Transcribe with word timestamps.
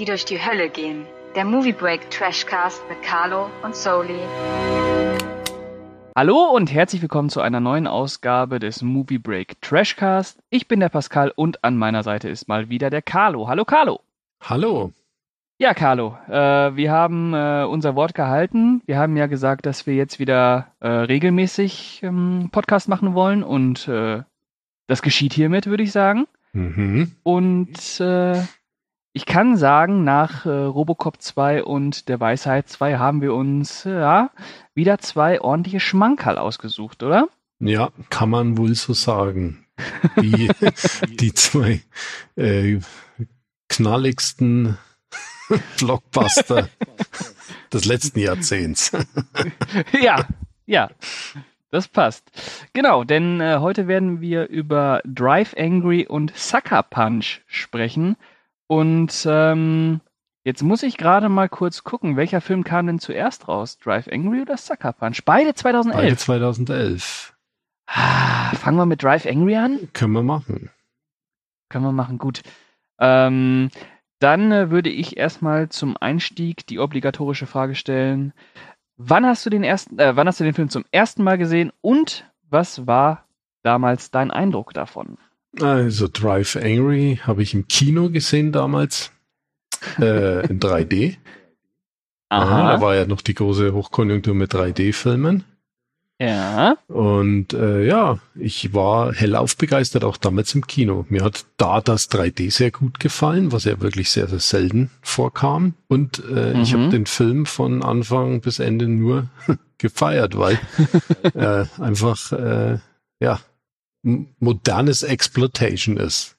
die 0.00 0.06
durch 0.06 0.24
die 0.24 0.42
Hölle 0.42 0.70
gehen. 0.70 1.04
Der 1.36 1.44
Movie 1.44 1.74
Break 1.74 2.10
Trashcast 2.10 2.82
mit 2.88 3.02
Carlo 3.02 3.50
und 3.62 3.76
Soli. 3.76 4.18
Hallo 6.16 6.44
und 6.54 6.72
herzlich 6.72 7.02
willkommen 7.02 7.28
zu 7.28 7.42
einer 7.42 7.60
neuen 7.60 7.86
Ausgabe 7.86 8.60
des 8.60 8.80
Movie 8.80 9.18
Break 9.18 9.60
Trashcast. 9.60 10.40
Ich 10.48 10.68
bin 10.68 10.80
der 10.80 10.88
Pascal 10.88 11.30
und 11.36 11.62
an 11.64 11.76
meiner 11.76 12.02
Seite 12.02 12.30
ist 12.30 12.48
mal 12.48 12.70
wieder 12.70 12.88
der 12.88 13.02
Carlo. 13.02 13.46
Hallo 13.46 13.66
Carlo. 13.66 14.00
Hallo. 14.40 14.90
Ja, 15.58 15.74
Carlo, 15.74 16.16
äh, 16.28 16.32
wir 16.74 16.90
haben 16.90 17.34
äh, 17.34 17.66
unser 17.68 17.94
Wort 17.94 18.14
gehalten. 18.14 18.80
Wir 18.86 18.96
haben 18.96 19.18
ja 19.18 19.26
gesagt, 19.26 19.66
dass 19.66 19.86
wir 19.86 19.94
jetzt 19.94 20.18
wieder 20.18 20.68
äh, 20.80 20.88
regelmäßig 20.88 22.00
ähm, 22.02 22.48
Podcast 22.50 22.88
machen 22.88 23.12
wollen 23.12 23.42
und 23.42 23.86
äh, 23.86 24.22
das 24.86 25.02
geschieht 25.02 25.34
hiermit, 25.34 25.66
würde 25.66 25.82
ich 25.82 25.92
sagen. 25.92 26.26
Mhm. 26.54 27.12
Und 27.22 28.00
äh, 28.00 28.40
ich 29.12 29.26
kann 29.26 29.56
sagen, 29.56 30.04
nach 30.04 30.46
äh, 30.46 30.50
Robocop 30.50 31.20
2 31.20 31.64
und 31.64 32.08
der 32.08 32.20
Weisheit 32.20 32.68
2 32.68 32.98
haben 32.98 33.20
wir 33.20 33.34
uns 33.34 33.84
ja 33.84 34.30
wieder 34.74 34.98
zwei 34.98 35.40
ordentliche 35.40 35.80
Schmankerl 35.80 36.38
ausgesucht, 36.38 37.02
oder? 37.02 37.28
Ja, 37.58 37.90
kann 38.08 38.30
man 38.30 38.56
wohl 38.56 38.74
so 38.74 38.92
sagen. 38.92 39.66
Die, 40.20 40.50
die 41.08 41.34
zwei 41.34 41.82
äh, 42.36 42.78
knalligsten 43.68 44.78
Blockbuster 45.78 46.68
des 47.72 47.84
letzten 47.84 48.20
Jahrzehnts. 48.20 48.92
ja, 50.00 50.26
ja. 50.66 50.90
Das 51.72 51.86
passt. 51.86 52.24
Genau, 52.72 53.04
denn 53.04 53.40
äh, 53.40 53.58
heute 53.60 53.86
werden 53.86 54.20
wir 54.20 54.48
über 54.48 55.00
Drive 55.04 55.54
Angry 55.56 56.04
und 56.04 56.36
Sucker 56.36 56.82
Punch 56.82 57.42
sprechen. 57.46 58.16
Und 58.70 59.26
ähm, 59.28 60.00
jetzt 60.44 60.62
muss 60.62 60.84
ich 60.84 60.96
gerade 60.96 61.28
mal 61.28 61.48
kurz 61.48 61.82
gucken, 61.82 62.16
welcher 62.16 62.40
Film 62.40 62.62
kam 62.62 62.86
denn 62.86 63.00
zuerst 63.00 63.48
raus? 63.48 63.78
Drive 63.78 64.06
Angry 64.06 64.42
oder 64.42 64.56
Sucker 64.56 64.92
Punch? 64.92 65.24
Beide 65.24 65.54
2011. 65.54 66.00
Beide 66.00 66.16
2011. 66.16 67.34
Ah, 67.86 68.54
fangen 68.54 68.76
wir 68.76 68.86
mit 68.86 69.02
Drive 69.02 69.26
Angry 69.26 69.56
an? 69.56 69.88
Können 69.92 70.12
wir 70.12 70.22
machen. 70.22 70.70
Können 71.68 71.84
wir 71.84 71.90
machen, 71.90 72.18
gut. 72.18 72.42
Ähm, 73.00 73.70
dann 74.20 74.52
äh, 74.52 74.70
würde 74.70 74.90
ich 74.90 75.16
erstmal 75.16 75.68
zum 75.68 75.96
Einstieg 75.96 76.64
die 76.68 76.78
obligatorische 76.78 77.48
Frage 77.48 77.74
stellen. 77.74 78.32
Wann 78.96 79.26
hast 79.26 79.44
du 79.44 79.50
den 79.50 79.64
ersten, 79.64 79.98
äh, 79.98 80.14
wann 80.14 80.28
hast 80.28 80.38
du 80.38 80.44
den 80.44 80.54
Film 80.54 80.68
zum 80.68 80.84
ersten 80.92 81.24
Mal 81.24 81.38
gesehen 81.38 81.72
und 81.80 82.24
was 82.48 82.86
war 82.86 83.24
damals 83.64 84.12
dein 84.12 84.30
Eindruck 84.30 84.74
davon? 84.74 85.18
Also 85.58 86.08
Drive 86.12 86.56
Angry 86.56 87.18
habe 87.22 87.42
ich 87.42 87.54
im 87.54 87.66
Kino 87.66 88.10
gesehen 88.10 88.52
damals 88.52 89.10
äh, 89.98 90.46
in 90.46 90.60
3D. 90.60 91.16
Aha. 92.32 92.74
da 92.74 92.80
war 92.80 92.94
ja 92.94 93.06
noch 93.06 93.22
die 93.22 93.34
große 93.34 93.72
Hochkonjunktur 93.74 94.34
mit 94.34 94.54
3D-Filmen. 94.54 95.42
Ja. 96.22 96.76
Und 96.86 97.54
äh, 97.54 97.84
ja, 97.86 98.18
ich 98.36 98.72
war 98.74 99.12
hellauf 99.14 99.56
begeistert, 99.56 100.04
auch 100.04 100.16
damals 100.18 100.54
im 100.54 100.66
Kino. 100.66 101.06
Mir 101.08 101.24
hat 101.24 101.46
da 101.56 101.80
das 101.80 102.10
3D 102.10 102.50
sehr 102.52 102.70
gut 102.70 103.00
gefallen, 103.00 103.50
was 103.52 103.64
ja 103.64 103.80
wirklich 103.80 104.10
sehr, 104.10 104.28
sehr 104.28 104.38
selten 104.38 104.90
vorkam. 105.02 105.74
Und 105.88 106.22
äh, 106.30 106.54
Mhm. 106.54 106.60
ich 106.60 106.74
habe 106.74 106.88
den 106.90 107.06
Film 107.06 107.46
von 107.46 107.82
Anfang 107.82 108.42
bis 108.42 108.58
Ende 108.60 108.86
nur 108.86 109.28
gefeiert, 109.78 110.36
weil 110.38 110.60
äh, 111.34 111.64
einfach 111.80 112.30
äh, 112.32 112.78
ja 113.18 113.40
modernes 114.02 115.02
Exploitation 115.02 115.96
ist. 115.96 116.36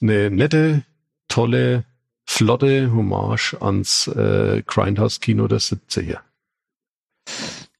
Eine 0.00 0.30
nette, 0.30 0.84
tolle, 1.28 1.84
flotte 2.26 2.92
Hommage 2.92 3.56
ans 3.60 4.08
äh, 4.08 4.62
Grindhouse-Kino 4.66 5.46
der 5.48 5.60
70er. 5.60 6.20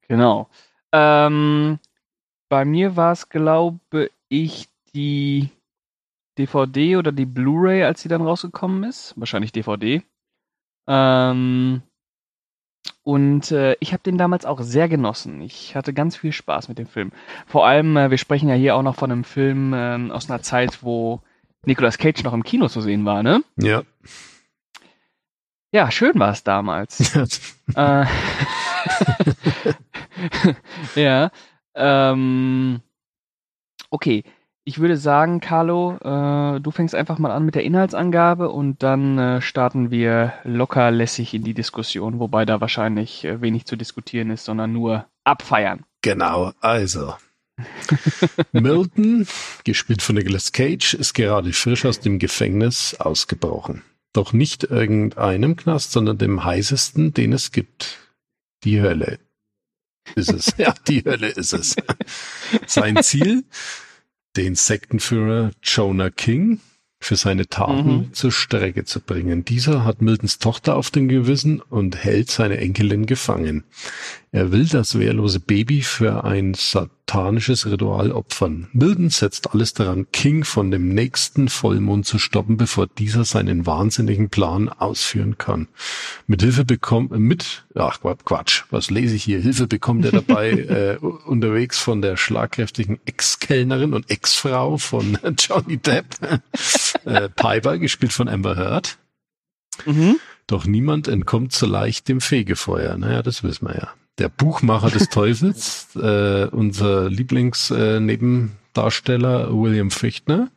Genau. 0.08 0.48
Ähm, 0.92 1.78
bei 2.48 2.64
mir 2.64 2.96
war 2.96 3.12
es, 3.12 3.28
glaube 3.28 4.10
ich, 4.28 4.68
die 4.94 5.50
DVD 6.38 6.96
oder 6.96 7.12
die 7.12 7.26
Blu-ray, 7.26 7.84
als 7.84 8.02
sie 8.02 8.08
dann 8.08 8.22
rausgekommen 8.22 8.84
ist. 8.84 9.14
Wahrscheinlich 9.16 9.52
DVD. 9.52 10.02
Ähm, 10.86 11.82
und 13.02 13.50
äh, 13.50 13.76
ich 13.80 13.92
habe 13.92 14.02
den 14.02 14.18
damals 14.18 14.46
auch 14.46 14.60
sehr 14.60 14.88
genossen. 14.88 15.40
Ich 15.42 15.76
hatte 15.76 15.92
ganz 15.92 16.16
viel 16.16 16.32
Spaß 16.32 16.68
mit 16.68 16.78
dem 16.78 16.86
Film. 16.86 17.12
Vor 17.46 17.66
allem, 17.66 17.96
äh, 17.96 18.10
wir 18.10 18.18
sprechen 18.18 18.48
ja 18.48 18.54
hier 18.54 18.76
auch 18.76 18.82
noch 18.82 18.96
von 18.96 19.12
einem 19.12 19.24
Film 19.24 19.72
ähm, 19.74 20.10
aus 20.10 20.30
einer 20.30 20.42
Zeit, 20.42 20.82
wo 20.82 21.20
Nicolas 21.66 21.98
Cage 21.98 22.22
noch 22.24 22.32
im 22.32 22.44
Kino 22.44 22.68
zu 22.68 22.80
sehen 22.80 23.04
war, 23.04 23.22
ne? 23.22 23.42
Ja. 23.56 23.82
Ja, 25.72 25.90
schön 25.90 26.18
war 26.18 26.30
es 26.30 26.44
damals. 26.44 27.12
Äh, 27.74 28.04
ja. 30.94 31.30
Ähm, 31.74 32.82
okay. 33.88 34.22
Ich 34.66 34.78
würde 34.78 34.96
sagen, 34.96 35.40
Carlo, 35.40 35.98
äh, 36.00 36.58
du 36.58 36.70
fängst 36.70 36.94
einfach 36.94 37.18
mal 37.18 37.30
an 37.30 37.44
mit 37.44 37.54
der 37.54 37.64
Inhaltsangabe 37.64 38.48
und 38.48 38.82
dann 38.82 39.18
äh, 39.18 39.42
starten 39.42 39.90
wir 39.90 40.32
locker 40.44 40.90
lässig 40.90 41.34
in 41.34 41.44
die 41.44 41.52
Diskussion, 41.52 42.18
wobei 42.18 42.46
da 42.46 42.62
wahrscheinlich 42.62 43.26
äh, 43.26 43.42
wenig 43.42 43.66
zu 43.66 43.76
diskutieren 43.76 44.30
ist, 44.30 44.46
sondern 44.46 44.72
nur 44.72 45.06
abfeiern. 45.22 45.84
Genau, 46.00 46.52
also. 46.60 47.14
Milton, 48.52 49.26
gespielt 49.64 50.00
von 50.00 50.16
Nicolas 50.16 50.52
Cage, 50.52 50.94
ist 50.94 51.12
gerade 51.12 51.52
frisch 51.52 51.84
aus 51.84 52.00
dem 52.00 52.18
Gefängnis 52.18 52.96
ausgebrochen. 52.98 53.82
Doch 54.14 54.32
nicht 54.32 54.64
irgendeinem 54.64 55.56
Knast, 55.56 55.92
sondern 55.92 56.16
dem 56.16 56.42
heißesten, 56.42 57.12
den 57.12 57.34
es 57.34 57.52
gibt. 57.52 57.98
Die 58.64 58.80
Hölle. 58.80 59.18
Ist 60.14 60.32
es. 60.32 60.54
Ja, 60.58 60.74
die 60.88 61.04
Hölle 61.04 61.28
ist 61.28 61.52
es. 61.52 61.76
Sein 62.66 63.02
Ziel, 63.02 63.44
den 64.36 64.54
Sektenführer 64.54 65.50
Jonah 65.62 66.10
King 66.10 66.60
für 67.00 67.16
seine 67.16 67.46
Taten 67.48 67.96
Mhm. 67.96 68.12
zur 68.14 68.32
Strecke 68.32 68.84
zu 68.84 69.00
bringen. 69.00 69.44
Dieser 69.44 69.84
hat 69.84 70.00
Miltons 70.00 70.38
Tochter 70.38 70.76
auf 70.76 70.90
dem 70.90 71.08
Gewissen 71.08 71.60
und 71.60 72.02
hält 72.02 72.30
seine 72.30 72.56
Enkelin 72.58 73.04
gefangen. 73.04 73.64
Er 74.32 74.52
will 74.52 74.66
das 74.66 74.98
wehrlose 74.98 75.38
Baby 75.40 75.82
für 75.82 76.24
ein 76.24 76.54
satanisches 77.06 77.66
Ritual 77.66 78.12
opfern. 78.12 78.68
Milton 78.72 79.10
setzt 79.10 79.52
alles 79.52 79.74
daran, 79.74 80.06
King 80.12 80.44
von 80.44 80.70
dem 80.70 80.88
nächsten 80.88 81.48
Vollmond 81.48 82.06
zu 82.06 82.18
stoppen, 82.18 82.56
bevor 82.56 82.86
dieser 82.86 83.24
seinen 83.24 83.66
wahnsinnigen 83.66 84.30
Plan 84.30 84.68
ausführen 84.68 85.38
kann. 85.38 85.68
Mit 86.26 86.42
Hilfe 86.42 86.64
bekommt, 86.64 87.12
mit, 87.12 87.64
ach 87.74 88.00
Quatsch, 88.00 88.24
Quatsch, 88.24 88.62
was 88.70 88.90
lese 88.90 89.16
ich 89.16 89.24
hier? 89.24 89.40
Hilfe 89.40 89.66
bekommt 89.66 90.04
er 90.04 90.12
dabei 90.12 90.50
äh, 90.50 90.96
unterwegs 90.96 91.78
von 91.78 92.02
der 92.02 92.16
schlagkräftigen 92.16 92.98
Ex-Kellnerin 93.04 93.92
und 93.94 94.10
Ex-Frau 94.10 94.78
von 94.78 95.18
Johnny 95.38 95.76
Depp, 95.76 96.06
äh, 97.04 97.28
Piper, 97.28 97.78
gespielt 97.78 98.12
von 98.12 98.28
Amber 98.28 98.56
Heard. 98.56 98.98
Mhm. 99.86 100.16
Doch 100.46 100.66
niemand 100.66 101.08
entkommt 101.08 101.52
so 101.52 101.66
leicht 101.66 102.08
dem 102.08 102.20
Fegefeuer. 102.20 102.96
Naja, 102.98 103.22
das 103.22 103.42
wissen 103.42 103.66
wir 103.66 103.74
ja. 103.74 104.03
Der 104.18 104.28
Buchmacher 104.28 104.90
des 104.90 105.08
Teufels, 105.08 105.88
äh, 106.00 106.46
unser 106.46 107.10
Lieblingsnebendarsteller 107.10 109.52
William 109.52 109.90
Fichtner, 109.90 110.50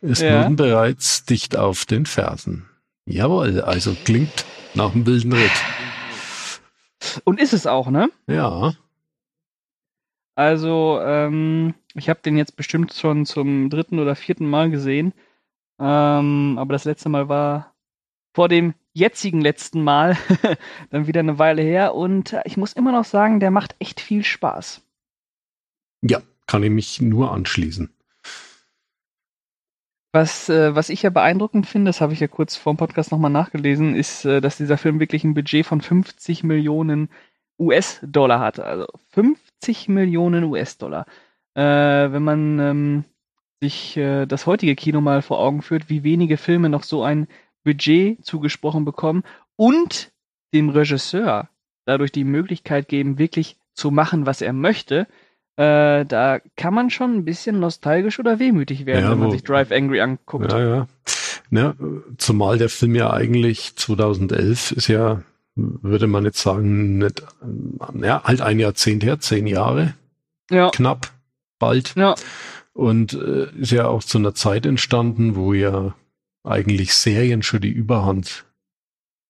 ist 0.00 0.22
Ja. 0.22 0.44
nun 0.44 0.56
bereits 0.56 1.24
dicht 1.24 1.56
auf 1.56 1.84
den 1.84 2.06
Fersen. 2.06 2.68
Jawohl, 3.06 3.60
also 3.60 3.96
klingt 4.04 4.44
nach 4.74 4.92
einem 4.94 5.06
wilden 5.06 5.32
Ritt. 5.32 5.50
Und 7.24 7.40
ist 7.40 7.52
es 7.52 7.66
auch, 7.66 7.88
ne? 7.88 8.10
Ja, 8.26 8.74
Also, 10.34 11.00
ähm, 11.02 11.74
ich 11.94 12.08
habe 12.10 12.20
den 12.22 12.36
jetzt 12.36 12.56
bestimmt 12.56 12.92
schon 12.92 13.24
zum 13.24 13.70
dritten 13.70 13.98
oder 14.00 14.16
vierten 14.16 14.48
Mal 14.50 14.70
gesehen. 14.70 15.14
Ähm, 15.78 16.56
aber 16.58 16.72
das 16.74 16.84
letzte 16.84 17.08
Mal 17.08 17.28
war 17.28 17.74
vor 18.34 18.48
dem 18.48 18.74
jetzigen 18.96 19.42
letzten 19.42 19.84
Mal 19.84 20.16
dann 20.90 21.06
wieder 21.06 21.20
eine 21.20 21.38
Weile 21.38 21.62
her. 21.62 21.94
Und 21.94 22.32
äh, 22.32 22.42
ich 22.46 22.56
muss 22.56 22.72
immer 22.72 22.92
noch 22.92 23.04
sagen, 23.04 23.40
der 23.40 23.50
macht 23.50 23.76
echt 23.78 24.00
viel 24.00 24.24
Spaß. 24.24 24.82
ja, 26.02 26.22
kann 26.46 26.62
ich 26.62 26.70
mich 26.70 27.00
nur 27.00 27.32
anschließen. 27.32 27.90
Was, 30.12 30.48
äh, 30.48 30.74
was 30.74 30.88
ich 30.88 31.02
ja 31.02 31.10
beeindruckend 31.10 31.66
finde, 31.66 31.90
das 31.90 32.00
habe 32.00 32.14
ich 32.14 32.20
ja 32.20 32.28
kurz 32.28 32.56
vor 32.56 32.72
dem 32.72 32.78
Podcast 32.78 33.10
nochmal 33.12 33.30
nachgelesen, 33.30 33.94
ist, 33.94 34.24
äh, 34.24 34.40
dass 34.40 34.56
dieser 34.56 34.78
Film 34.78 34.98
wirklich 34.98 35.24
ein 35.24 35.34
Budget 35.34 35.66
von 35.66 35.82
50 35.82 36.42
Millionen 36.42 37.10
US-Dollar 37.58 38.40
hatte. 38.40 38.64
Also 38.64 38.86
50 39.10 39.88
Millionen 39.88 40.44
US-Dollar. 40.44 41.04
Äh, 41.54 41.62
wenn 42.12 42.22
man 42.22 42.58
ähm, 42.60 43.04
sich 43.60 43.96
äh, 43.98 44.24
das 44.24 44.46
heutige 44.46 44.74
Kino 44.74 45.02
mal 45.02 45.20
vor 45.20 45.38
Augen 45.38 45.60
führt, 45.60 45.90
wie 45.90 46.02
wenige 46.02 46.38
Filme 46.38 46.70
noch 46.70 46.84
so 46.84 47.02
ein 47.02 47.26
Budget 47.66 48.24
zugesprochen 48.24 48.84
bekommen 48.86 49.24
und 49.56 50.10
dem 50.54 50.70
Regisseur 50.70 51.48
dadurch 51.84 52.12
die 52.12 52.24
Möglichkeit 52.24 52.88
geben, 52.88 53.18
wirklich 53.18 53.56
zu 53.74 53.90
machen, 53.90 54.24
was 54.24 54.40
er 54.40 54.52
möchte, 54.54 55.06
äh, 55.56 56.04
da 56.06 56.38
kann 56.56 56.72
man 56.74 56.90
schon 56.90 57.14
ein 57.14 57.24
bisschen 57.24 57.60
nostalgisch 57.60 58.18
oder 58.18 58.38
wehmütig 58.38 58.86
werden, 58.86 59.04
Ja, 59.04 59.10
wenn 59.10 59.18
man 59.18 59.28
wo- 59.28 59.32
sich 59.32 59.42
Drive 59.44 59.70
Angry 59.72 60.00
anguckt. 60.00 60.52
Ja, 60.52 60.60
ja. 60.60 60.86
Ja, 61.50 61.74
zumal 62.18 62.58
der 62.58 62.68
Film 62.68 62.94
ja 62.96 63.12
eigentlich 63.12 63.76
2011 63.76 64.72
ist 64.72 64.88
ja, 64.88 65.22
würde 65.54 66.06
man 66.08 66.24
jetzt 66.24 66.40
sagen, 66.42 66.98
nicht, 66.98 67.22
ja, 68.02 68.22
halt 68.24 68.40
ein 68.40 68.58
Jahrzehnt 68.58 69.04
her, 69.04 69.20
zehn 69.20 69.46
Jahre. 69.46 69.94
Ja. 70.50 70.70
Knapp, 70.70 71.12
bald. 71.58 71.94
Ja. 71.96 72.14
Und 72.72 73.14
äh, 73.14 73.48
ist 73.60 73.70
ja 73.72 73.86
auch 73.88 74.02
zu 74.02 74.18
einer 74.18 74.34
Zeit 74.34 74.66
entstanden, 74.66 75.36
wo 75.36 75.52
ja 75.54 75.94
eigentlich 76.46 76.94
Serien 76.94 77.42
schon 77.42 77.60
die 77.60 77.70
Überhand 77.70 78.46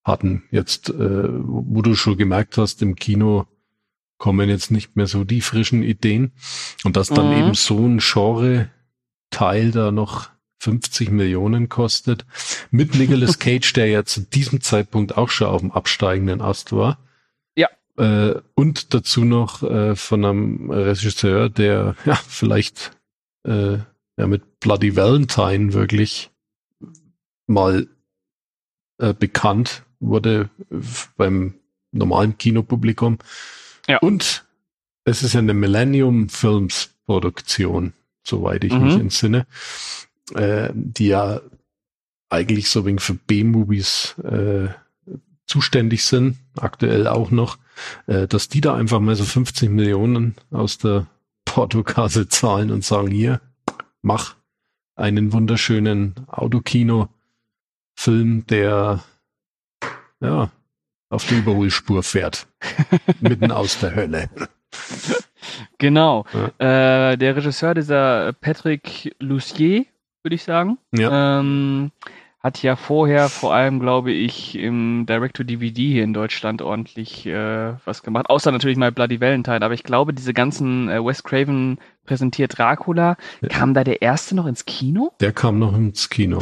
hatten. 0.04 0.44
Jetzt, 0.50 0.90
äh, 0.90 1.28
wo 1.28 1.82
du 1.82 1.94
schon 1.94 2.16
gemerkt 2.16 2.58
hast, 2.58 2.82
im 2.82 2.94
Kino 2.94 3.46
kommen 4.18 4.48
jetzt 4.48 4.70
nicht 4.70 4.96
mehr 4.96 5.06
so 5.06 5.24
die 5.24 5.40
frischen 5.40 5.82
Ideen. 5.82 6.32
Und 6.84 6.96
dass 6.96 7.08
dann 7.08 7.30
Mhm. 7.30 7.36
eben 7.38 7.54
so 7.54 7.86
ein 7.86 7.98
Genre-Teil 7.98 9.72
da 9.72 9.90
noch 9.90 10.30
50 10.58 11.10
Millionen 11.10 11.68
kostet. 11.68 12.24
Mit 12.70 12.94
Nicolas 12.94 13.38
Cage, 13.38 13.72
der 13.74 13.88
ja 13.88 14.04
zu 14.04 14.20
diesem 14.22 14.60
Zeitpunkt 14.60 15.16
auch 15.16 15.28
schon 15.28 15.48
auf 15.48 15.60
dem 15.60 15.72
absteigenden 15.72 16.40
Ast 16.40 16.72
war. 16.72 16.98
Ja. 17.56 17.68
Äh, 17.98 18.40
und 18.54 18.94
dazu 18.94 19.24
noch 19.24 19.62
äh, 19.62 19.96
von 19.96 20.24
einem 20.24 20.70
Regisseur, 20.70 21.50
der 21.50 21.94
ja 22.06 22.14
vielleicht 22.26 22.92
äh, 23.46 23.78
ja, 24.18 24.26
mit 24.26 24.60
Bloody 24.60 24.96
Valentine 24.96 25.72
wirklich 25.74 26.30
mal 27.46 27.86
äh, 28.98 29.14
bekannt 29.14 29.82
wurde 30.00 30.50
beim 31.16 31.54
normalen 31.92 32.36
Kinopublikum. 32.38 33.18
Ja. 33.88 33.98
Und 33.98 34.44
es 35.04 35.22
ist 35.22 35.34
ja 35.34 35.40
eine 35.40 35.54
Millennium 35.54 36.28
Films 36.28 36.90
Produktion, 37.06 37.92
soweit 38.24 38.64
ich 38.64 38.72
mich 38.72 38.94
Mhm. 38.94 39.02
entsinne, 39.02 39.46
äh, 40.34 40.70
die 40.74 41.08
ja 41.08 41.40
eigentlich 42.28 42.68
so 42.68 42.84
wegen 42.84 42.98
für 42.98 43.14
B-Movies 43.14 44.16
äh, 44.24 44.68
zuständig 45.46 46.04
sind, 46.04 46.36
aktuell 46.58 47.06
auch 47.06 47.30
noch, 47.30 47.58
äh, 48.06 48.26
dass 48.26 48.48
die 48.48 48.60
da 48.60 48.74
einfach 48.74 48.98
mal 48.98 49.14
so 49.14 49.24
50 49.24 49.70
Millionen 49.70 50.34
aus 50.50 50.78
der 50.78 51.06
Portokasse 51.44 52.28
zahlen 52.28 52.72
und 52.72 52.84
sagen, 52.84 53.12
hier, 53.12 53.40
mach 54.02 54.34
einen 54.96 55.32
wunderschönen 55.32 56.14
Autokino-Film, 57.96 58.46
der 58.46 59.00
ja 60.20 60.50
auf 61.10 61.26
der 61.26 61.38
Überholspur 61.38 62.02
fährt. 62.02 62.46
mitten 63.20 63.50
aus 63.52 63.78
der 63.80 63.94
Hölle. 63.94 64.30
Genau. 65.78 66.24
Äh, 66.58 67.16
der 67.16 67.36
Regisseur, 67.36 67.72
dieser 67.74 68.32
Patrick 68.32 69.14
Lucier, 69.20 69.84
würde 70.22 70.34
ich 70.34 70.42
sagen, 70.42 70.76
Ja. 70.92 71.38
ähm, 71.38 71.92
hat 72.46 72.62
ja 72.62 72.76
vorher 72.76 73.28
vor 73.28 73.52
allem, 73.52 73.80
glaube 73.80 74.12
ich, 74.12 74.56
im 74.56 75.04
Direct-to-DVD 75.04 75.88
hier 75.88 76.04
in 76.04 76.14
Deutschland 76.14 76.62
ordentlich 76.62 77.26
äh, 77.26 77.72
was 77.84 78.04
gemacht. 78.04 78.30
Außer 78.30 78.52
natürlich 78.52 78.76
mal 78.76 78.92
Bloody 78.92 79.20
Valentine. 79.20 79.62
Aber 79.62 79.74
ich 79.74 79.82
glaube, 79.82 80.14
diese 80.14 80.32
ganzen 80.32 80.88
äh, 80.88 81.04
Wes 81.04 81.24
Craven 81.24 81.78
präsentiert 82.04 82.56
Dracula, 82.56 83.16
Ja. 83.42 83.48
kam 83.48 83.74
da 83.74 83.82
der 83.82 84.00
erste 84.00 84.36
noch 84.36 84.46
ins 84.46 84.64
Kino? 84.64 85.12
Der 85.20 85.32
kam 85.32 85.58
noch 85.58 85.74
ins 85.74 86.08
Kino. 86.08 86.38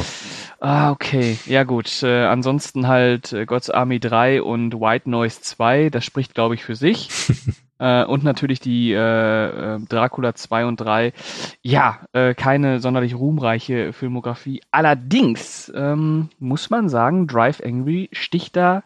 Ah, 0.59 0.91
okay. 0.91 1.39
Ja 1.47 1.63
gut. 1.63 2.03
Äh, 2.03 2.25
ansonsten 2.25 2.87
halt 2.87 3.33
äh, 3.33 3.47
God's 3.47 3.71
Army 3.71 3.99
3 3.99 4.43
und 4.43 4.75
White 4.79 5.09
Noise 5.09 5.41
2, 5.41 5.89
das 5.89 6.05
spricht, 6.05 6.35
glaube 6.35 6.53
ich, 6.53 6.63
für 6.63 6.75
sich. 6.75 7.09
äh, 7.79 8.03
und 8.05 8.23
natürlich 8.23 8.59
die 8.59 8.91
äh, 8.93 8.95
äh, 9.75 9.79
Dracula 9.87 10.33
2 10.35 10.65
und 10.65 10.77
3. 10.79 11.13
Ja, 11.61 11.99
äh, 12.13 12.33
keine 12.33 12.79
sonderlich 12.79 13.15
ruhmreiche 13.15 13.93
Filmografie. 13.93 14.61
Allerdings 14.71 15.71
ähm, 15.75 16.29
muss 16.39 16.69
man 16.69 16.89
sagen, 16.89 17.27
Drive 17.27 17.61
Angry 17.63 18.09
sticht 18.13 18.55
da 18.55 18.83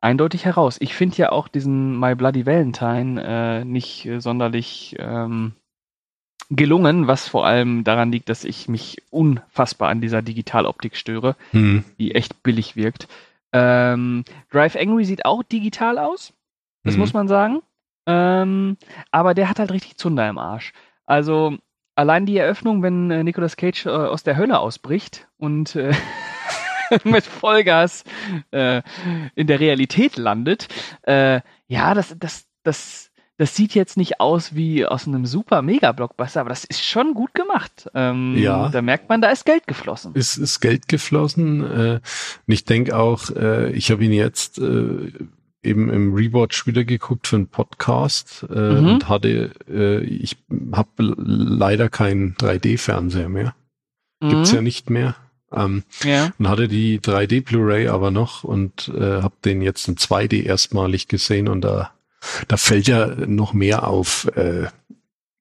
eindeutig 0.00 0.44
heraus. 0.44 0.76
Ich 0.80 0.94
finde 0.94 1.16
ja 1.16 1.32
auch 1.32 1.48
diesen 1.48 1.98
My 1.98 2.14
Bloody 2.14 2.46
Valentine 2.46 3.22
äh, 3.24 3.64
nicht 3.64 4.08
sonderlich 4.18 4.94
ähm, 4.98 5.54
gelungen, 6.48 7.08
was 7.08 7.28
vor 7.28 7.44
allem 7.46 7.82
daran 7.82 8.12
liegt, 8.12 8.28
dass 8.28 8.44
ich 8.44 8.68
mich 8.68 9.02
unfassbar 9.10 9.88
an 9.88 10.00
dieser 10.00 10.22
Digitaloptik 10.22 10.96
störe, 10.96 11.34
Hm. 11.50 11.82
die 11.98 12.14
echt 12.14 12.42
billig 12.44 12.76
wirkt. 12.76 13.08
Ähm, 13.52 14.24
Drive 14.50 14.76
Angry 14.76 15.04
sieht 15.04 15.24
auch 15.24 15.42
digital 15.42 15.98
aus, 15.98 16.32
das 16.84 16.94
Mhm. 16.94 17.00
muss 17.00 17.14
man 17.14 17.26
sagen. 17.26 17.62
Ähm, 18.06 18.76
aber 19.10 19.34
der 19.34 19.48
hat 19.48 19.58
halt 19.58 19.72
richtig 19.72 19.96
Zunder 19.96 20.28
im 20.28 20.38
Arsch. 20.38 20.72
Also 21.06 21.56
allein 21.94 22.26
die 22.26 22.36
Eröffnung, 22.36 22.82
wenn 22.82 23.10
äh, 23.10 23.24
Nicolas 23.24 23.56
Cage 23.56 23.86
äh, 23.86 23.90
aus 23.90 24.22
der 24.22 24.36
Hölle 24.36 24.58
ausbricht 24.60 25.26
und 25.38 25.74
äh, 25.76 25.92
mit 27.04 27.24
Vollgas 27.24 28.04
äh, 28.52 28.82
in 29.34 29.46
der 29.46 29.58
Realität 29.60 30.16
landet, 30.16 30.68
äh, 31.02 31.40
ja, 31.66 31.94
das, 31.94 32.14
das, 32.18 32.46
das, 32.62 33.10
das 33.38 33.56
sieht 33.56 33.74
jetzt 33.74 33.96
nicht 33.96 34.20
aus 34.20 34.54
wie 34.54 34.86
aus 34.86 35.06
einem 35.08 35.26
super 35.26 35.62
Mega-Blockbuster, 35.62 36.40
aber 36.40 36.50
das 36.50 36.64
ist 36.64 36.84
schon 36.84 37.12
gut 37.14 37.34
gemacht. 37.34 37.90
Ähm, 37.94 38.36
Ja. 38.36 38.68
Da 38.68 38.82
merkt 38.82 39.08
man, 39.08 39.20
da 39.20 39.30
ist 39.30 39.44
Geld 39.44 39.66
geflossen. 39.66 40.12
Es 40.14 40.38
ist 40.38 40.60
Geld 40.60 40.88
geflossen. 40.88 41.60
Äh, 41.62 42.00
und 42.46 42.52
ich 42.52 42.64
denke 42.64 42.96
auch, 42.96 43.30
äh, 43.30 43.72
ich 43.72 43.90
habe 43.90 44.04
ihn 44.04 44.12
jetzt 44.12 44.58
äh, 44.58 45.12
eben 45.66 45.90
im 45.90 46.14
Rewatch 46.14 46.66
wieder 46.66 46.84
geguckt 46.84 47.26
für 47.26 47.36
einen 47.36 47.48
Podcast 47.48 48.46
äh, 48.50 48.80
Mhm. 48.80 48.86
und 48.88 49.08
hatte, 49.08 49.50
äh, 49.68 50.00
ich 50.04 50.36
habe 50.72 50.88
leider 50.98 51.88
keinen 51.88 52.34
3D-Fernseher 52.36 53.28
mehr. 53.28 53.54
Gibt's 54.20 54.52
ja 54.52 54.58
Mhm. 54.58 54.64
nicht 54.64 54.90
mehr. 54.90 55.16
Ähm, 55.52 55.84
ja. 56.02 56.32
und 56.40 56.48
hatte 56.48 56.66
die 56.66 56.98
3D 57.00 57.40
Blu-ray 57.40 57.86
aber 57.86 58.10
noch 58.10 58.42
und 58.42 58.88
äh, 58.88 59.22
habe 59.22 59.36
den 59.44 59.62
jetzt 59.62 59.86
in 59.86 59.96
2D 59.96 60.42
erstmalig 60.44 61.06
gesehen 61.06 61.46
und 61.48 61.60
da 61.60 61.92
da 62.48 62.56
fällt 62.56 62.88
ja 62.88 63.06
noch 63.06 63.52
mehr 63.52 63.86
auf, 63.86 64.26
äh, 64.36 64.66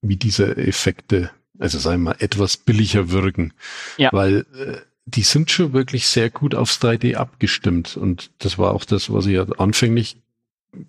wie 0.03 0.15
diese 0.17 0.57
Effekte, 0.57 1.31
also 1.57 1.79
sagen 1.79 2.03
wir 2.03 2.11
mal, 2.11 2.15
etwas 2.19 2.57
billiger 2.57 3.09
wirken. 3.09 3.53
Ja. 3.97 4.09
Weil 4.13 4.45
äh, 4.55 4.77
die 5.05 5.21
sind 5.21 5.51
schon 5.51 5.73
wirklich 5.73 6.07
sehr 6.07 6.29
gut 6.29 6.55
aufs 6.55 6.81
3D 6.81 7.15
abgestimmt 7.15 7.95
und 7.95 8.31
das 8.39 8.57
war 8.57 8.73
auch 8.73 8.85
das, 8.85 9.13
was 9.13 9.27
ich 9.27 9.33
ja 9.33 9.45
anfänglich 9.57 10.21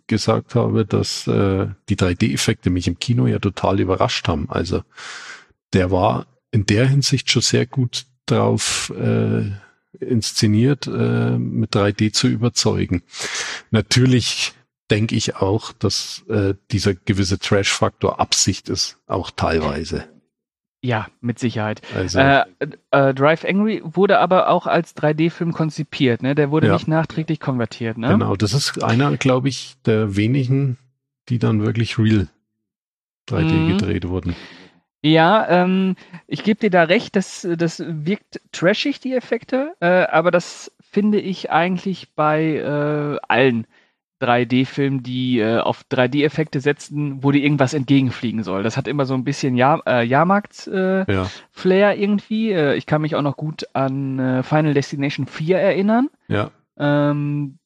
gesagt 0.06 0.54
habe, 0.54 0.84
dass 0.84 1.26
äh, 1.26 1.68
die 1.88 1.96
3D-Effekte 1.96 2.70
mich 2.70 2.88
im 2.88 2.98
Kino 2.98 3.26
ja 3.26 3.38
total 3.38 3.78
überrascht 3.78 4.26
haben. 4.26 4.50
Also 4.50 4.82
der 5.72 5.90
war 5.90 6.26
in 6.50 6.66
der 6.66 6.88
Hinsicht 6.88 7.30
schon 7.30 7.42
sehr 7.42 7.66
gut 7.66 8.06
drauf 8.26 8.92
äh, 8.98 9.50
inszeniert, 10.00 10.86
äh, 10.86 11.38
mit 11.38 11.74
3D 11.74 12.12
zu 12.12 12.26
überzeugen. 12.26 13.02
Natürlich 13.70 14.54
denke 14.90 15.14
ich 15.14 15.36
auch, 15.36 15.72
dass 15.72 16.24
äh, 16.28 16.54
dieser 16.70 16.94
gewisse 16.94 17.38
Trash-Faktor 17.38 18.20
Absicht 18.20 18.68
ist, 18.68 18.98
auch 19.06 19.30
teilweise. 19.30 20.08
Ja, 20.82 21.06
mit 21.20 21.38
Sicherheit. 21.38 21.82
Also 21.94 22.18
Äh, 22.18 22.44
äh, 22.90 23.14
Drive 23.14 23.44
Angry 23.44 23.82
wurde 23.84 24.18
aber 24.18 24.48
auch 24.50 24.66
als 24.66 24.94
3D-Film 24.96 25.52
konzipiert, 25.52 26.22
ne? 26.22 26.34
Der 26.34 26.50
wurde 26.50 26.68
Ja. 26.68 26.74
nicht 26.74 26.86
nachträglich 26.88 27.40
konvertiert, 27.40 27.98
ne? 27.98 28.08
genau, 28.08 28.36
das 28.36 28.52
ist 28.52 28.82
einer, 28.82 29.16
glaube 29.16 29.48
ich, 29.48 29.74
der 29.84 30.16
wenigen, 30.16 30.78
die 31.28 31.38
dann 31.38 31.62
wirklich 31.64 31.98
real 31.98 32.28
3D 33.28 33.56
Mhm. 33.60 33.66
gedreht 33.66 34.08
wurden. 34.08 34.36
Ja, 35.02 35.46
ähm, 35.48 35.94
ich 36.26 36.42
gebe 36.42 36.58
dir 36.60 36.70
da 36.70 36.84
recht, 36.84 37.16
das, 37.16 37.46
das 37.56 37.82
wirkt 37.86 38.40
trashig, 38.52 38.98
die 39.00 39.12
Effekte, 39.14 39.74
äh, 39.80 39.86
aber 40.06 40.30
das 40.30 40.72
finde 40.80 41.20
ich 41.20 41.50
eigentlich 41.50 42.14
bei 42.14 42.56
äh, 42.56 43.18
allen 43.28 43.66
3D-Filmen, 44.20 45.02
die 45.02 45.40
äh, 45.40 45.58
auf 45.58 45.84
3D-Effekte 45.90 46.60
setzen, 46.60 47.22
wo 47.22 47.32
dir 47.32 47.42
irgendwas 47.42 47.74
entgegenfliegen 47.74 48.42
soll. 48.42 48.62
Das 48.62 48.76
hat 48.76 48.88
immer 48.88 49.04
so 49.04 49.14
ein 49.14 49.24
bisschen 49.24 49.56
Jahr, 49.56 49.82
äh, 49.86 50.04
Jahrmarkt-Flair 50.04 51.06
Ja, 51.08 51.92
irgendwie. 51.92 52.52
Äh, 52.52 52.76
ich 52.76 52.86
kann 52.86 53.02
mich 53.02 53.14
auch 53.14 53.22
noch 53.22 53.36
gut 53.36 53.66
an 53.72 54.18
äh, 54.18 54.42
Final 54.42 54.74
Destination 54.74 55.26
4 55.26 55.58
erinnern. 55.58 56.08
ja, 56.28 56.50
ähm, 56.78 57.58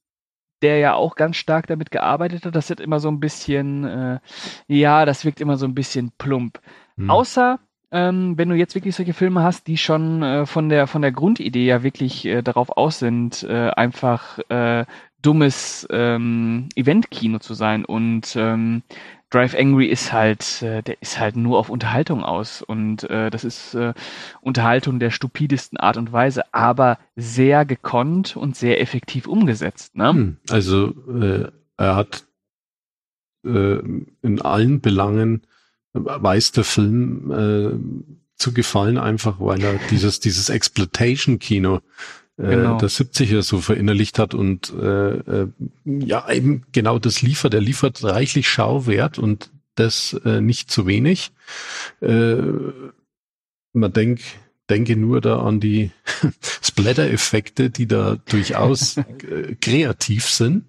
der 0.62 0.78
ja 0.78 0.94
auch 0.94 1.14
ganz 1.14 1.36
stark 1.36 1.66
damit 1.68 1.90
gearbeitet 1.90 2.44
hat. 2.44 2.54
Das 2.54 2.68
wird 2.68 2.80
immer 2.80 3.00
so 3.00 3.08
ein 3.08 3.18
bisschen, 3.18 3.84
äh, 3.84 4.18
ja, 4.66 5.06
das 5.06 5.24
wirkt 5.24 5.40
immer 5.40 5.56
so 5.56 5.66
ein 5.66 5.74
bisschen 5.74 6.12
plump. 6.18 6.60
hm. 6.96 7.10
Außer 7.10 7.58
ähm, 7.92 8.38
wenn 8.38 8.48
du 8.48 8.54
jetzt 8.54 8.74
wirklich 8.74 8.94
solche 8.94 9.14
Filme 9.14 9.42
hast, 9.42 9.66
die 9.66 9.76
schon 9.76 10.22
äh, 10.22 10.46
von 10.46 10.68
der 10.68 10.86
von 10.86 11.02
der 11.02 11.10
Grundidee 11.10 11.66
ja 11.66 11.82
wirklich 11.82 12.24
äh, 12.24 12.42
darauf 12.42 12.70
aus 12.76 13.00
sind, 13.00 13.42
äh, 13.42 13.70
einfach 13.70 14.38
äh, 14.48 14.84
dummes 15.22 15.86
ähm, 15.90 16.68
Eventkino 16.74 17.38
zu 17.38 17.54
sein 17.54 17.84
und 17.84 18.34
ähm, 18.36 18.82
Drive 19.30 19.54
Angry 19.54 19.86
ist 19.86 20.12
halt, 20.12 20.60
äh, 20.62 20.82
der 20.82 21.00
ist 21.00 21.20
halt 21.20 21.36
nur 21.36 21.58
auf 21.58 21.70
Unterhaltung 21.70 22.24
aus 22.24 22.62
und 22.62 23.08
äh, 23.08 23.30
das 23.30 23.44
ist 23.44 23.74
äh, 23.74 23.94
Unterhaltung 24.40 24.98
der 24.98 25.12
stupidesten 25.12 25.78
Art 25.78 25.96
und 25.96 26.12
Weise, 26.12 26.52
aber 26.52 26.98
sehr 27.14 27.64
gekonnt 27.64 28.36
und 28.36 28.56
sehr 28.56 28.80
effektiv 28.80 29.28
umgesetzt. 29.28 29.94
Ne? 29.94 30.08
Hm, 30.08 30.36
Also 30.50 30.88
äh, 31.08 31.48
er 31.76 31.96
hat 31.96 32.24
äh, 33.46 33.78
in 34.22 34.42
allen 34.42 34.80
Belangen 34.80 35.42
äh, 35.94 36.00
weiß 36.02 36.50
der 36.52 36.64
Film 36.64 37.30
äh, 37.30 38.10
zu 38.34 38.52
gefallen, 38.52 38.98
einfach 38.98 39.38
weil 39.38 39.62
er 39.62 39.74
dieses, 39.90 40.18
dieses 40.18 40.48
Exploitation-Kino 40.48 41.80
genau. 42.42 42.78
der 42.78 42.88
70er 42.88 43.42
so 43.42 43.60
verinnerlicht 43.60 44.18
hat 44.18 44.34
und 44.34 44.72
äh, 44.72 45.10
äh, 45.16 45.48
ja, 45.84 46.30
eben 46.30 46.64
genau 46.72 46.98
das 46.98 47.22
liefert. 47.22 47.54
Er 47.54 47.60
liefert 47.60 48.02
reichlich 48.02 48.48
Schauwert 48.48 49.18
und 49.18 49.50
das 49.74 50.14
äh, 50.24 50.40
nicht 50.40 50.70
zu 50.70 50.86
wenig. 50.86 51.32
Äh, 52.00 52.36
man 53.72 53.92
denkt, 53.92 54.22
denke 54.68 54.96
nur 54.96 55.20
da 55.20 55.40
an 55.40 55.60
die 55.60 55.90
Splatter-Effekte, 56.62 57.70
die 57.70 57.86
da 57.86 58.16
durchaus 58.28 58.96
äh, 58.96 59.56
kreativ 59.60 60.28
sind. 60.28 60.64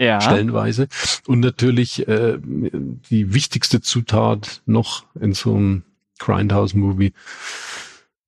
Ja. 0.00 0.20
Stellenweise. 0.20 0.88
Und 1.26 1.40
natürlich 1.40 2.06
äh, 2.06 2.38
die 2.40 3.34
wichtigste 3.34 3.80
Zutat 3.80 4.62
noch 4.64 5.04
in 5.20 5.32
so 5.32 5.54
einem 5.54 5.82
Grindhouse-Movie. 6.20 7.12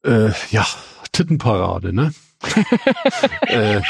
Äh, 0.05 0.31
ja, 0.51 0.67
Tittenparade, 1.13 1.93
ne? 1.93 2.13
äh, 3.47 3.81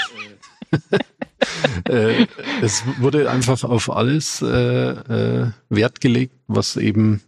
äh, 1.88 2.26
es 2.62 2.84
wurde 2.98 3.30
einfach 3.30 3.64
auf 3.64 3.90
alles 3.90 4.42
äh, 4.42 4.46
äh, 4.46 5.50
Wert 5.68 6.00
gelegt, 6.00 6.34
was 6.46 6.76
eben 6.76 7.22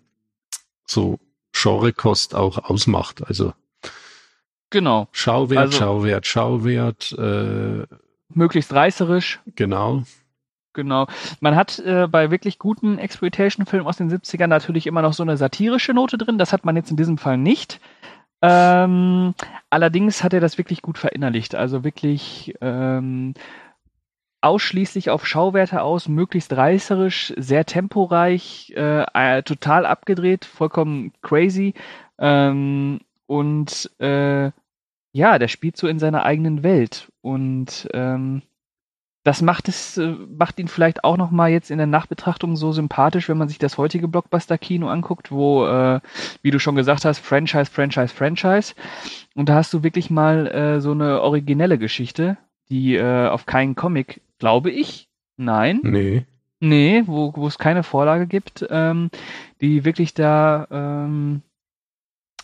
so 0.87 1.19
Genrekost 1.53 2.35
auch 2.35 2.59
ausmacht. 2.59 3.27
Also 3.27 3.53
genau. 4.71 5.09
Schauwert, 5.13 5.59
also, 5.59 5.79
Schauwert, 5.79 6.27
Schauwert. 6.27 7.17
Möglichst 8.35 8.73
reißerisch. 8.73 9.41
Genau. 9.55 10.05
Genau. 10.75 11.07
Man 11.41 11.55
hat 11.55 11.79
äh, 11.81 12.07
bei 12.09 12.31
wirklich 12.31 12.59
guten 12.59 12.99
Exploitation-Filmen 12.99 13.87
aus 13.87 13.99
den 13.99 14.11
70ern 14.11 14.47
natürlich 14.47 14.87
immer 14.87 15.03
noch 15.03 15.13
so 15.13 15.23
eine 15.23 15.37
satirische 15.37 15.93
Note 15.93 16.17
drin. 16.17 16.39
Das 16.39 16.53
hat 16.53 16.65
man 16.65 16.77
jetzt 16.77 16.91
in 16.91 16.97
diesem 16.97 17.19
Fall 17.19 17.37
nicht. 17.37 17.81
Ähm, 18.43 19.35
allerdings 19.71 20.25
hat 20.25 20.35
er 20.35 20.41
das 20.41 20.59
wirklich 20.59 20.83
gut 20.83 20.99
verinnerlicht. 20.99 21.55
Also 21.55 21.85
wirklich 21.85 22.55
ähm, 22.61 23.35
ausschließlich 24.41 25.11
auf 25.11 25.27
Schauwerte 25.27 25.83
aus, 25.83 26.09
möglichst 26.09 26.53
reißerisch, 26.53 27.33
sehr 27.37 27.65
temporeich, 27.65 28.73
äh, 28.77 29.05
äh, 29.15 29.43
total 29.45 29.87
abgedreht, 29.87 30.45
vollkommen 30.45 31.13
crazy. 31.23 31.75
Ähm, 32.19 33.01
und 33.27 33.91
äh, 34.01 34.51
ja, 35.13 35.39
der 35.39 35.49
spielt 35.49 35.77
so 35.77 35.87
in 35.87 35.99
seiner 36.01 36.25
eigenen 36.25 36.63
Welt. 36.65 37.13
Und 37.21 37.89
ähm, 37.93 38.43
das 39.25 39.41
macht 39.41 39.69
es, 39.69 39.97
äh, 39.99 40.15
macht 40.37 40.59
ihn 40.59 40.69
vielleicht 40.69 41.05
auch 41.05 41.17
nochmal 41.17 41.51
jetzt 41.51 41.71
in 41.71 41.79
der 41.79 41.87
Nachbetrachtung 41.87 42.57
so 42.57 42.73
sympathisch, 42.73 43.29
wenn 43.29 43.39
man 43.39 43.49
sich 43.49 43.59
das 43.59 43.79
heutige 43.79 44.09
Blockbuster-Kino 44.09 44.89
anguckt, 44.89 45.31
wo, 45.31 45.67
äh, 45.67 46.01
wie 46.43 46.51
du 46.51 46.59
schon 46.59 46.75
gesagt 46.75 47.05
hast, 47.05 47.21
Franchise, 47.21 47.71
Franchise, 47.71 48.13
Franchise. 48.15 48.75
Und 49.35 49.49
da 49.49 49.55
hast 49.55 49.73
du 49.73 49.83
wirklich 49.83 50.11
mal 50.11 50.47
äh, 50.49 50.81
so 50.81 50.91
eine 50.93 51.21
originelle 51.21 51.79
Geschichte, 51.79 52.37
die 52.69 52.97
äh, 52.97 53.29
auf 53.29 53.47
keinen 53.47 53.77
Comic, 53.77 54.23
glaube 54.39 54.71
ich, 54.71 55.09
nein. 55.37 55.81
Nee. 55.83 56.27
Nee, 56.65 57.03
wo, 57.07 57.33
wo 57.35 57.49
es 57.49 57.59
keine 57.59 57.83
Vorlage 57.83 58.29
gibt, 58.29 58.65
ähm, 58.71 59.11
die 59.61 59.85
wirklich 59.85 60.15
da 60.15 60.69
ähm, 60.71 61.43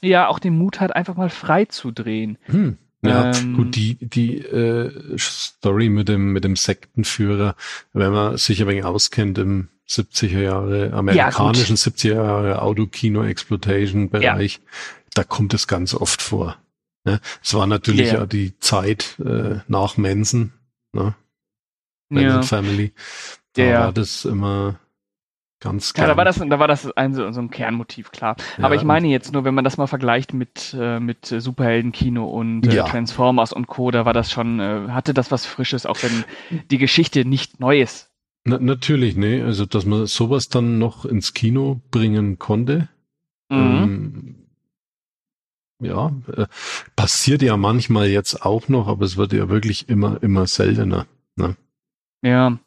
ja 0.00 0.26
auch 0.26 0.40
den 0.40 0.58
Mut 0.58 0.80
hat, 0.80 0.94
einfach 0.94 1.16
mal 1.16 1.30
frei 1.30 1.66
zu 1.66 1.92
drehen. 1.92 2.36
Hm. 2.42 2.78
Ja, 3.02 3.32
ähm, 3.32 3.56
gut, 3.56 3.76
die, 3.76 3.94
die 4.00 4.38
äh, 4.38 5.16
Story 5.18 5.88
mit 5.88 6.08
dem, 6.08 6.32
mit 6.32 6.42
dem 6.44 6.56
Sektenführer, 6.56 7.54
wenn 7.92 8.12
man 8.12 8.36
sich 8.36 8.60
ein 8.60 8.66
wenig 8.66 8.84
auskennt 8.84 9.38
im 9.38 9.68
70er 9.88 10.40
Jahre, 10.40 10.92
amerikanischen 10.92 11.76
ja, 11.76 11.82
70er 11.82 12.14
Jahre 12.14 12.62
Autokino-Exploitation-Bereich, 12.62 14.54
ja. 14.54 14.60
da 15.14 15.24
kommt 15.24 15.54
es 15.54 15.68
ganz 15.68 15.94
oft 15.94 16.20
vor. 16.22 16.56
Ne? 17.04 17.20
Es 17.42 17.54
war 17.54 17.66
natürlich 17.66 18.12
ja, 18.12 18.26
die 18.26 18.58
Zeit 18.58 19.16
äh, 19.24 19.60
nach 19.68 19.96
Manson, 19.96 20.52
ne? 20.92 21.14
Manson 22.08 22.30
ja. 22.30 22.42
Family. 22.42 22.92
Da 23.54 23.80
war 23.80 23.92
das 23.92 24.24
immer 24.24 24.80
Ganz 25.60 25.92
klar. 25.92 26.06
Ja, 26.06 26.12
da 26.12 26.16
war 26.16 26.24
das, 26.24 26.38
da 26.38 26.58
war 26.58 26.68
das 26.68 26.90
ein, 26.96 27.14
so, 27.14 27.32
so 27.32 27.40
ein 27.40 27.50
Kernmotiv, 27.50 28.12
klar. 28.12 28.36
Ja, 28.58 28.64
Aber 28.64 28.76
ich 28.76 28.84
meine 28.84 29.08
jetzt 29.08 29.32
nur, 29.32 29.44
wenn 29.44 29.54
man 29.54 29.64
das 29.64 29.76
mal 29.76 29.88
vergleicht 29.88 30.32
mit, 30.32 30.76
äh, 30.78 31.00
mit 31.00 31.26
Superheldenkino 31.26 32.24
und 32.24 32.66
äh, 32.66 32.76
ja. 32.76 32.84
Transformers 32.84 33.52
und 33.52 33.66
Co., 33.66 33.90
da 33.90 34.04
war 34.04 34.12
das 34.12 34.30
schon, 34.30 34.60
äh, 34.60 34.88
hatte 34.90 35.14
das 35.14 35.32
was 35.32 35.46
Frisches, 35.46 35.84
auch 35.84 36.00
wenn 36.02 36.24
die 36.70 36.78
Geschichte 36.78 37.24
nicht 37.24 37.58
neu 37.58 37.80
ist. 37.80 38.08
Na, 38.44 38.58
natürlich, 38.60 39.16
ne. 39.16 39.42
Also, 39.44 39.66
dass 39.66 39.84
man 39.84 40.06
sowas 40.06 40.48
dann 40.48 40.78
noch 40.78 41.04
ins 41.04 41.34
Kino 41.34 41.80
bringen 41.90 42.38
konnte. 42.38 42.88
Mhm. 43.48 43.58
Ähm, 43.58 44.34
ja, 45.80 46.12
äh, 46.36 46.46
passiert 46.96 47.42
ja 47.42 47.56
manchmal 47.56 48.08
jetzt 48.08 48.42
auch 48.44 48.68
noch, 48.68 48.88
aber 48.88 49.04
es 49.04 49.16
wird 49.16 49.32
ja 49.32 49.48
wirklich 49.48 49.88
immer, 49.88 50.22
immer 50.22 50.46
seltener. 50.46 51.06
Ne? 51.36 51.56
Ja, 52.22 52.58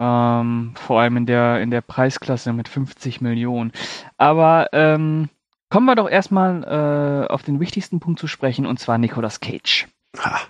ähm, 0.00 0.72
vor 0.74 1.00
allem 1.00 1.18
in 1.18 1.26
der, 1.26 1.60
in 1.60 1.70
der 1.70 1.82
Preisklasse 1.82 2.52
mit 2.52 2.68
50 2.68 3.20
Millionen. 3.20 3.70
Aber 4.16 4.68
ähm, 4.72 5.28
kommen 5.68 5.86
wir 5.86 5.94
doch 5.94 6.08
erstmal 6.08 6.64
äh, 6.64 7.30
auf 7.30 7.42
den 7.42 7.60
wichtigsten 7.60 8.00
Punkt 8.00 8.18
zu 8.18 8.26
sprechen, 8.26 8.66
und 8.66 8.80
zwar 8.80 8.98
Nicolas 8.98 9.40
Cage. 9.40 9.86
Ha. 10.18 10.40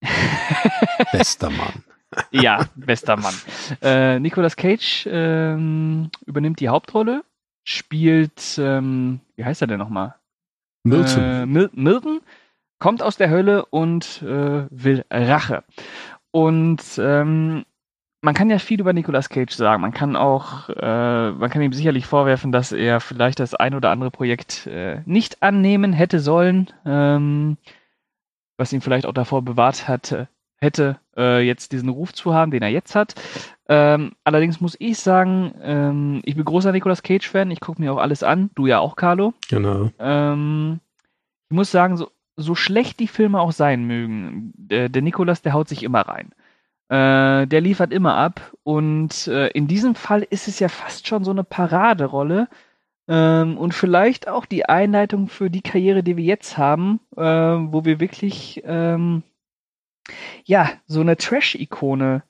Bester 1.12 1.50
Mann. 1.50 1.84
ja, 2.30 2.66
bester 2.74 3.16
Mann. 3.16 3.34
Äh, 3.82 4.18
Nicolas 4.18 4.56
Cage 4.56 5.06
ähm, 5.08 6.10
übernimmt 6.26 6.58
die 6.58 6.68
Hauptrolle, 6.68 7.22
spielt, 7.62 8.58
ähm, 8.58 9.20
wie 9.36 9.44
heißt 9.44 9.60
er 9.60 9.68
denn 9.68 9.78
nochmal? 9.78 10.16
Milton. 10.82 11.22
Äh, 11.22 11.46
Mil 11.46 11.70
Milton 11.72 12.20
kommt 12.80 13.02
aus 13.02 13.16
der 13.16 13.30
Hölle 13.30 13.66
und 13.66 14.22
äh, 14.22 14.66
will 14.70 15.04
Rache. 15.10 15.62
Und 16.32 16.82
ähm, 16.98 17.64
man 18.22 18.34
kann 18.34 18.50
ja 18.50 18.58
viel 18.58 18.80
über 18.80 18.92
Nicolas 18.92 19.28
Cage 19.28 19.54
sagen. 19.54 19.82
Man 19.82 19.92
kann 19.92 20.16
auch, 20.16 20.68
äh, 20.68 21.30
man 21.30 21.50
kann 21.50 21.62
ihm 21.62 21.72
sicherlich 21.72 22.06
vorwerfen, 22.06 22.52
dass 22.52 22.72
er 22.72 23.00
vielleicht 23.00 23.40
das 23.40 23.54
ein 23.54 23.74
oder 23.74 23.90
andere 23.90 24.10
Projekt 24.10 24.66
äh, 24.66 25.02
nicht 25.06 25.42
annehmen 25.42 25.92
hätte 25.92 26.20
sollen, 26.20 26.68
ähm, 26.84 27.56
was 28.58 28.72
ihn 28.72 28.82
vielleicht 28.82 29.06
auch 29.06 29.14
davor 29.14 29.42
bewahrt 29.42 29.88
hatte, 29.88 30.28
hätte, 30.56 30.98
äh, 31.16 31.40
jetzt 31.40 31.72
diesen 31.72 31.88
Ruf 31.88 32.12
zu 32.12 32.34
haben, 32.34 32.50
den 32.50 32.62
er 32.62 32.68
jetzt 32.68 32.94
hat. 32.94 33.14
Ähm, 33.68 34.12
allerdings 34.24 34.60
muss 34.60 34.76
ich 34.78 34.98
sagen, 34.98 35.54
ähm, 35.62 36.20
ich 36.24 36.34
bin 36.34 36.44
großer 36.44 36.72
Nicolas 36.72 37.02
Cage-Fan. 37.02 37.50
Ich 37.50 37.60
gucke 37.60 37.80
mir 37.80 37.92
auch 37.92 37.98
alles 37.98 38.22
an. 38.22 38.50
Du 38.54 38.66
ja 38.66 38.80
auch, 38.80 38.96
Carlo. 38.96 39.32
Genau. 39.48 39.90
Ähm, 39.98 40.80
ich 41.48 41.56
muss 41.56 41.70
sagen, 41.70 41.96
so, 41.96 42.10
so 42.36 42.54
schlecht 42.54 43.00
die 43.00 43.08
Filme 43.08 43.40
auch 43.40 43.52
sein 43.52 43.84
mögen, 43.84 44.52
der, 44.56 44.90
der 44.90 45.02
Nicolas, 45.02 45.40
der 45.40 45.54
haut 45.54 45.68
sich 45.68 45.82
immer 45.82 46.02
rein. 46.02 46.32
Äh, 46.90 47.46
der 47.46 47.60
liefert 47.60 47.92
immer 47.92 48.16
ab 48.16 48.52
und 48.64 49.28
äh, 49.28 49.46
in 49.50 49.68
diesem 49.68 49.94
Fall 49.94 50.26
ist 50.28 50.48
es 50.48 50.58
ja 50.58 50.68
fast 50.68 51.06
schon 51.06 51.22
so 51.22 51.30
eine 51.30 51.44
Paraderolle 51.44 52.48
ähm, 53.06 53.58
und 53.58 53.74
vielleicht 53.74 54.26
auch 54.26 54.44
die 54.44 54.66
Einleitung 54.66 55.28
für 55.28 55.50
die 55.50 55.62
Karriere, 55.62 56.02
die 56.02 56.16
wir 56.16 56.24
jetzt 56.24 56.58
haben, 56.58 56.98
äh, 57.16 57.22
wo 57.22 57.84
wir 57.84 58.00
wirklich 58.00 58.62
ähm, 58.64 59.22
ja 60.44 60.68
so 60.86 61.00
eine 61.00 61.16
Trash-Ikone 61.16 62.24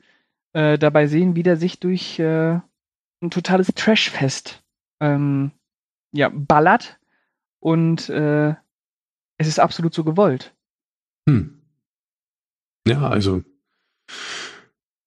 äh, 0.52 0.76
dabei 0.76 1.06
sehen, 1.06 1.36
wie 1.36 1.42
der 1.42 1.56
sich 1.56 1.80
durch 1.80 2.18
äh, 2.18 2.60
ein 3.22 3.30
totales 3.30 3.68
Trash-Fest 3.68 4.62
ähm, 5.00 5.52
ja 6.12 6.28
ballert 6.30 7.00
und 7.60 8.10
äh, 8.10 8.50
es 9.38 9.48
ist 9.48 9.58
absolut 9.58 9.94
so 9.94 10.04
gewollt. 10.04 10.54
Hm. 11.26 11.62
Ja, 12.86 13.08
also 13.08 13.42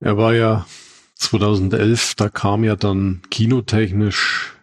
er 0.04 0.18
war 0.18 0.34
ja 0.34 0.66
2011, 1.16 2.16
da 2.16 2.28
kam 2.30 2.64
ja 2.64 2.76
dann 2.76 3.22
kinotechnisch 3.30 4.54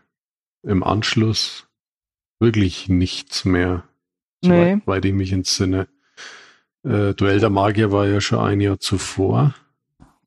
im 0.62 0.82
Anschluss 0.82 1.66
wirklich 2.38 2.88
nichts 2.88 3.46
mehr, 3.46 3.84
nee. 4.44 4.78
soweit 4.84 5.04
ich 5.06 5.14
mich 5.14 5.32
entsinne. 5.32 5.88
Äh, 6.84 7.14
Duell 7.14 7.40
der 7.40 7.50
Magier 7.50 7.90
war 7.90 8.06
ja 8.06 8.20
schon 8.20 8.38
ein 8.38 8.60
Jahr 8.60 8.78
zuvor. 8.80 9.54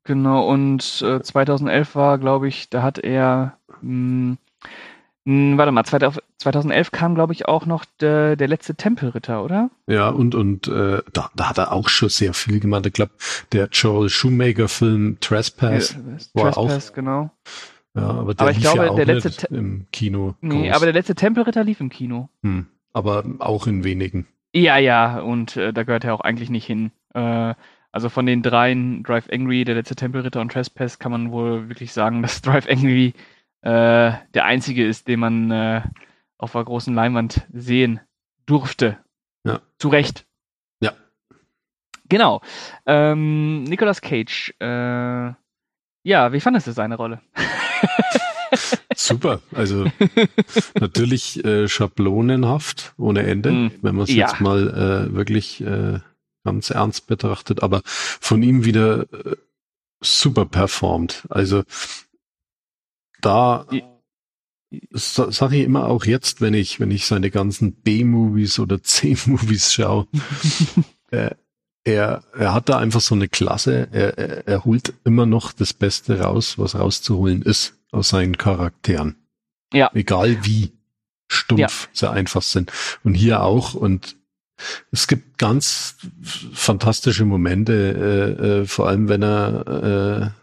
Genau, 0.03 0.47
und 0.47 1.01
äh, 1.03 1.21
2011 1.21 1.95
war, 1.95 2.17
glaube 2.17 2.47
ich, 2.47 2.69
da 2.69 2.81
hat 2.81 2.97
er 2.97 3.57
mh, 3.81 4.37
hm, 5.25 5.57
warte 5.57 5.71
mal, 5.71 5.85
2011 5.85 6.91
kam, 6.91 7.15
glaube 7.15 7.33
ich, 7.33 7.47
auch 7.47 7.65
noch 7.65 7.85
der, 8.01 8.35
der 8.35 8.47
letzte 8.47 8.75
Tempelritter, 8.75 9.43
oder? 9.43 9.69
Ja, 9.87 10.09
und, 10.09 10.35
und 10.35 10.67
äh, 10.67 11.01
da, 11.13 11.29
da 11.35 11.49
hat 11.49 11.57
er 11.57 11.71
auch 11.71 11.87
schon 11.87 12.09
sehr 12.09 12.33
viel 12.33 12.59
gemacht. 12.59 12.85
Ich 12.85 12.93
glaube, 12.93 13.13
der 13.53 13.69
Joel 13.71 14.09
Shoemaker-Film 14.09 15.17
Trespass 15.21 15.93
ja, 15.93 16.43
war 16.43 16.51
Trespass, 16.51 16.89
auch. 16.89 16.93
genau. 16.93 17.31
Ja, 17.95 18.09
aber 18.09 18.33
der 18.33 18.41
aber 18.41 18.51
ich 18.51 18.57
lief 18.57 18.71
glaube, 18.71 18.85
ja 18.87 18.95
der 18.95 19.05
letzte 19.05 19.47
im 19.47 19.85
Kino. 19.91 20.35
Nee, 20.41 20.67
groß. 20.67 20.75
aber 20.75 20.85
der 20.87 20.93
letzte 20.93 21.15
Tempelritter 21.15 21.63
lief 21.63 21.79
im 21.79 21.89
Kino. 21.89 22.29
Hm, 22.41 22.65
aber 22.91 23.23
auch 23.39 23.67
in 23.67 23.83
wenigen. 23.83 24.27
Ja, 24.53 24.77
ja, 24.77 25.19
und 25.19 25.55
äh, 25.57 25.71
da 25.71 25.83
gehört 25.83 26.03
er 26.03 26.13
auch 26.13 26.21
eigentlich 26.21 26.49
nicht 26.49 26.65
hin. 26.65 26.91
Äh, 27.13 27.53
also 27.91 28.09
von 28.09 28.25
den 28.25 28.41
dreien, 28.41 29.03
Drive 29.03 29.29
Angry, 29.31 29.63
der 29.63 29.75
letzte 29.75 29.95
Tempelritter 29.95 30.41
und 30.41 30.51
Trespass, 30.51 30.99
kann 30.99 31.11
man 31.11 31.31
wohl 31.31 31.69
wirklich 31.69 31.93
sagen, 31.93 32.21
dass 32.23 32.41
Drive 32.41 32.67
Angry 32.67 33.13
äh, 33.63 34.11
der 34.33 34.45
einzige 34.45 34.85
ist, 34.85 35.07
den 35.07 35.19
man 35.19 35.51
äh, 35.51 35.81
auf 36.37 36.51
der 36.51 36.63
großen 36.65 36.93
Leinwand 36.93 37.47
sehen 37.53 38.01
durfte. 38.45 38.97
Ja. 39.45 39.61
Zu 39.77 39.87
Recht. 39.89 40.25
Ja. 40.81 40.93
Genau. 42.09 42.41
Ähm, 42.85 43.63
Nicolas 43.63 44.01
Cage. 44.01 44.53
Äh, 44.59 45.31
ja, 46.05 46.33
wie 46.33 46.41
fandest 46.41 46.67
du 46.67 46.73
seine 46.73 46.95
Rolle? 46.95 47.21
Super. 48.95 49.41
Also 49.53 49.85
natürlich 50.79 51.43
äh, 51.45 51.67
schablonenhaft 51.69 52.93
ohne 52.97 53.23
Ende, 53.23 53.51
Mm, 53.51 53.71
wenn 53.81 53.95
man 53.95 54.03
es 54.03 54.13
ja. 54.13 54.27
jetzt 54.27 54.41
mal 54.41 55.07
äh, 55.09 55.15
wirklich 55.15 55.61
äh, 55.61 55.99
ganz 56.43 56.69
ernst 56.69 57.07
betrachtet, 57.07 57.63
aber 57.63 57.81
von 57.85 58.43
ihm 58.43 58.65
wieder 58.65 59.03
äh, 59.13 59.37
super 60.01 60.45
performt. 60.45 61.25
Also 61.29 61.63
da 63.25 63.65
sage 64.91 65.57
ich 65.57 65.63
immer 65.63 65.87
auch 65.87 66.05
jetzt, 66.05 66.41
wenn 66.41 66.53
ich, 66.53 66.79
wenn 66.79 66.91
ich 66.91 67.05
seine 67.05 67.29
ganzen 67.31 67.73
B-Movies 67.73 68.59
oder 68.59 68.81
C-Movies 68.83 69.73
schaue, 69.73 70.07
äh, 71.11 71.31
er, 71.85 72.23
er 72.37 72.53
hat 72.53 72.69
da 72.69 72.77
einfach 72.77 73.01
so 73.01 73.13
eine 73.13 73.27
Klasse, 73.27 73.89
er, 73.91 74.17
er, 74.17 74.47
er 74.47 74.65
holt 74.65 74.93
immer 75.03 75.25
noch 75.25 75.51
das 75.51 75.73
Beste 75.73 76.21
raus, 76.21 76.57
was 76.57 76.75
rauszuholen 76.75 77.41
ist 77.41 77.75
aus 77.91 78.09
seinen 78.09 78.37
Charakteren. 78.37 79.17
Ja. 79.73 79.91
Egal 79.93 80.45
wie 80.45 80.71
stumpf 81.27 81.59
Ja. 81.59 81.89
sie 81.91 82.09
einfach 82.11 82.41
sind. 82.41 82.71
Und 83.03 83.15
hier 83.15 83.43
auch. 83.43 83.73
Und 83.73 84.15
es 84.91 85.07
gibt 85.07 85.37
ganz 85.37 85.97
fantastische 86.53 87.25
Momente, 87.25 87.73
äh, 88.39 88.61
äh, 88.61 88.65
vor 88.65 88.87
allem 88.87 89.09
wenn 89.09 89.23
er 89.23 90.33
äh, 90.35 90.42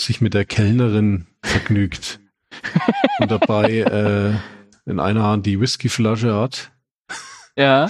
sich 0.00 0.20
mit 0.20 0.34
der 0.34 0.44
Kellnerin 0.44 1.26
vergnügt 1.42 2.20
und 3.20 3.30
dabei 3.30 3.80
äh, 3.80 4.90
in 4.90 5.00
einer 5.00 5.22
Hand 5.22 5.46
die 5.46 5.60
Whiskyflasche 5.60 6.34
hat, 6.34 6.70
ja. 7.56 7.88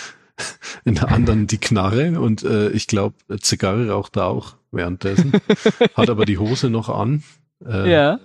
in 0.85 0.95
der 0.95 1.09
anderen 1.09 1.47
die 1.47 1.59
Knarre 1.59 2.21
und 2.21 2.43
äh, 2.43 2.71
ich 2.71 2.87
glaube, 2.87 3.17
Zigarre 3.41 3.91
raucht 3.91 4.17
er 4.17 4.27
auch 4.27 4.57
währenddessen, 4.71 5.33
hat 5.95 6.11
aber 6.11 6.25
die 6.25 6.39
Hose 6.39 6.71
noch 6.71 6.89
an. 6.89 7.23
Äh, 7.65 7.91
Ja. 7.93 8.21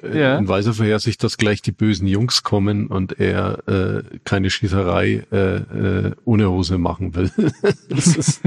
Äh, 0.00 0.18
ja. 0.20 0.38
In 0.38 0.48
weiser 0.48 0.72
Vorhersicht, 0.74 1.22
dass 1.24 1.36
gleich 1.36 1.62
die 1.62 1.72
bösen 1.72 2.06
Jungs 2.06 2.42
kommen 2.42 2.86
und 2.86 3.18
er 3.20 3.66
äh, 3.68 4.02
keine 4.24 4.50
Schießerei 4.50 5.26
äh, 5.32 5.36
äh, 5.56 6.12
ohne 6.24 6.48
Hose 6.50 6.78
machen 6.78 7.14
will. 7.14 7.30
das 7.88 8.06
ist, 8.16 8.40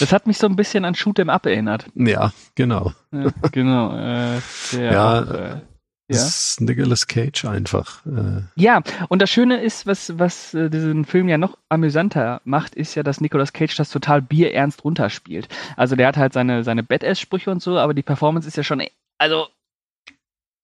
Das 0.00 0.12
hat 0.12 0.26
mich 0.26 0.38
so 0.38 0.46
ein 0.46 0.56
bisschen 0.56 0.84
an 0.84 0.94
Shoot 0.94 1.18
'em 1.18 1.30
Up 1.30 1.46
erinnert. 1.46 1.86
ja, 1.94 2.32
genau. 2.54 2.92
Ja, 3.12 3.30
genau. 3.52 3.92
Äh, 3.96 4.40
der 4.72 4.92
Ja, 4.92 5.20
auch, 5.22 5.30
äh, 5.30 5.60
Das 6.08 6.18
ja. 6.18 6.26
ist 6.26 6.60
Nicolas 6.60 7.06
Cage 7.06 7.44
einfach. 7.44 8.04
Äh, 8.06 8.42
ja, 8.56 8.82
und 9.08 9.22
das 9.22 9.30
Schöne 9.30 9.62
ist, 9.62 9.86
was, 9.86 10.18
was 10.18 10.54
äh, 10.54 10.68
diesen 10.70 11.04
Film 11.04 11.28
ja 11.28 11.38
noch 11.38 11.56
amüsanter 11.68 12.40
macht, 12.44 12.74
ist 12.74 12.96
ja, 12.96 13.04
dass 13.04 13.20
Nicolas 13.20 13.52
Cage 13.52 13.76
das 13.76 13.90
total 13.90 14.20
bierernst 14.22 14.82
runterspielt. 14.82 15.48
Also 15.76 15.94
der 15.94 16.08
hat 16.08 16.16
halt 16.16 16.32
seine, 16.32 16.64
seine 16.64 16.82
Badass-Sprüche 16.82 17.50
und 17.52 17.62
so, 17.62 17.78
aber 17.78 17.94
die 17.94 18.02
Performance 18.02 18.48
ist 18.48 18.56
ja 18.56 18.64
schon, 18.64 18.82
also, 19.18 19.46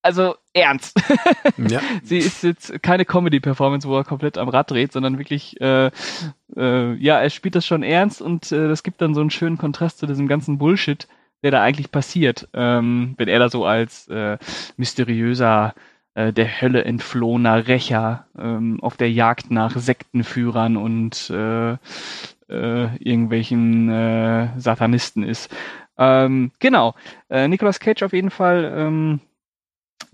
also 0.06 0.36
ernst. 0.52 0.96
ja, 1.58 1.80
Sie 2.02 2.18
ist 2.18 2.42
jetzt 2.44 2.82
keine 2.82 3.04
Comedy-Performance, 3.04 3.88
wo 3.88 3.96
er 3.96 4.04
komplett 4.04 4.38
am 4.38 4.48
Rad 4.48 4.70
dreht, 4.70 4.92
sondern 4.92 5.18
wirklich, 5.18 5.60
äh, 5.60 5.90
äh, 6.56 6.94
ja, 6.94 7.18
er 7.18 7.30
spielt 7.30 7.56
das 7.56 7.66
schon 7.66 7.82
ernst 7.82 8.22
und 8.22 8.52
äh, 8.52 8.68
das 8.68 8.84
gibt 8.84 9.00
dann 9.00 9.14
so 9.14 9.20
einen 9.20 9.30
schönen 9.30 9.58
Kontrast 9.58 9.98
zu 9.98 10.06
diesem 10.06 10.28
ganzen 10.28 10.58
Bullshit, 10.58 11.08
der 11.42 11.50
da 11.50 11.62
eigentlich 11.62 11.90
passiert, 11.90 12.48
ähm, 12.54 13.14
wenn 13.18 13.28
er 13.28 13.40
da 13.40 13.48
so 13.48 13.66
als 13.66 14.06
äh, 14.08 14.38
mysteriöser, 14.76 15.74
äh, 16.14 16.32
der 16.32 16.60
Hölle 16.60 16.84
entflohener 16.84 17.66
Rächer 17.66 18.26
ähm, 18.38 18.78
auf 18.80 18.96
der 18.96 19.10
Jagd 19.10 19.50
nach 19.50 19.76
Sektenführern 19.76 20.76
und 20.76 21.30
äh, 21.30 21.72
äh, 22.48 22.96
irgendwelchen 22.98 23.90
äh, 23.90 24.48
Satanisten 24.56 25.24
ist. 25.24 25.54
Ähm, 25.98 26.52
genau, 26.58 26.94
äh, 27.28 27.48
Nicolas 27.48 27.80
Cage 27.80 28.02
auf 28.02 28.12
jeden 28.12 28.30
Fall 28.30 28.72
ähm, 28.76 29.20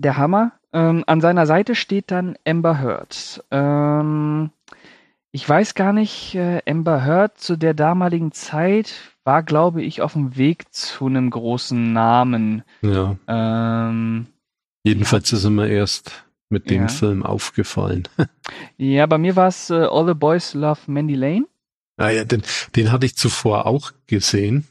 der 0.03 0.17
Hammer. 0.17 0.53
Ähm, 0.73 1.05
an 1.07 1.21
seiner 1.21 1.47
Seite 1.47 1.75
steht 1.75 2.11
dann 2.11 2.37
Amber 2.47 2.81
Heard. 2.81 3.45
Ähm, 3.51 4.51
ich 5.31 5.49
weiß 5.49 5.75
gar 5.75 5.93
nicht, 5.93 6.35
äh, 6.35 6.61
Amber 6.69 7.05
Heard 7.05 7.38
zu 7.38 7.57
der 7.57 7.75
damaligen 7.75 8.33
Zeit 8.33 8.95
war, 9.25 9.43
glaube 9.43 9.83
ich, 9.83 10.03
auf 10.03 10.12
dem 10.15 10.37
Weg 10.37 10.73
zu 10.73 11.07
einem 11.07 11.31
großen 11.31 11.93
Namen. 11.93 12.62
ja. 12.83 13.17
Ähm, 13.29 14.27
Jedenfalls 14.85 15.33
ist 15.33 15.45
er 15.45 15.51
mir 15.51 15.69
erst 15.69 16.25
mit 16.51 16.69
dem 16.69 16.83
Ja. 16.83 16.88
Film 16.88 17.23
aufgefallen. 17.23 18.09
ja, 18.77 19.07
bei 19.07 19.17
mir 19.17 19.37
war 19.37 19.47
es 19.49 19.71
äh, 19.71 19.75
All 19.75 20.07
the 20.07 20.15
Boys 20.15 20.55
Love 20.55 20.81
Mandy 20.87 21.15
Lane. 21.15 21.47
Ah 21.99 22.11
ja, 22.11 22.25
den, 22.25 22.43
den 22.75 22.91
hatte 22.91 23.07
ich 23.07 23.17
zuvor 23.17 23.67
auch 23.67 23.93
gesehen. 24.07 24.67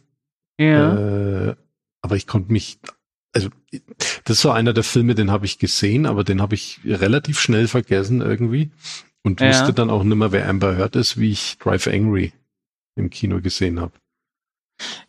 Äh, 0.57 1.55
aber 2.03 2.15
ich 2.15 2.27
konnte 2.27 2.51
mich, 2.51 2.79
also 3.33 3.49
das 4.25 4.43
war 4.45 4.55
einer 4.55 4.73
der 4.73 4.83
Filme, 4.83 5.15
den 5.15 5.31
habe 5.31 5.45
ich 5.45 5.57
gesehen, 5.59 6.05
aber 6.05 6.23
den 6.23 6.41
habe 6.41 6.55
ich 6.55 6.79
relativ 6.85 7.39
schnell 7.39 7.67
vergessen 7.67 8.21
irgendwie 8.21 8.71
und 9.23 9.39
Ja. 9.41 9.49
wusste 9.49 9.73
dann 9.73 9.89
auch 9.89 10.03
nicht 10.03 10.17
mehr, 10.17 10.31
wer 10.31 10.47
Amber 10.49 10.75
Heard 10.77 10.95
ist, 10.95 11.19
wie 11.19 11.31
ich 11.31 11.57
Drive 11.59 11.87
Angry 11.87 12.33
im 12.95 13.09
Kino 13.09 13.39
gesehen 13.41 13.79
habe. 13.79 13.93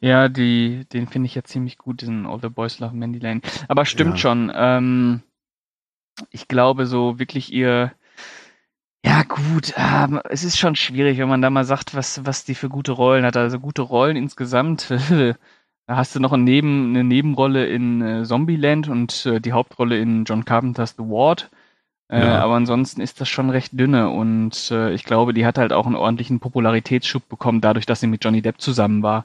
Ja, 0.00 0.28
die, 0.28 0.84
den 0.92 1.08
finde 1.08 1.26
ich 1.26 1.34
ja 1.34 1.44
ziemlich 1.44 1.78
gut, 1.78 2.02
diesen 2.02 2.26
All 2.26 2.40
the 2.40 2.48
Boys 2.48 2.78
Love 2.78 2.94
Mandy 2.94 3.18
Lane. 3.18 3.40
Aber 3.68 3.84
stimmt 3.86 4.14
Ja. 4.14 4.18
schon. 4.18 4.52
Ähm, 4.54 5.22
ich 6.30 6.46
glaube, 6.48 6.86
so 6.86 7.18
wirklich 7.18 7.52
ihr. 7.52 7.92
Ja, 9.04 9.22
gut, 9.24 9.72
ähm, 9.76 10.20
es 10.28 10.44
ist 10.44 10.58
schon 10.58 10.76
schwierig, 10.76 11.18
wenn 11.18 11.28
man 11.28 11.42
da 11.42 11.50
mal 11.50 11.64
sagt, 11.64 11.94
was, 11.94 12.24
was 12.24 12.44
die 12.44 12.54
für 12.54 12.68
gute 12.68 12.92
Rollen 12.92 13.24
hat. 13.24 13.36
Also 13.36 13.58
gute 13.58 13.82
Rollen 13.82 14.16
insgesamt. 14.16 14.88
da 15.86 15.96
hast 15.96 16.14
du 16.14 16.20
noch 16.20 16.32
eine, 16.32 16.44
Neben, 16.44 16.90
eine 16.90 17.04
Nebenrolle 17.04 17.66
in 17.66 18.00
äh, 18.02 18.24
Zombieland 18.24 18.88
und 18.88 19.26
äh, 19.26 19.40
die 19.40 19.52
Hauptrolle 19.52 19.98
in 19.98 20.24
John 20.24 20.44
Carpenter's 20.44 20.94
The 20.96 21.04
Ward. 21.04 21.50
Äh, 22.08 22.20
Ja. 22.20 22.40
Aber 22.40 22.54
ansonsten 22.54 23.00
ist 23.00 23.20
das 23.20 23.28
schon 23.28 23.50
recht 23.50 23.78
dünne 23.78 24.10
und 24.10 24.70
äh, 24.70 24.92
ich 24.92 25.04
glaube, 25.04 25.32
die 25.34 25.46
hat 25.46 25.58
halt 25.58 25.72
auch 25.72 25.86
einen 25.86 25.96
ordentlichen 25.96 26.40
Popularitätsschub 26.40 27.28
bekommen, 27.28 27.60
dadurch, 27.60 27.86
dass 27.86 28.00
sie 28.00 28.06
mit 28.06 28.24
Johnny 28.24 28.42
Depp 28.42 28.60
zusammen 28.60 29.02
war. 29.02 29.24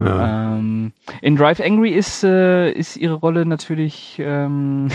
Ja. 0.00 0.56
Ähm, 0.56 0.92
in 1.22 1.36
Drive 1.36 1.60
Angry 1.60 1.90
ist, 1.90 2.24
äh, 2.24 2.70
ist 2.72 2.96
ihre 2.96 3.14
Rolle 3.14 3.46
natürlich 3.46 4.16
ähm, 4.18 4.88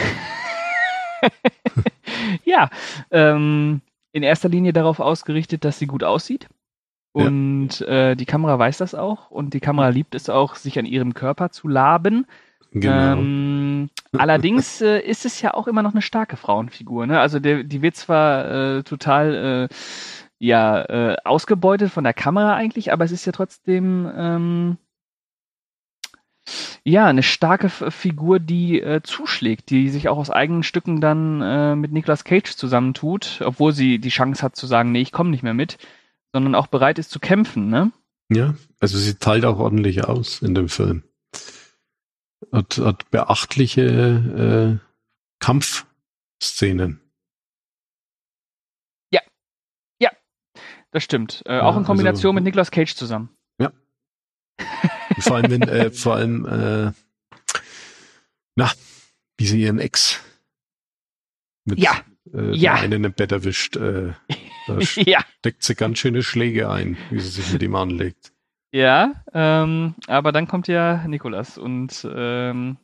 ja 2.46 2.70
ähm, 3.12 3.82
in 4.12 4.24
erster 4.24 4.50
Linie 4.50 4.74
darauf 4.74 5.00
ausgerichtet, 5.00 5.64
dass 5.64 5.80
sie 5.80 5.88
gut 5.88 6.04
aussieht. 6.04 6.48
Ja. 7.14 7.26
Und 7.26 7.82
äh, 7.82 8.16
die 8.16 8.26
Kamera 8.26 8.60
weiß 8.60 8.78
das 8.78 8.94
auch 8.94 9.32
und 9.32 9.54
die 9.54 9.60
Kamera 9.60 9.90
liebt 9.90 10.16
es 10.16 10.30
auch, 10.30 10.56
sich 10.56 10.78
an 10.78 10.86
ihrem 10.86 11.14
Körper 11.14 11.50
zu 11.50 11.68
laben. 11.68 12.28
genau. 12.72 13.14
Ähm, 13.14 13.90
allerdings 14.18 14.82
äh, 14.82 15.00
ist 15.00 15.26
es 15.26 15.42
ja 15.42 15.54
auch 15.54 15.68
immer 15.68 15.82
noch 15.82 15.94
eine 15.94 16.04
starke 16.04 16.38
Frauenfigur. 16.38 17.08
Ne? 17.08 17.20
Also 17.20 17.40
der, 17.40 17.64
die 17.64 17.82
wird 17.82 17.96
zwar 17.96 18.78
äh, 18.78 18.84
total 18.84 19.70
äh, 19.72 19.76
ja 20.38 20.82
äh, 20.84 21.18
ausgebeutet 21.24 21.92
von 21.92 22.04
der 22.04 22.14
Kamera 22.14 22.56
eigentlich, 22.56 22.94
aber 22.94 23.06
es 23.06 23.12
ist 23.12 23.26
ja 23.26 23.32
trotzdem 23.32 24.10
ähm, 24.16 24.78
ja 26.84 27.08
eine 27.08 27.24
starke 27.24 27.70
Figur, 27.70 28.40
die 28.40 28.82
äh, 28.82 29.02
zuschlägt, 29.04 29.70
die 29.70 29.90
sich 29.90 30.10
auch 30.10 30.18
aus 30.18 30.30
eigenen 30.30 30.64
Stücken 30.64 31.02
dann 31.02 31.42
äh, 31.42 31.76
mit 31.76 31.92
Nicolas 31.92 32.24
Cage 32.24 32.56
zusammentut, 32.56 33.42
obwohl 33.44 33.74
sie 33.74 34.00
die 34.00 34.10
Chance 34.10 34.44
hat 34.44 34.56
zu 34.56 34.68
sagen, 34.68 34.92
nee, 34.92 35.02
ich 35.02 35.12
komme 35.12 35.30
nicht 35.32 35.44
mehr 35.44 35.54
mit, 35.54 35.78
sondern 36.34 36.56
auch 36.56 36.68
bereit 36.68 37.00
ist 37.00 37.12
zu 37.12 37.20
kämpfen. 37.20 37.70
Ne? 37.70 37.92
Ja, 38.32 38.56
also 38.80 38.98
sie 38.98 39.16
teilt 39.16 39.46
auch 39.46 39.60
ordentlich 39.60 40.04
aus 40.06 40.42
in 40.42 40.54
dem 40.56 40.70
Film. 40.70 41.04
Hat, 42.52 42.78
hat 42.78 43.10
beachtliche 43.12 44.80
äh, 44.82 44.86
Kampfszenen. 45.40 47.02
Das 50.92 51.04
stimmt. 51.04 51.44
Äh, 51.46 51.58
Ja, 51.58 51.64
auch 51.66 51.78
in 51.78 51.84
Kombination 51.84 52.32
also- 52.32 52.34
mit 52.34 52.44
Nicolas 52.44 52.72
Cage 52.72 52.96
zusammen. 52.96 53.30
Und 53.60 53.74
vor 55.24 55.38
allem, 55.38 55.52
wenn, 55.52 55.62
äh, 55.64 55.92
vor 55.92 56.16
allem, 56.16 56.46
äh, 56.46 56.92
na, 58.56 58.72
wie 59.38 59.46
sie 59.48 59.62
ihren 59.62 59.80
Ex 59.80 60.20
mit 61.66 61.80
Ja, 61.80 62.04
äh, 62.34 62.52
ja. 62.56 62.76
einen 62.76 63.04
im 63.04 63.14
Bett 63.14 63.32
erwischt, 63.32 63.76
äh, 63.76 64.14
da 64.68 64.78
ja. 64.96 65.20
steckt 65.40 65.64
sie 65.64 65.76
ganz 65.76 66.00
schöne 66.00 66.24
Schläge 66.24 66.70
ein, 66.70 66.98
wie 67.10 67.20
sie 67.20 67.30
sich 67.42 67.52
mit 67.54 67.64
ihm 67.64 67.76
anlegt. 67.76 68.32
Ja, 68.72 69.14
ähm, 69.34 69.96
aber 70.08 70.32
dann 70.32 70.48
kommt 70.48 70.68
ja 70.68 71.08
Nikolas 71.08 71.58
und 71.58 72.08
ähm, 72.14 72.78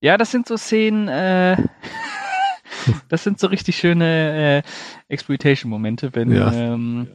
ja, 0.00 0.18
das 0.18 0.30
sind 0.30 0.46
so 0.46 0.56
Szenen, 0.56 1.08
äh, 1.08 1.56
das 3.08 3.24
sind 3.24 3.38
so 3.40 3.46
richtig 3.46 3.76
schöne 3.76 4.62
äh, 4.64 5.12
Exploitation-Momente, 5.12 6.14
wenn 6.14 6.32
Ja. 6.32 6.52
ähm, 6.52 7.08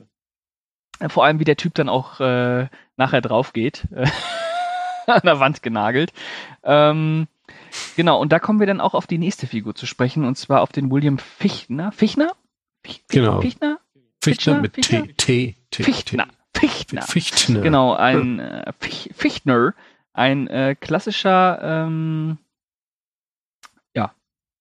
vor 1.10 1.26
allem 1.26 1.40
wie 1.40 1.44
der 1.46 1.58
Typ 1.58 1.76
dann 1.76 1.90
auch 1.90 2.20
äh, 2.20 2.70
nachher 2.96 3.22
drauf 3.22 3.54
geht, 3.54 3.88
äh, 3.92 4.08
an 5.08 5.22
der 5.24 5.40
Wand 5.40 5.62
genagelt. 5.62 6.12
Ähm, 6.64 7.28
genau, 7.96 8.20
und 8.22 8.32
da 8.32 8.40
kommen 8.40 8.60
wir 8.60 8.68
dann 8.68 8.82
auch 8.82 8.94
auf 8.94 9.08
die 9.08 9.18
nächste 9.18 9.48
Figur 9.48 9.76
zu 9.76 9.86
sprechen, 9.86 10.26
und 10.26 10.38
zwar 10.38 10.62
auf 10.62 10.72
den 10.72 10.92
William 10.92 11.18
Fichtner. 11.18 11.92
Fichtner? 11.92 12.32
Fich- 12.86 13.04
Genau. 13.10 13.42
Fichtner? 13.42 13.80
Fichtner 14.24 14.62
mit 14.62 14.76
Fichtner? 14.76 15.06
T. 15.08 15.14
T. 15.18 15.56
T. 15.72 15.84
Fichtner. 15.84 16.28
Fichtner. 16.56 17.02
Fichtner. 17.04 17.62
Genau, 17.62 17.94
ein 17.94 18.40
äh, 18.40 18.72
Fich- 18.80 19.12
Fichtner, 19.14 19.74
ein 20.14 20.48
äh, 20.48 20.76
klassischer 20.80 21.60
ähm, 21.62 22.38
ja, 23.96 24.12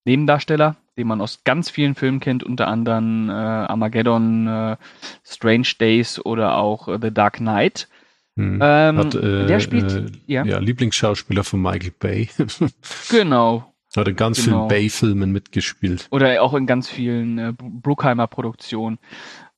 Nebendarsteller, 0.04 0.76
den 0.98 1.06
man 1.06 1.20
aus 1.20 1.42
ganz 1.44 1.70
vielen 1.70 1.94
Filmen 1.94 2.20
kennt, 2.20 2.44
unter 2.44 2.68
anderem 2.68 3.30
äh, 3.30 3.32
Armageddon, 3.32 4.46
äh, 4.46 4.76
Strange 5.24 5.68
Days 5.80 6.24
oder 6.24 6.56
auch 6.58 6.88
äh, 6.88 6.98
The 7.00 7.12
Dark 7.12 7.36
Knight. 7.38 7.88
Hm. 8.36 8.58
Ähm, 8.62 8.98
Hat, 8.98 9.14
äh, 9.14 9.46
der 9.46 9.60
spielt, 9.60 9.92
äh, 9.92 10.06
ja, 10.26 10.44
ja, 10.44 10.58
Lieblingsschauspieler 10.58 11.42
von 11.42 11.62
Michael 11.62 11.92
Bay. 11.98 12.28
genau. 13.10 13.72
Hat 13.96 14.08
in 14.08 14.16
ganz 14.16 14.44
Genau. 14.44 14.58
vielen 14.58 14.68
Bay-Filmen 14.68 15.32
mitgespielt. 15.32 16.06
Oder 16.10 16.42
auch 16.42 16.52
in 16.52 16.66
ganz 16.66 16.86
vielen 16.86 17.38
äh, 17.38 17.54
Bruckheimer 17.56 18.26
Produktionen. 18.26 18.98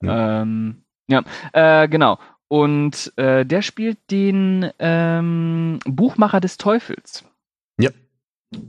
Ja. 0.01 0.43
Ähm, 0.43 0.85
ja, 1.09 1.25
äh, 1.53 1.89
genau. 1.89 2.21
Und 2.47 3.13
äh, 3.17 3.45
der 3.45 3.63
spielt 3.63 3.99
den 4.13 4.71
ähm, 4.79 5.81
Buchmacher 5.85 6.39
des 6.39 6.57
Teufels. 6.57 7.25
Ja. 7.81 7.91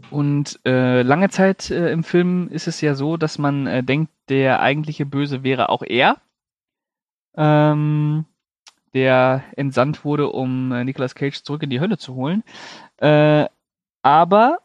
Und 0.09 0.59
äh, 0.65 1.03
lange 1.03 1.29
Zeit 1.29 1.69
äh, 1.69 1.91
im 1.91 2.03
Film 2.03 2.47
ist 2.49 2.67
es 2.67 2.81
ja 2.81 2.95
so, 2.95 3.15
dass 3.15 3.37
man 3.37 3.67
äh, 3.67 3.83
denkt, 3.83 4.11
der 4.27 4.61
eigentliche 4.61 5.05
Böse 5.05 5.43
wäre 5.43 5.69
auch 5.69 5.83
er, 5.83 6.17
ähm, 7.37 8.25
der 8.93 9.43
entsandt 9.55 10.03
wurde, 10.05 10.29
um 10.29 10.71
äh, 10.71 10.83
Nicolas 10.83 11.15
Cage 11.15 11.41
zurück 11.43 11.63
in 11.63 11.69
die 11.69 11.79
Hölle 11.79 11.97
zu 11.97 12.15
holen. 12.15 12.43
Äh, 12.97 13.45
aber 14.01 14.59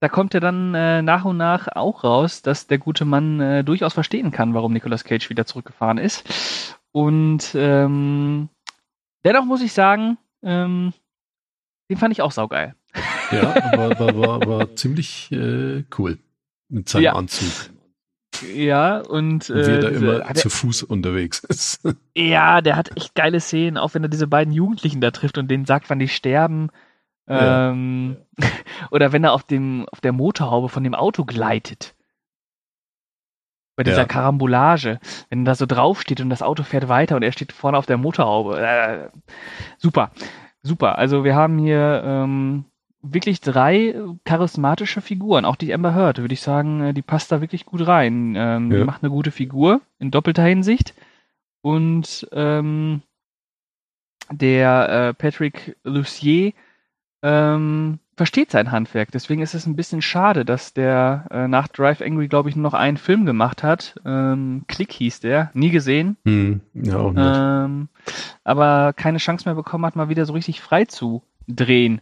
da 0.00 0.08
kommt 0.08 0.34
ja 0.34 0.40
dann 0.40 0.74
äh, 0.74 1.02
nach 1.02 1.24
und 1.24 1.36
nach 1.36 1.68
auch 1.68 2.04
raus, 2.04 2.42
dass 2.42 2.66
der 2.66 2.78
gute 2.78 3.04
Mann 3.04 3.40
äh, 3.40 3.64
durchaus 3.64 3.94
verstehen 3.94 4.30
kann, 4.30 4.54
warum 4.54 4.72
Nicolas 4.72 5.04
Cage 5.04 5.28
wieder 5.28 5.44
zurückgefahren 5.46 5.98
ist. 5.98 6.78
Und 6.92 7.54
ähm, 7.54 8.48
dennoch 9.24 9.44
muss 9.44 9.62
ich 9.62 9.72
sagen, 9.72 10.18
ähm, 10.42 10.92
den 11.90 11.98
fand 11.98 12.12
ich 12.12 12.22
auch 12.22 12.32
saugeil. 12.32 12.74
Ja, 13.30 13.54
aber 13.72 13.98
war, 13.98 14.16
war, 14.16 14.46
war 14.46 14.76
ziemlich 14.76 15.30
äh, 15.32 15.84
cool 15.98 16.18
mit 16.68 16.88
seinem 16.88 17.02
Ja. 17.02 17.12
Anzug. 17.14 17.70
Ja, 18.42 18.98
und 18.98 19.50
Und 19.50 19.66
wie 19.66 19.70
er 19.70 19.80
da 19.80 19.88
äh, 19.88 19.94
immer 19.94 20.34
zu 20.34 20.50
Fuß 20.50 20.82
unterwegs 20.84 21.40
ist. 21.40 21.84
er, 21.84 21.94
ja, 22.24 22.60
der 22.60 22.76
hat 22.76 22.96
echt 22.96 23.14
geile 23.14 23.40
Szenen, 23.40 23.78
auch 23.78 23.94
wenn 23.94 24.02
er 24.02 24.08
diese 24.08 24.26
beiden 24.26 24.52
Jugendlichen 24.52 25.00
da 25.00 25.10
trifft 25.10 25.38
und 25.38 25.50
denen 25.50 25.66
sagt, 25.66 25.90
wann 25.90 25.98
die 25.98 26.08
sterben. 26.08 26.70
Ja. 27.28 27.70
Ähm, 27.70 28.16
oder 28.90 29.12
wenn 29.12 29.24
er 29.24 29.32
auf 29.32 29.44
dem 29.44 29.86
auf 29.92 30.00
der 30.00 30.12
Motorhaube 30.12 30.68
von 30.68 30.84
dem 30.84 30.94
Auto 30.94 31.24
gleitet. 31.24 31.94
Bei 33.76 33.84
dieser 33.84 33.98
Ja. 33.98 34.04
Karambolage, 34.04 34.98
wenn 35.30 35.44
da 35.44 35.54
so 35.54 35.64
draufsteht 35.64 36.20
und 36.20 36.28
das 36.28 36.42
Auto 36.42 36.64
fährt 36.64 36.88
weiter 36.88 37.16
und 37.16 37.22
er 37.22 37.32
steht 37.32 37.52
vorne 37.52 37.78
auf 37.78 37.86
der 37.86 37.96
Motorhaube. 37.96 38.60
Äh, 38.60 39.08
super, 39.78 40.10
super. 40.62 40.98
Also 40.98 41.24
wir 41.24 41.34
haben 41.34 41.58
hier 41.58 42.02
ähm, 42.04 42.64
wirklich 43.02 43.40
drei 43.40 43.94
charismatische 44.24 45.00
Figuren. 45.00 45.44
Auch 45.44 45.56
die 45.56 45.72
Amber 45.72 45.94
Heard, 45.94 46.18
würde 46.18 46.34
ich 46.34 46.40
sagen, 46.42 46.80
äh, 46.82 46.94
die 46.94 47.02
passt 47.02 47.32
da 47.32 47.40
wirklich 47.40 47.64
gut 47.66 47.86
rein. 47.86 48.34
Ähm, 48.36 48.70
Die 48.70 48.76
Ja. 48.76 48.84
macht 48.84 49.02
eine 49.02 49.10
gute 49.10 49.30
Figur 49.30 49.80
in 49.98 50.10
doppelter 50.10 50.44
Hinsicht. 50.44 50.94
Und 51.62 52.28
ähm, 52.32 53.02
der 54.30 54.88
äh, 55.08 55.14
Patrick 55.14 55.76
Lucier 55.84 56.52
ähm, 57.22 57.98
versteht 58.16 58.50
sein 58.50 58.70
Handwerk. 58.70 59.10
Deswegen 59.12 59.42
ist 59.42 59.54
es 59.54 59.66
ein 59.66 59.76
bisschen 59.76 60.02
schade, 60.02 60.44
dass 60.44 60.72
der 60.72 61.26
äh, 61.30 61.48
nach 61.48 61.68
Drive 61.68 62.00
Angry, 62.00 62.28
glaube 62.28 62.48
ich, 62.48 62.56
nur 62.56 62.62
noch 62.62 62.74
einen 62.74 62.96
Film 62.96 63.26
gemacht 63.26 63.62
hat. 63.62 63.96
Ähm, 64.04 64.64
Click 64.68 64.92
hieß 64.92 65.20
der, 65.20 65.50
nie 65.54 65.70
gesehen. 65.70 66.16
Hm, 66.24 66.60
ja, 66.74 66.96
auch 66.96 67.12
nicht. 67.12 67.36
Ähm, 67.38 67.88
aber 68.44 68.92
keine 68.94 69.18
Chance 69.18 69.46
mehr 69.48 69.54
bekommen 69.54 69.84
hat, 69.86 69.96
mal 69.96 70.08
wieder 70.08 70.26
so 70.26 70.32
richtig 70.32 70.60
frei 70.60 70.84
zu 70.84 71.22
drehen. 71.48 72.00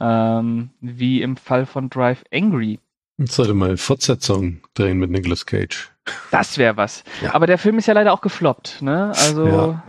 Ähm, 0.00 0.70
wie 0.80 1.22
im 1.22 1.36
Fall 1.36 1.66
von 1.66 1.90
Drive 1.90 2.24
Angry. 2.32 2.78
Jetzt 3.16 3.34
sollte 3.34 3.54
mal 3.54 3.76
Fortsetzung 3.76 4.60
drehen 4.74 4.98
mit 4.98 5.10
Nicolas 5.10 5.44
Cage. 5.44 5.90
Das 6.30 6.56
wäre 6.56 6.76
was. 6.76 7.02
Ja. 7.20 7.34
Aber 7.34 7.46
der 7.46 7.58
Film 7.58 7.78
ist 7.78 7.86
ja 7.86 7.94
leider 7.94 8.12
auch 8.12 8.20
gefloppt, 8.20 8.80
ne? 8.80 9.12
Also 9.16 9.46
Ja. 9.46 9.82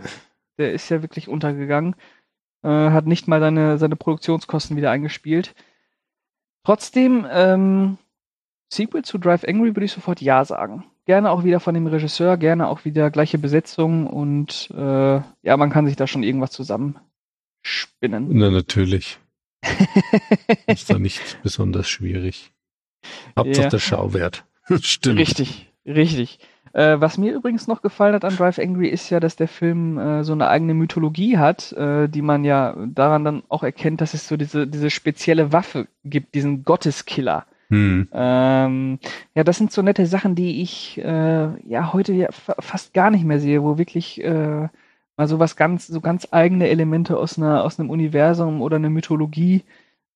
der 0.58 0.72
ist 0.72 0.88
ja 0.88 1.00
wirklich 1.02 1.28
untergegangen. 1.28 1.94
Äh, 2.62 2.68
hat 2.68 3.06
nicht 3.06 3.28
mal 3.28 3.40
seine, 3.40 3.78
seine 3.78 3.96
Produktionskosten 3.96 4.76
wieder 4.76 4.90
eingespielt. 4.90 5.54
Trotzdem, 6.64 7.26
ähm, 7.30 7.96
Sequel 8.72 9.02
zu 9.04 9.18
Drive 9.18 9.44
Angry 9.44 9.74
würde 9.74 9.84
ich 9.84 9.92
sofort 9.92 10.20
Ja 10.20 10.44
sagen. 10.44 10.84
Gerne 11.06 11.30
auch 11.30 11.42
wieder 11.44 11.58
von 11.60 11.74
dem 11.74 11.86
Regisseur, 11.86 12.36
gerne 12.36 12.68
auch 12.68 12.84
wieder 12.84 13.10
gleiche 13.10 13.38
Besetzung 13.38 14.06
und 14.06 14.70
äh, 14.76 15.20
ja, 15.42 15.56
man 15.56 15.70
kann 15.70 15.86
sich 15.86 15.96
da 15.96 16.06
schon 16.06 16.22
irgendwas 16.22 16.50
zusammenspinnen. 16.52 18.28
Na, 18.30 18.50
natürlich. 18.50 19.18
Ist 20.66 20.90
da 20.90 20.98
nicht 20.98 21.38
besonders 21.42 21.88
schwierig. 21.88 22.52
Hauptsache 23.36 23.64
Ja. 23.64 23.70
der 23.70 23.78
Schauwert. 23.78 24.44
Stimmt. 24.80 25.18
Richtig, 25.18 25.72
richtig. 25.86 26.38
Äh, 26.72 27.00
was 27.00 27.18
mir 27.18 27.32
übrigens 27.32 27.66
noch 27.66 27.82
gefallen 27.82 28.14
hat 28.14 28.24
an 28.24 28.36
Drive 28.36 28.58
Angry 28.58 28.88
ist 28.88 29.10
ja, 29.10 29.18
dass 29.18 29.34
der 29.34 29.48
Film 29.48 29.98
äh, 29.98 30.22
so 30.22 30.32
eine 30.32 30.48
eigene 30.48 30.74
Mythologie 30.74 31.36
hat, 31.36 31.72
äh, 31.72 32.08
die 32.08 32.22
man 32.22 32.44
ja 32.44 32.76
daran 32.86 33.24
dann 33.24 33.42
auch 33.48 33.64
erkennt, 33.64 34.00
dass 34.00 34.14
es 34.14 34.28
so 34.28 34.36
diese, 34.36 34.68
diese 34.68 34.90
spezielle 34.90 35.52
Waffe 35.52 35.88
gibt, 36.04 36.34
diesen 36.34 36.64
Gotteskiller. 36.64 37.44
Hm. 37.70 38.08
Ähm, 38.12 38.98
ja, 39.34 39.44
das 39.44 39.58
sind 39.58 39.72
so 39.72 39.82
nette 39.82 40.06
Sachen, 40.06 40.34
die 40.34 40.62
ich 40.62 40.98
äh, 40.98 41.48
ja 41.68 41.92
heute 41.92 42.12
ja 42.12 42.30
fa 42.30 42.54
fast 42.58 42.94
gar 42.94 43.10
nicht 43.10 43.24
mehr 43.24 43.40
sehe, 43.40 43.62
wo 43.62 43.78
wirklich 43.78 44.22
äh, 44.22 44.68
mal 45.20 45.28
so 45.28 45.38
was 45.38 45.54
ganz, 45.54 45.86
so 45.86 46.00
ganz 46.00 46.28
eigene 46.30 46.68
Elemente 46.68 47.18
aus 47.18 47.36
einer, 47.36 47.62
aus 47.62 47.78
einem 47.78 47.90
Universum 47.90 48.62
oder 48.62 48.76
einer 48.76 48.88
Mythologie 48.88 49.64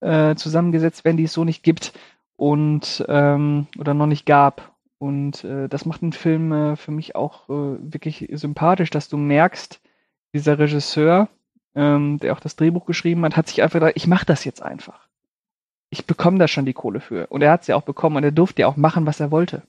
äh, 0.01 0.35
zusammengesetzt 0.35 1.05
werden, 1.05 1.19
die 1.19 1.25
es 1.25 1.35
so 1.35 1.45
nicht 1.45 1.63
gibt 1.63 1.93
und 2.37 3.05
ähm, 3.07 3.67
oder 3.79 3.93
noch 3.93 4.07
nicht 4.07 4.25
gab. 4.25 4.75
Und 4.97 5.45
äh, 5.45 5.69
das 5.69 5.85
macht 5.85 6.01
den 6.01 6.15
Film 6.15 6.53
äh, 6.53 6.77
für 6.77 6.91
mich 6.91 7.15
auch 7.17 7.51
äh, 7.51 7.77
wirklich 7.81 8.31
sympathisch, 8.33 8.89
dass 8.89 9.11
du 9.11 9.19
merkst, 9.19 9.79
dieser 10.33 10.59
Regisseur, 10.59 11.29
ähm, 11.75 12.19
der 12.19 12.33
auch 12.33 12.41
das 12.41 12.57
Drehbuch 12.57 12.87
geschrieben 12.87 13.27
hat, 13.27 13.37
hat 13.37 13.49
sich 13.49 13.63
einfach 13.63 13.81
gedacht, 13.81 13.97
ich 13.97 14.07
mache 14.07 14.25
das 14.25 14.45
jetzt 14.47 14.63
einfach. 14.63 15.07
Ich 15.91 16.07
bekomme 16.07 16.39
da 16.39 16.49
schon 16.49 16.65
die 16.65 16.73
Kohle 16.73 17.01
für. 17.01 17.27
Und 17.27 17.43
er 17.43 17.53
hat 17.53 17.65
sie 17.65 17.73
ja 17.73 17.77
auch 17.77 17.83
bekommen 17.83 18.17
und 18.17 18.25
er 18.25 18.33
durfte 18.33 18.63
ja 18.63 18.69
auch 18.69 18.79
machen, 18.79 19.05
was 19.05 19.21
er 19.21 19.31
wollte. 19.31 19.65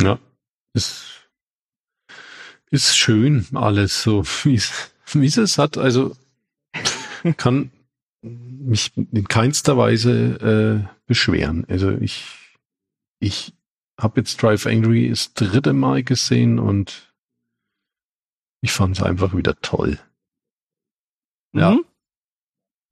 Ja. 0.00 0.18
Ist, 0.74 1.19
ist 2.70 2.96
schön 2.96 3.46
alles 3.54 4.02
so, 4.02 4.24
wie 4.44 4.54
es 5.26 5.58
hat. 5.58 5.76
Also 5.76 6.16
kann 7.36 7.70
mich 8.22 8.92
in 8.96 9.26
keinster 9.28 9.76
Weise 9.76 10.86
äh, 10.86 10.88
beschweren. 11.06 11.64
Also 11.68 11.90
ich, 11.90 12.24
ich 13.18 13.54
habe 13.98 14.20
jetzt 14.20 14.42
Drive 14.42 14.66
Angry 14.66 15.08
das 15.08 15.34
dritte 15.34 15.72
Mal 15.72 16.02
gesehen 16.02 16.58
und 16.58 17.12
ich 18.62 18.72
fand 18.72 18.98
es 18.98 19.02
einfach 19.02 19.34
wieder 19.34 19.60
toll. 19.60 19.98
Ja. 21.52 21.72
Mhm. 21.72 21.84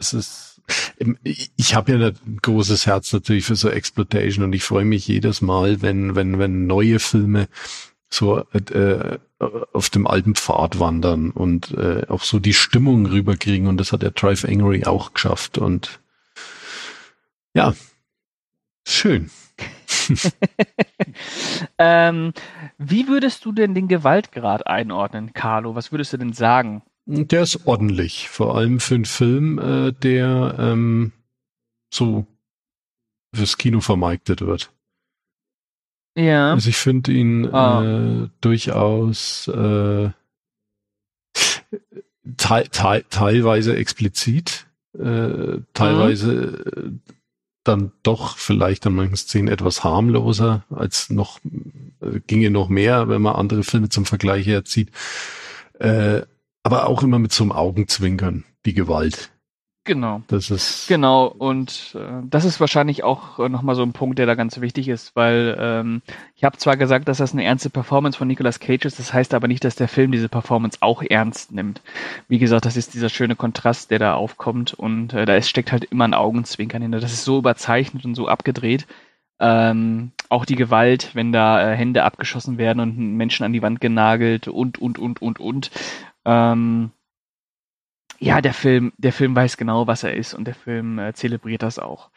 Es 0.00 0.12
ist, 0.12 0.62
ähm, 0.98 1.18
ich 1.24 1.50
ich 1.56 1.74
habe 1.74 1.92
ja 1.92 2.06
ein 2.08 2.38
großes 2.40 2.86
Herz 2.86 3.12
natürlich 3.12 3.44
für 3.44 3.56
so 3.56 3.68
Exploitation 3.68 4.44
und 4.44 4.52
ich 4.52 4.62
freue 4.62 4.84
mich 4.84 5.06
jedes 5.08 5.40
Mal, 5.40 5.82
wenn, 5.82 6.14
wenn, 6.14 6.38
wenn 6.38 6.66
neue 6.66 6.98
Filme 7.00 7.48
so 8.10 8.38
äh, 8.38 9.18
auf 9.72 9.90
dem 9.90 10.06
alten 10.06 10.34
Pfad 10.34 10.80
wandern 10.80 11.30
und 11.30 11.72
äh, 11.72 12.06
auch 12.08 12.22
so 12.22 12.38
die 12.38 12.54
Stimmung 12.54 13.06
rüberkriegen 13.06 13.68
und 13.68 13.76
das 13.78 13.92
hat 13.92 14.02
der 14.02 14.10
Drive 14.10 14.44
Angry 14.44 14.84
auch 14.84 15.12
geschafft 15.12 15.58
und 15.58 16.00
ja, 17.54 17.74
schön. 18.86 19.30
ähm, 21.78 22.32
wie 22.78 23.08
würdest 23.08 23.44
du 23.44 23.52
denn 23.52 23.74
den 23.74 23.88
Gewaltgrad 23.88 24.66
einordnen, 24.66 25.32
Carlo? 25.32 25.74
Was 25.74 25.92
würdest 25.92 26.12
du 26.12 26.16
denn 26.16 26.32
sagen? 26.32 26.82
Der 27.06 27.42
ist 27.42 27.66
ordentlich, 27.66 28.28
vor 28.28 28.56
allem 28.56 28.80
für 28.80 28.94
einen 28.94 29.04
Film, 29.04 29.58
äh, 29.58 29.92
der 29.92 30.56
ähm, 30.58 31.12
so 31.90 32.26
fürs 33.34 33.56
Kino 33.56 33.80
vermarktet 33.80 34.42
wird. 34.42 34.70
Ja. 36.18 36.52
Also 36.52 36.68
ich 36.68 36.76
finde 36.76 37.12
ihn 37.12 37.46
Ah. 37.54 37.84
äh, 38.24 38.28
durchaus 38.40 39.46
äh, 39.48 40.10
te 42.36 42.64
te 42.70 43.04
teilweise 43.08 43.76
explizit, 43.76 44.66
äh, 44.98 45.58
teilweise 45.74 46.62
äh, 46.76 46.90
dann 47.64 47.92
doch 48.02 48.36
vielleicht 48.36 48.86
an 48.86 48.94
manchen 48.94 49.16
Szenen 49.16 49.48
etwas 49.48 49.84
harmloser 49.84 50.64
als 50.70 51.10
noch 51.10 51.38
äh, 52.00 52.20
ginge 52.26 52.50
noch 52.50 52.68
mehr, 52.68 53.08
wenn 53.08 53.22
man 53.22 53.36
andere 53.36 53.62
Filme 53.62 53.88
zum 53.88 54.04
Vergleich 54.04 54.46
herzieht. 54.46 54.90
Äh, 55.78 56.22
aber 56.64 56.88
auch 56.88 57.02
immer 57.02 57.18
mit 57.18 57.32
so 57.32 57.44
einem 57.44 57.52
Augenzwinkern, 57.52 58.44
die 58.66 58.74
Gewalt. 58.74 59.30
Genau. 59.88 60.20
Das 60.28 60.50
ist. 60.50 60.86
Genau, 60.86 61.24
und 61.26 61.96
äh, 61.98 62.20
das 62.28 62.44
ist 62.44 62.60
wahrscheinlich 62.60 63.04
auch 63.04 63.38
äh, 63.38 63.48
nochmal 63.48 63.74
so 63.74 63.82
ein 63.82 63.94
Punkt, 63.94 64.18
der 64.18 64.26
da 64.26 64.34
ganz 64.34 64.60
wichtig 64.60 64.86
ist, 64.86 65.16
weil 65.16 65.56
ähm, 65.58 66.02
ich 66.36 66.44
habe 66.44 66.58
zwar 66.58 66.76
gesagt, 66.76 67.08
dass 67.08 67.16
das 67.16 67.32
eine 67.32 67.44
ernste 67.44 67.70
Performance 67.70 68.18
von 68.18 68.28
Nicolas 68.28 68.60
Cage 68.60 68.84
ist, 68.84 68.98
das 68.98 69.14
heißt 69.14 69.32
aber 69.32 69.48
nicht, 69.48 69.64
dass 69.64 69.76
der 69.76 69.88
Film 69.88 70.12
diese 70.12 70.28
Performance 70.28 70.76
auch 70.82 71.02
ernst 71.02 71.52
nimmt. 71.52 71.80
Wie 72.28 72.38
gesagt, 72.38 72.66
das 72.66 72.76
ist 72.76 72.92
dieser 72.92 73.08
schöne 73.08 73.34
Kontrast, 73.34 73.90
der 73.90 73.98
da 73.98 74.12
aufkommt 74.12 74.74
und 74.74 75.14
äh, 75.14 75.24
da 75.24 75.36
ist, 75.36 75.48
steckt 75.48 75.72
halt 75.72 75.84
immer 75.84 76.04
ein 76.04 76.12
Augenzwinkern 76.12 76.82
hinter. 76.82 77.00
Das 77.00 77.14
ist 77.14 77.24
so 77.24 77.38
überzeichnet 77.38 78.04
und 78.04 78.14
so 78.14 78.28
abgedreht. 78.28 78.86
Ähm, 79.40 80.12
auch 80.28 80.44
die 80.44 80.56
Gewalt, 80.56 81.14
wenn 81.14 81.32
da 81.32 81.72
äh, 81.72 81.74
Hände 81.74 82.04
abgeschossen 82.04 82.58
werden 82.58 82.80
und 82.80 82.98
Menschen 83.16 83.44
an 83.44 83.54
die 83.54 83.62
Wand 83.62 83.80
genagelt 83.80 84.48
und, 84.48 84.78
und, 84.78 84.98
und, 84.98 85.22
und, 85.22 85.40
und. 85.40 85.70
Ähm, 86.26 86.90
ja, 88.18 88.40
der 88.40 88.54
Film, 88.54 88.92
der 88.98 89.12
Film 89.12 89.36
weiß 89.36 89.56
genau, 89.56 89.86
was 89.86 90.02
er 90.02 90.14
ist 90.14 90.34
und 90.34 90.46
der 90.46 90.54
Film 90.54 90.98
äh, 90.98 91.12
zelebriert 91.12 91.62
das 91.62 91.78
auch. 91.78 92.10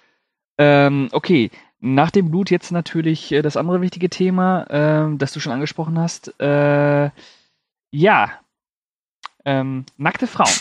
Ähm, 0.57 1.09
okay, 1.11 1.51
nach 1.79 2.11
dem 2.11 2.29
Blut 2.29 2.51
jetzt 2.51 2.71
natürlich 2.71 3.31
äh, 3.31 3.41
das 3.41 3.57
andere 3.57 3.81
wichtige 3.81 4.09
Thema, 4.09 4.63
äh, 4.69 5.17
das 5.17 5.33
du 5.33 5.39
schon 5.39 5.53
angesprochen 5.53 5.99
hast. 5.99 6.39
Äh, 6.39 7.09
ja, 7.91 8.31
ähm, 9.45 9.85
nackte 9.97 10.27
Frauen. 10.27 10.53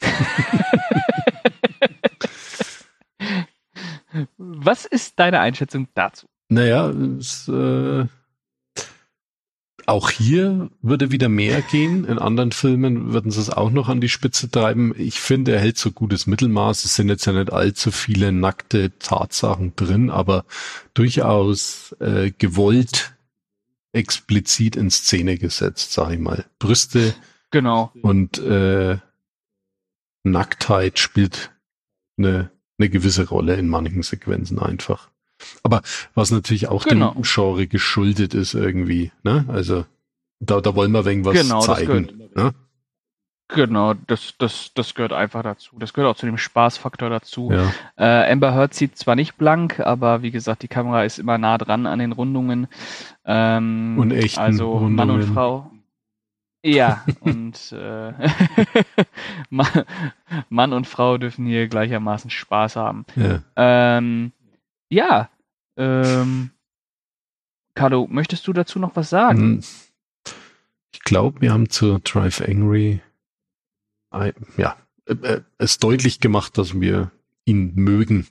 Was 4.38 4.86
ist 4.86 5.18
deine 5.18 5.40
Einschätzung 5.40 5.88
dazu? 5.94 6.26
Naja, 6.48 6.90
es, 6.90 7.48
äh, 7.48 8.06
auch 9.86 10.10
hier 10.10 10.70
würde 10.82 11.10
wieder 11.10 11.28
mehr 11.28 11.62
gehen. 11.62 12.04
In 12.04 12.18
anderen 12.18 12.52
Filmen 12.52 13.12
würden 13.12 13.30
sie 13.30 13.40
es 13.40 13.50
auch 13.50 13.70
noch 13.70 13.88
an 13.88 14.00
die 14.00 14.08
Spitze 14.08 14.50
treiben. 14.50 14.92
Ich 14.96 15.20
finde, 15.20 15.52
er 15.52 15.60
hält 15.60 15.78
so 15.78 15.92
gutes 15.92 16.26
Mittelmaß. 16.26 16.84
Es 16.84 16.94
sind 16.94 17.08
jetzt 17.08 17.24
ja 17.26 17.32
nicht 17.32 17.52
allzu 17.52 17.90
viele 17.90 18.32
nackte 18.32 18.98
Tatsachen 18.98 19.74
drin, 19.76 20.10
aber 20.10 20.44
durchaus 20.94 21.94
äh, 22.00 22.32
gewollt 22.36 23.14
explizit 23.92 24.76
in 24.76 24.90
Szene 24.90 25.38
gesetzt, 25.38 25.92
sag 25.92 26.12
ich 26.12 26.18
mal. 26.18 26.44
Brüste 26.58 27.14
Genau. 27.50 27.92
und 28.02 28.38
äh, 28.38 28.98
Nacktheit 30.24 30.98
spielt 30.98 31.52
eine, 32.18 32.50
eine 32.78 32.88
gewisse 32.90 33.28
Rolle 33.28 33.54
in 33.54 33.68
manchen 33.68 34.02
Sequenzen 34.02 34.58
einfach. 34.58 35.10
Aber 35.62 35.82
was 36.14 36.30
natürlich 36.30 36.68
auch 36.68 36.84
Genau. 36.84 37.12
dem 37.12 37.22
Genre 37.22 37.66
geschuldet 37.66 38.34
ist 38.34 38.54
irgendwie, 38.54 39.12
ne? 39.22 39.44
Also 39.48 39.84
da, 40.40 40.60
da 40.60 40.74
wollen 40.74 40.92
wir 40.92 41.04
irgendwas 41.06 41.34
Genau, 41.34 41.56
das 41.64 41.78
zeigen. 41.78 42.30
Ne? 42.34 42.52
Genau, 43.48 43.94
das, 44.08 44.34
das, 44.38 44.72
das 44.74 44.94
gehört 44.94 45.12
einfach 45.12 45.42
dazu. 45.44 45.76
Das 45.78 45.92
gehört 45.92 46.10
auch 46.12 46.18
zu 46.18 46.26
dem 46.26 46.36
Spaßfaktor 46.36 47.08
dazu. 47.10 47.52
Ja. 47.52 47.70
Äh, 47.96 48.32
Amber 48.32 48.52
Heard 48.54 48.74
sieht 48.74 48.96
zwar 48.98 49.14
nicht 49.14 49.36
blank, 49.36 49.78
aber 49.78 50.22
wie 50.22 50.32
gesagt, 50.32 50.62
die 50.62 50.68
Kamera 50.68 51.04
ist 51.04 51.18
immer 51.20 51.38
nah 51.38 51.56
dran 51.56 51.86
an 51.86 52.00
den 52.00 52.10
Rundungen. 52.12 52.66
Ähm, 53.24 53.98
Und 54.00 54.10
echten 54.10 54.40
Also 54.40 54.74
Mann 54.80 55.10
und 55.10 55.20
Rundungen. 55.20 55.34
Frau. 55.34 55.70
Ja, 56.64 57.04
und 57.20 57.70
äh, 57.70 58.12
Ma- 59.50 59.84
Mann 60.48 60.72
und 60.72 60.88
Frau 60.88 61.16
dürfen 61.16 61.46
hier 61.46 61.68
gleichermaßen 61.68 62.30
Spaß 62.30 62.74
haben. 62.74 63.04
ja. 63.14 63.42
Ähm, 63.54 64.32
ja, 64.88 65.30
ähm, 65.76 66.50
Carlo, 67.74 68.06
möchtest 68.10 68.46
du 68.46 68.52
dazu 68.52 68.78
noch 68.78 68.96
was 68.96 69.10
sagen? 69.10 69.38
Hm. 69.38 69.64
Ich 70.92 71.00
glaube, 71.00 71.40
wir 71.40 71.52
haben 71.52 71.68
zu 71.68 71.98
Drive 71.98 72.40
Angry 72.40 73.00
ja, 74.56 74.76
äh, 75.06 75.12
äh, 75.12 75.40
es 75.58 75.78
deutlich 75.78 76.20
gemacht, 76.20 76.58
dass 76.58 76.80
wir 76.80 77.10
ihn 77.44 77.72
mögen. 77.74 78.26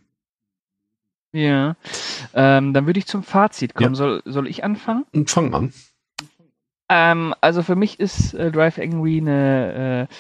Ja, 1.32 1.76
ähm, 2.34 2.74
dann 2.74 2.86
würde 2.86 3.00
ich 3.00 3.08
zum 3.08 3.24
Fazit 3.24 3.76
kommen. 3.76 3.94
Ja. 3.94 3.96
Soll, 3.96 4.22
soll 4.26 4.48
ich 4.48 4.64
anfangen? 4.64 5.06
Und 5.14 5.30
fang 5.30 5.54
an. 5.54 5.74
Ähm, 6.88 7.34
also 7.42 7.62
für 7.62 7.76
mich 7.76 8.00
ist 8.00 8.34
äh, 8.34 8.52
Drive 8.52 8.80
Angry 8.80 9.18
eine 9.18 10.08
äh, 10.10 10.14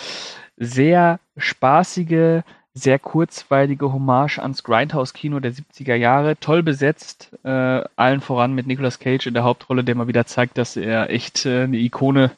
sehr 0.58 1.20
spaßige, 1.38 2.42
sehr 2.78 3.00
kurzweilige 3.00 3.94
Hommage 3.94 4.40
ans 4.40 4.64
Grindhouse-Kino 4.64 5.40
der 5.40 5.54
70er 5.54 5.96
Jahre. 5.96 6.38
Toll 6.38 6.62
besetzt, 6.62 7.32
äh, 7.44 7.82
allen 7.96 8.20
voran 8.20 8.54
mit 8.54 8.68
Nicolas 8.68 9.00
Cage 9.00 9.28
in 9.28 9.34
der 9.34 9.46
Hauptrolle, 9.46 9.86
der 9.86 9.96
mal 9.96 10.10
wieder 10.10 10.26
zeigt, 10.26 10.58
dass 10.58 10.76
er 10.76 11.10
echt 11.10 11.46
äh, 11.46 11.64
eine 11.64 11.78
Ikone 11.78 12.32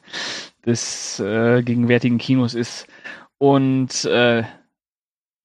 des 0.64 1.18
äh, 1.18 1.62
gegenwärtigen 1.64 2.18
Kinos 2.18 2.54
ist. 2.54 2.86
Und 3.38 4.04
äh, 4.04 4.44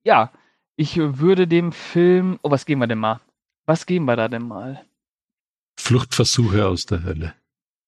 ja, 0.03 0.32
ich 0.75 0.97
würde 0.97 1.47
dem 1.47 1.71
Film. 1.71 2.39
Oh, 2.43 2.51
was 2.51 2.67
geben 2.67 2.82
wir 2.82 2.88
denn 2.88 2.99
mal? 2.99 3.19
Was 3.65 3.88
geben 3.88 4.06
wir 4.06 4.15
da 4.15 4.27
denn 4.27 4.47
mal? 4.47 4.84
Fluchtversuche 5.79 6.67
aus 6.67 6.86
der 6.86 7.03
Hölle. 7.03 7.34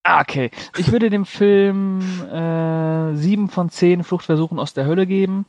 Ah, 0.02 0.22
okay. 0.22 0.50
Ich 0.78 0.92
würde 0.92 1.12
dem 1.12 1.26
Film 1.26 2.02
äh, 2.32 3.16
sieben 3.16 3.50
von 3.50 3.70
zehn 3.70 4.04
Fluchtversuchen 4.04 4.58
aus 4.58 4.74
der 4.74 4.86
Hölle 4.86 5.06
geben 5.06 5.46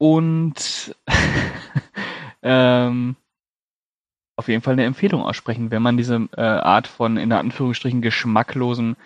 und 0.00 0.96
ähm, 2.42 3.16
auf 4.36 4.48
jeden 4.48 4.62
Fall 4.62 4.72
eine 4.72 4.84
Empfehlung 4.84 5.22
aussprechen, 5.22 5.70
wenn 5.70 5.82
man 5.82 5.96
diese 5.96 6.28
äh, 6.36 6.40
Art 6.40 6.86
von 6.86 7.16
in 7.16 7.32
Anführungsstrichen 7.32 8.00
geschmacklosem 8.00 8.96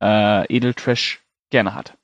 äh, 0.00 0.46
Edeltrash 0.52 1.20
gerne 1.50 1.74
hat. 1.74 1.98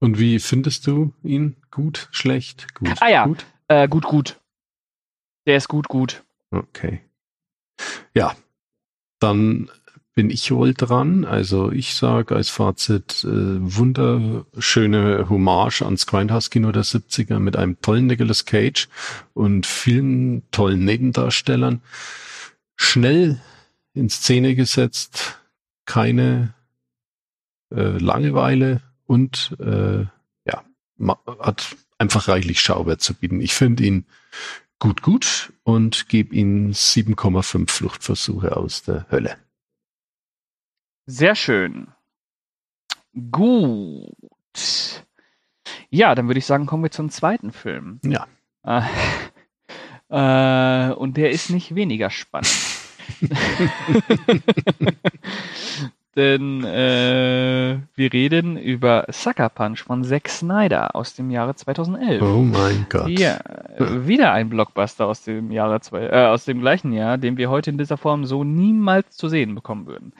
Und 0.00 0.18
wie 0.18 0.38
findest 0.38 0.86
du 0.86 1.12
ihn? 1.22 1.56
Gut, 1.70 2.08
schlecht, 2.10 2.74
gut, 2.74 3.00
Ah 3.00 3.08
ja. 3.08 3.24
gut? 3.26 3.44
Äh, 3.68 3.86
gut, 3.86 4.04
gut. 4.04 4.40
Der 5.46 5.56
ist 5.56 5.68
gut, 5.68 5.88
gut. 5.88 6.24
Okay. 6.50 7.02
Ja, 8.14 8.34
dann 9.20 9.70
bin 10.14 10.30
ich 10.30 10.50
wohl 10.50 10.74
dran. 10.74 11.24
Also 11.24 11.70
ich 11.70 11.94
sage 11.94 12.34
als 12.34 12.48
Fazit, 12.48 13.24
äh, 13.24 13.28
wunderschöne 13.28 15.28
Hommage 15.28 15.82
ans 15.82 16.06
Grindhouse-Kino 16.06 16.72
der 16.72 16.84
70er 16.84 17.38
mit 17.38 17.56
einem 17.56 17.80
tollen 17.80 18.06
Nicolas 18.06 18.44
Cage 18.44 18.88
und 19.34 19.66
vielen 19.66 20.42
tollen 20.50 20.84
Nebendarstellern. 20.84 21.82
Schnell 22.76 23.40
in 23.94 24.10
Szene 24.10 24.54
gesetzt, 24.54 25.38
keine 25.84 26.54
äh, 27.70 27.98
Langeweile 27.98 28.82
und 29.06 29.56
äh, 29.60 30.06
ja, 30.44 30.64
hat 31.40 31.76
einfach 31.98 32.28
reichlich 32.28 32.60
Schauwert 32.60 33.00
zu 33.00 33.14
bieten. 33.14 33.40
Ich 33.40 33.54
finde 33.54 33.84
ihn 33.84 34.06
gut, 34.78 35.02
gut 35.02 35.52
und 35.62 36.08
gebe 36.08 36.34
ihm 36.34 36.70
7,5 36.70 37.70
Fluchtversuche 37.70 38.56
aus 38.56 38.82
der 38.82 39.06
Hölle. 39.10 39.36
Sehr 41.10 41.34
schön. 41.34 41.88
Gut. 43.32 45.04
Ja, 45.90 46.14
dann 46.14 46.28
würde 46.28 46.38
ich 46.38 46.46
sagen, 46.46 46.66
kommen 46.66 46.84
wir 46.84 46.92
zum 46.92 47.10
zweiten 47.10 47.50
Film. 47.50 47.98
Ja. 48.04 48.28
Äh, 48.64 48.82
äh, 50.08 50.92
und 50.92 51.16
der 51.16 51.32
ist 51.32 51.50
nicht 51.50 51.74
weniger 51.74 52.10
spannend. 52.10 52.54
Denn 56.16 56.64
äh, 56.64 57.78
wir 57.94 58.12
reden 58.12 58.56
über 58.56 59.06
Sucker 59.10 59.48
Punch 59.48 59.82
von 59.82 60.04
Zack 60.04 60.28
Snyder 60.28 60.94
aus 60.94 61.14
dem 61.14 61.30
Jahre 61.30 61.54
2011. 61.56 62.22
Oh 62.22 62.42
mein 62.42 62.86
Gott. 62.88 63.08
Ja, 63.08 63.40
wieder 63.78 64.32
ein 64.32 64.48
Blockbuster 64.48 65.06
aus 65.06 65.22
dem 65.22 65.50
Jahre 65.50 65.80
zwei, 65.80 66.06
äh, 66.06 66.26
aus 66.26 66.44
dem 66.44 66.60
gleichen 66.60 66.92
Jahr, 66.92 67.16
den 67.18 67.36
wir 67.36 67.48
heute 67.48 67.70
in 67.70 67.78
dieser 67.78 67.96
Form 67.96 68.24
so 68.26 68.44
niemals 68.44 69.16
zu 69.16 69.28
sehen 69.28 69.54
bekommen 69.54 69.86
würden. 69.86 70.12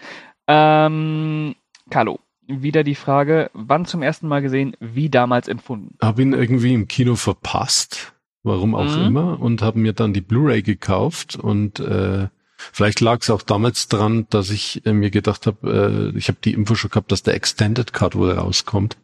Ähm, 0.46 1.54
Carlo, 1.90 2.20
wieder 2.46 2.82
die 2.84 2.94
Frage, 2.94 3.50
wann 3.54 3.86
zum 3.86 4.02
ersten 4.02 4.28
Mal 4.28 4.42
gesehen, 4.42 4.76
wie 4.80 5.08
damals 5.08 5.48
empfunden? 5.48 5.96
Habe 6.02 6.22
ihn 6.22 6.32
irgendwie 6.32 6.74
im 6.74 6.88
Kino 6.88 7.14
verpasst, 7.16 8.12
warum 8.42 8.74
auch 8.74 8.96
Mhm. 8.96 9.02
immer, 9.02 9.40
und 9.40 9.62
habe 9.62 9.78
mir 9.78 9.92
dann 9.92 10.12
die 10.12 10.20
Blu-ray 10.20 10.62
gekauft 10.62 11.36
und 11.36 11.78
äh, 11.80 12.28
vielleicht 12.56 13.00
lag 13.00 13.20
es 13.20 13.30
auch 13.30 13.42
damals 13.42 13.88
dran, 13.88 14.26
dass 14.30 14.50
ich 14.50 14.84
äh, 14.86 14.92
mir 14.92 15.10
gedacht 15.10 15.46
habe, 15.46 16.12
äh, 16.14 16.18
ich 16.18 16.28
habe 16.28 16.38
die 16.44 16.52
Info 16.54 16.74
schon 16.74 16.90
gehabt, 16.90 17.12
dass 17.12 17.22
der 17.22 17.34
Extended 17.34 17.92
Cut 17.92 18.16
wohl 18.16 18.32
rauskommt 18.32 18.96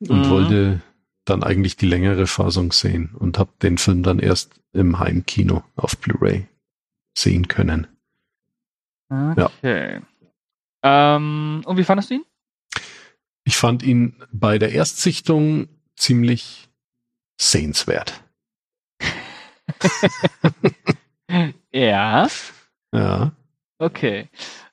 und 0.00 0.26
Mhm. 0.26 0.30
wollte 0.30 0.80
dann 1.24 1.42
eigentlich 1.42 1.76
die 1.76 1.86
längere 1.86 2.26
Fassung 2.26 2.72
sehen 2.72 3.14
und 3.18 3.38
habe 3.38 3.50
den 3.62 3.78
Film 3.78 4.02
dann 4.02 4.18
erst 4.18 4.60
im 4.72 4.98
Heimkino 4.98 5.62
auf 5.76 5.96
Blu-ray 5.98 6.46
sehen 7.16 7.48
können. 7.48 7.86
Okay. 9.08 10.00
Ähm, 10.84 11.62
und 11.64 11.76
wie 11.76 11.84
fandest 11.84 12.10
du 12.10 12.14
ihn? 12.14 12.24
Ich 13.44 13.56
fand 13.56 13.82
ihn 13.82 14.22
bei 14.32 14.58
der 14.58 14.72
Erstsichtung 14.72 15.68
ziemlich 15.96 16.68
sehenswert. 17.40 18.20
Ja. 21.72 22.28
Ja. 22.92 23.32
Okay. 23.78 24.28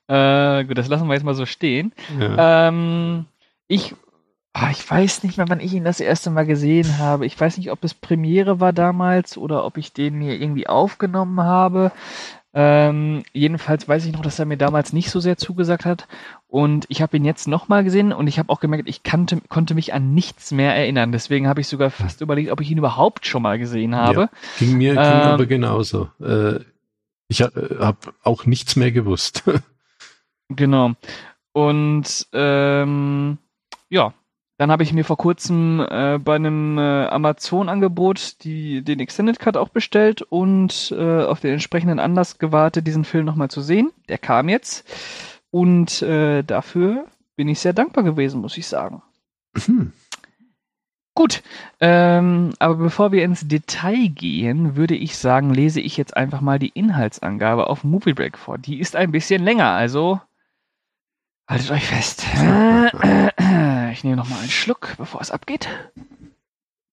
Äh, 0.07 0.65
gut, 0.65 0.77
das 0.77 0.89
lassen 0.89 1.07
wir 1.07 1.15
jetzt 1.15 1.23
mal 1.23 1.33
so 1.33 1.47
stehen. 1.47 1.91
ja. 2.19 2.67
Ähm, 2.67 3.25
ich 3.67 3.95
Ah, 4.53 4.69
ich 4.69 4.89
weiß 4.89 5.23
nicht 5.23 5.37
mehr, 5.37 5.47
wann 5.47 5.61
ich 5.61 5.73
ihn 5.73 5.85
das 5.85 6.01
erste 6.01 6.29
Mal 6.29 6.45
gesehen 6.45 6.97
habe. 6.97 7.25
Ich 7.25 7.39
weiß 7.39 7.57
nicht, 7.57 7.71
ob 7.71 7.85
es 7.85 7.93
Premiere 7.93 8.59
war 8.59 8.73
damals 8.73 9.37
oder 9.37 9.63
ob 9.63 9.77
ich 9.77 9.93
den 9.93 10.17
mir 10.17 10.41
irgendwie 10.41 10.67
aufgenommen 10.67 11.39
habe. 11.39 11.93
Ähm, 12.53 13.23
jedenfalls 13.31 13.87
weiß 13.87 14.05
ich 14.05 14.11
noch, 14.11 14.21
dass 14.21 14.37
er 14.37 14.45
mir 14.45 14.57
damals 14.57 14.91
nicht 14.91 15.09
so 15.09 15.19
sehr 15.19 15.37
zugesagt 15.37 15.85
hat. 15.85 16.07
Und 16.47 16.85
ich 16.89 17.01
habe 17.01 17.15
ihn 17.15 17.23
jetzt 17.23 17.47
nochmal 17.47 17.83
gesehen 17.83 18.11
und 18.11 18.27
ich 18.27 18.39
habe 18.39 18.49
auch 18.49 18.59
gemerkt, 18.59 18.89
ich 18.89 19.03
kannte, 19.03 19.39
konnte 19.47 19.73
mich 19.73 19.93
an 19.93 20.13
nichts 20.13 20.51
mehr 20.51 20.75
erinnern. 20.75 21.13
Deswegen 21.13 21.47
habe 21.47 21.61
ich 21.61 21.67
sogar 21.67 21.89
fast 21.89 22.19
überlegt, 22.19 22.51
ob 22.51 22.59
ich 22.59 22.69
ihn 22.69 22.77
überhaupt 22.77 23.25
schon 23.25 23.41
mal 23.41 23.57
gesehen 23.57 23.95
habe. 23.95 24.21
Ja, 24.21 24.29
ging 24.59 24.77
mir 24.77 24.93
ging 24.95 25.03
ähm, 25.03 25.21
aber 25.21 25.45
genauso. 25.45 26.09
Äh, 26.21 26.59
ich 27.29 27.41
habe 27.41 27.77
hab 27.79 28.13
auch 28.23 28.45
nichts 28.45 28.75
mehr 28.75 28.91
gewusst. 28.91 29.43
genau. 30.49 30.91
Und 31.53 32.27
ähm, 32.33 33.37
ja, 33.89 34.13
dann 34.61 34.69
habe 34.69 34.83
ich 34.83 34.93
mir 34.93 35.03
vor 35.03 35.17
kurzem 35.17 35.79
äh, 35.89 36.19
bei 36.19 36.35
einem 36.35 36.77
äh, 36.77 37.07
Amazon-Angebot 37.07 38.45
den 38.45 38.99
Extended 38.99 39.39
Cut 39.39 39.57
auch 39.57 39.69
bestellt 39.69 40.21
und 40.21 40.93
äh, 40.95 41.23
auf 41.23 41.39
den 41.39 41.53
entsprechenden 41.53 41.97
Anlass 41.97 42.37
gewartet, 42.37 42.85
diesen 42.85 43.03
Film 43.03 43.25
nochmal 43.25 43.49
zu 43.49 43.61
sehen. 43.61 43.89
Der 44.07 44.19
kam 44.19 44.49
jetzt. 44.49 44.87
Und 45.49 46.03
äh, 46.03 46.43
dafür 46.43 47.07
bin 47.35 47.47
ich 47.47 47.59
sehr 47.59 47.73
dankbar 47.73 48.03
gewesen, 48.03 48.39
muss 48.39 48.55
ich 48.55 48.67
sagen. 48.67 49.01
Hm. 49.65 49.93
Gut, 51.15 51.41
ähm, 51.79 52.53
aber 52.59 52.75
bevor 52.75 53.11
wir 53.11 53.23
ins 53.23 53.47
Detail 53.47 54.09
gehen, 54.09 54.75
würde 54.75 54.95
ich 54.95 55.17
sagen, 55.17 55.51
lese 55.51 55.81
ich 55.81 55.97
jetzt 55.97 56.15
einfach 56.15 56.41
mal 56.41 56.59
die 56.59 56.69
Inhaltsangabe 56.69 57.65
auf 57.65 57.83
Movie 57.83 58.13
Break 58.13 58.37
vor. 58.37 58.59
Die 58.59 58.79
ist 58.79 58.95
ein 58.95 59.11
bisschen 59.11 59.43
länger, 59.43 59.71
also 59.71 60.21
haltet 61.47 61.71
euch 61.71 61.87
fest. 61.87 62.27
Ich 63.91 64.03
nehme 64.03 64.15
nochmal 64.15 64.39
einen 64.39 64.49
Schluck, 64.49 64.95
bevor 64.97 65.21
es 65.21 65.31
abgeht. 65.31 65.67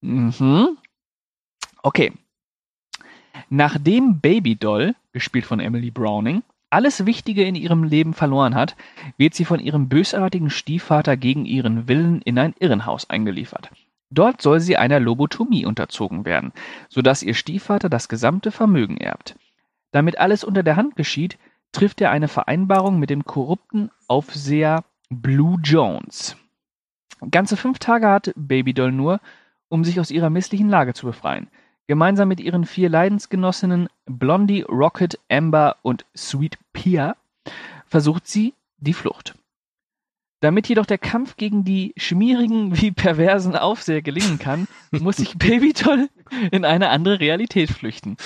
Mhm. 0.00 0.76
Okay. 1.82 2.12
Nachdem 3.48 4.20
Baby 4.20 4.56
Doll, 4.56 4.94
gespielt 5.12 5.46
von 5.46 5.60
Emily 5.60 5.90
Browning, 5.90 6.42
alles 6.70 7.06
Wichtige 7.06 7.44
in 7.44 7.54
ihrem 7.54 7.82
Leben 7.84 8.12
verloren 8.12 8.54
hat, 8.54 8.76
wird 9.16 9.34
sie 9.34 9.44
von 9.44 9.58
ihrem 9.58 9.88
bösartigen 9.88 10.50
Stiefvater 10.50 11.16
gegen 11.16 11.46
ihren 11.46 11.88
Willen 11.88 12.20
in 12.22 12.38
ein 12.38 12.54
Irrenhaus 12.58 13.08
eingeliefert. 13.08 13.70
Dort 14.10 14.42
soll 14.42 14.60
sie 14.60 14.76
einer 14.76 15.00
Lobotomie 15.00 15.66
unterzogen 15.66 16.24
werden, 16.24 16.52
sodass 16.88 17.22
ihr 17.22 17.34
Stiefvater 17.34 17.88
das 17.88 18.08
gesamte 18.08 18.50
Vermögen 18.50 18.96
erbt. 18.96 19.36
Damit 19.92 20.18
alles 20.18 20.44
unter 20.44 20.62
der 20.62 20.76
Hand 20.76 20.96
geschieht, 20.96 21.38
trifft 21.72 22.00
er 22.00 22.10
eine 22.10 22.28
Vereinbarung 22.28 22.98
mit 22.98 23.10
dem 23.10 23.24
korrupten 23.24 23.90
Aufseher 24.06 24.84
Blue 25.10 25.58
Jones. 25.62 26.36
Ganze 27.30 27.56
fünf 27.56 27.78
Tage 27.78 28.08
hat 28.08 28.32
Babydoll 28.36 28.92
nur, 28.92 29.20
um 29.68 29.84
sich 29.84 30.00
aus 30.00 30.10
ihrer 30.10 30.30
misslichen 30.30 30.68
Lage 30.68 30.94
zu 30.94 31.06
befreien. 31.06 31.48
Gemeinsam 31.86 32.28
mit 32.28 32.40
ihren 32.40 32.66
vier 32.66 32.90
Leidensgenossinnen 32.90 33.88
Blondie, 34.06 34.62
Rocket, 34.62 35.18
Amber 35.30 35.76
und 35.82 36.04
Sweet 36.16 36.58
Pia 36.72 37.16
versucht 37.86 38.26
sie 38.26 38.54
die 38.78 38.92
Flucht. 38.92 39.34
Damit 40.40 40.68
jedoch 40.68 40.86
der 40.86 40.98
Kampf 40.98 41.36
gegen 41.36 41.64
die 41.64 41.94
schmierigen 41.96 42.76
wie 42.80 42.92
perversen 42.92 43.56
Aufseher 43.56 44.02
gelingen 44.02 44.38
kann, 44.38 44.68
muss 44.90 45.16
sich 45.16 45.36
Babydoll 45.38 46.08
in 46.50 46.64
eine 46.64 46.90
andere 46.90 47.20
Realität 47.20 47.70
flüchten. 47.70 48.16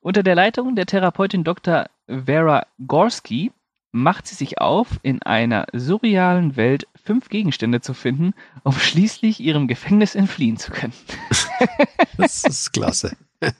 Unter 0.00 0.22
der 0.22 0.34
Leitung 0.34 0.74
der 0.74 0.86
Therapeutin 0.86 1.44
Dr. 1.44 1.86
Vera 2.08 2.66
Gorski 2.86 3.52
macht 3.92 4.26
sie 4.26 4.34
sich 4.34 4.58
auf, 4.60 4.98
in 5.02 5.22
einer 5.22 5.66
surrealen 5.72 6.56
Welt 6.56 6.88
fünf 7.04 7.28
Gegenstände 7.28 7.80
zu 7.80 7.94
finden, 7.94 8.32
um 8.64 8.72
schließlich 8.72 9.40
ihrem 9.40 9.68
Gefängnis 9.68 10.14
entfliehen 10.14 10.56
zu 10.56 10.72
können. 10.72 10.94
das 12.16 12.44
ist 12.44 12.72
klasse. 12.72 13.16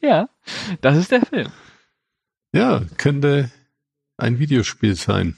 ja, 0.00 0.28
das 0.80 0.96
ist 0.98 1.10
der 1.10 1.24
Film. 1.24 1.50
Ja, 2.52 2.82
könnte 2.96 3.50
ein 4.16 4.38
Videospiel 4.38 4.94
sein. 4.94 5.36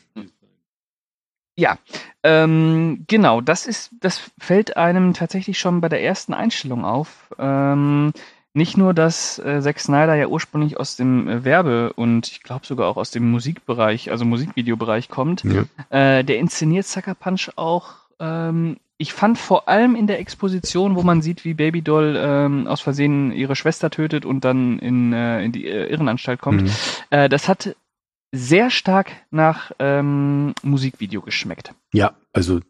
Ja, 1.58 1.78
ähm, 2.22 3.04
genau, 3.06 3.40
das 3.40 3.66
ist, 3.66 3.90
das 4.00 4.30
fällt 4.38 4.76
einem 4.76 5.14
tatsächlich 5.14 5.58
schon 5.58 5.80
bei 5.80 5.88
der 5.88 6.02
ersten 6.02 6.34
Einstellung 6.34 6.84
auf. 6.84 7.30
Ähm, 7.38 8.12
nicht 8.56 8.76
nur, 8.76 8.94
dass 8.94 9.38
äh, 9.38 9.60
Zack 9.60 9.78
Snyder 9.78 10.14
ja 10.14 10.26
ursprünglich 10.26 10.78
aus 10.78 10.96
dem 10.96 11.28
äh, 11.28 11.44
Werbe- 11.44 11.92
und 11.92 12.26
ich 12.28 12.42
glaube 12.42 12.66
sogar 12.66 12.88
auch 12.88 12.96
aus 12.96 13.10
dem 13.10 13.30
Musikbereich, 13.30 14.10
also 14.10 14.24
Musikvideobereich 14.24 15.08
kommt, 15.08 15.44
ja. 15.44 15.64
äh, 15.90 16.24
der 16.24 16.38
inszeniert 16.38 16.86
Sucker 16.86 17.14
Punch 17.14 17.50
auch. 17.56 17.94
Ähm, 18.18 18.78
ich 18.98 19.12
fand 19.12 19.36
vor 19.38 19.68
allem 19.68 19.94
in 19.94 20.06
der 20.06 20.20
Exposition, 20.20 20.96
wo 20.96 21.02
man 21.02 21.20
sieht, 21.20 21.44
wie 21.44 21.52
Baby 21.52 21.82
Doll 21.82 22.16
ähm, 22.18 22.66
aus 22.66 22.80
Versehen 22.80 23.30
ihre 23.30 23.54
Schwester 23.54 23.90
tötet 23.90 24.24
und 24.24 24.44
dann 24.44 24.78
in, 24.78 25.12
äh, 25.12 25.44
in 25.44 25.52
die 25.52 25.66
äh, 25.66 25.90
Irrenanstalt 25.90 26.40
kommt, 26.40 26.62
mhm. 26.62 26.70
äh, 27.10 27.28
das 27.28 27.48
hat 27.48 27.76
sehr 28.32 28.70
stark 28.70 29.12
nach 29.30 29.72
ähm, 29.78 30.54
Musikvideo 30.62 31.20
geschmeckt. 31.20 31.74
Ja, 31.92 32.14
also 32.32 32.60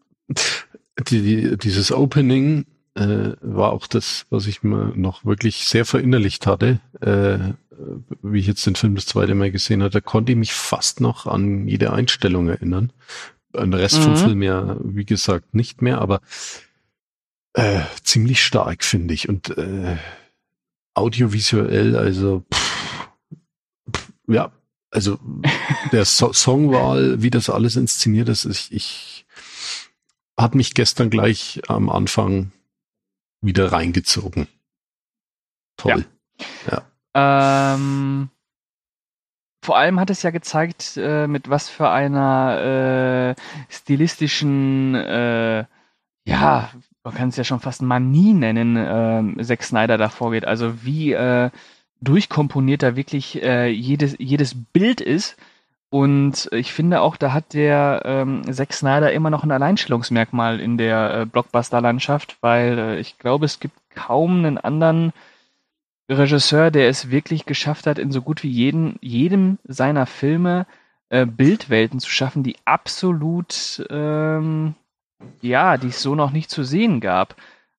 die, 1.09 1.23
die, 1.23 1.57
dieses 1.59 1.93
Opening 1.93 2.67
äh, 2.97 3.37
war 3.41 3.73
auch 3.73 3.87
das, 3.87 4.27
was 4.31 4.47
ich 4.47 4.63
mir 4.63 4.93
noch 4.97 5.25
wirklich 5.25 5.67
sehr 5.67 5.85
verinnerlicht 5.85 6.47
hatte, 6.47 6.81
äh, 7.01 7.53
wie 8.23 8.39
ich 8.39 8.47
jetzt 8.47 8.65
den 8.67 8.75
Film 8.75 8.95
das 8.95 9.07
zweite 9.07 9.35
Mal 9.35 9.51
gesehen 9.51 9.83
hatte, 9.83 10.01
konnte 10.01 10.33
ich 10.33 10.39
mich 10.39 10.53
fast 10.53 11.01
noch 11.01 11.27
an 11.27 11.69
jede 11.69 11.93
Einstellung 11.93 12.49
erinnern. 12.49 12.93
An 13.53 13.71
den 13.71 13.81
Rest 13.81 13.99
mhm. 13.99 14.03
vom 14.03 14.17
Film 14.17 14.43
ja, 14.43 14.77
wie 14.83 15.05
gesagt, 15.05 15.55
nicht 15.55 15.83
mehr, 15.83 16.01
aber 16.01 16.21
äh, 17.53 17.81
ziemlich 18.03 18.43
stark, 18.43 18.83
finde 18.83 19.15
ich. 19.15 19.29
Und 19.29 19.57
äh, 19.57 19.97
audiovisuell, 20.95 21.97
also 21.97 22.45
pff, 22.53 23.09
pff, 23.95 24.13
ja, 24.29 24.53
also 24.91 25.19
der 25.93 26.07
so 26.07 26.33
Songwahl, 26.33 27.23
wie 27.23 27.31
das 27.31 27.51
alles 27.51 27.77
inszeniert 27.77 28.31
ist, 28.31 28.47
ich, 28.47 28.73
ich 28.73 29.27
hat 30.39 30.55
mich 30.55 30.75
gestern 30.75 31.11
gleich 31.11 31.61
am 31.69 31.89
Anfang 31.89 32.53
wieder 33.47 33.73
reingezogen. 33.73 34.49
Toll. 35.77 36.05
Ja. 36.69 36.83
ja. 37.15 37.75
Ähm, 37.75 38.31
vor 39.65 39.77
allem 39.77 39.99
hat 39.99 40.11
es 40.11 40.23
ja 40.23 40.31
gezeigt, 40.31 40.97
äh, 40.97 41.27
mit 41.27 41.51
was 41.51 41.69
für 41.69 41.89
einer 41.89 43.35
äh, 43.37 43.43
stilistischen, 43.73 44.95
äh, 44.95 45.65
ja, 46.25 46.71
man 47.03 47.15
kann 47.15 47.31
es 47.31 47.37
ja 47.37 47.45
schon 47.45 47.61
fast 47.61 47.83
Manie 47.83 48.33
nennen, 48.33 48.77
äh, 48.77 49.43
Zack 49.43 49.63
Snyder 49.63 49.99
da 49.99 50.09
vorgeht. 50.09 50.45
Also 50.45 50.85
wie 50.85 51.13
äh, 51.13 51.51
durchkomponiert 52.01 52.83
da 52.83 52.97
wirklich 52.97 53.43
äh, 53.43 53.69
jedes, 53.69 54.17
jedes 54.19 54.55
Bild 54.73 55.01
ist 55.01 55.37
und 55.97 56.51
ich 56.53 56.75
finde 56.75 57.01
auch, 57.01 57.17
da 57.17 57.33
hat 57.33 57.55
der 57.55 58.03
ähm, 58.05 58.43
Zack 58.53 58.75
Snyder 58.75 59.15
immer 59.15 59.31
noch 59.31 59.45
ein 59.45 59.51
Alleinstellungsmerkmal 59.51 60.61
in 60.61 60.77
der 60.77 61.21
äh, 61.21 61.25
Blockbuster-Landschaft, 61.25 62.37
weil 62.43 62.79
äh, 62.79 63.01
ich 63.01 63.17
glaube, 63.17 63.47
es 63.47 63.61
gibt 63.61 63.79
kaum 63.95 64.37
einen 64.37 64.59
anderen 64.59 65.15
Regisseur, 66.11 66.71
der 66.71 66.91
es 66.91 67.11
wirklich 67.11 67.47
geschafft 67.47 67.87
hat, 67.87 67.99
in 67.99 68.13
so 68.13 68.21
gut 68.21 68.43
wie 68.43 68.51
jeden, 68.51 68.99
jedem 69.01 69.57
seiner 69.65 70.05
Filme 70.05 70.67
äh, 71.09 71.25
Bildwelten 71.25 71.99
zu 71.99 72.11
schaffen, 72.11 72.43
die 72.43 72.57
absolut, 72.67 73.83
ähm, 73.89 74.75
ja, 75.41 75.79
die 75.79 75.89
es 75.89 76.03
so 76.03 76.15
noch 76.15 76.31
nicht 76.31 76.51
zu 76.51 76.63
sehen 76.63 77.01
gab. 77.01 77.37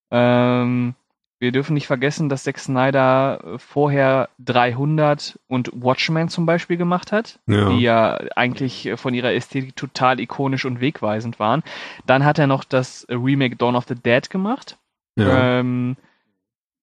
Ähm, 0.09 0.95
wir 1.39 1.51
dürfen 1.51 1.73
nicht 1.73 1.87
vergessen, 1.87 2.29
dass 2.29 2.43
Zack 2.43 2.57
Snyder 2.57 3.39
äh, 3.43 3.59
vorher 3.59 4.29
300 4.39 5.39
und 5.47 5.69
Watchmen 5.73 6.29
zum 6.29 6.45
Beispiel 6.45 6.77
gemacht 6.77 7.11
hat, 7.11 7.39
ja. 7.47 7.69
die 7.69 7.81
ja 7.81 8.17
eigentlich 8.35 8.91
von 8.95 9.13
ihrer 9.13 9.33
Ästhetik 9.33 9.75
total 9.75 10.19
ikonisch 10.19 10.65
und 10.65 10.81
wegweisend 10.81 11.39
waren. 11.39 11.63
Dann 12.05 12.25
hat 12.25 12.39
er 12.39 12.47
noch 12.47 12.63
das 12.63 13.05
Remake 13.09 13.55
Dawn 13.55 13.75
of 13.75 13.85
the 13.87 13.95
Dead 13.95 14.29
gemacht, 14.29 14.77
ja. 15.15 15.59
ähm, 15.59 15.95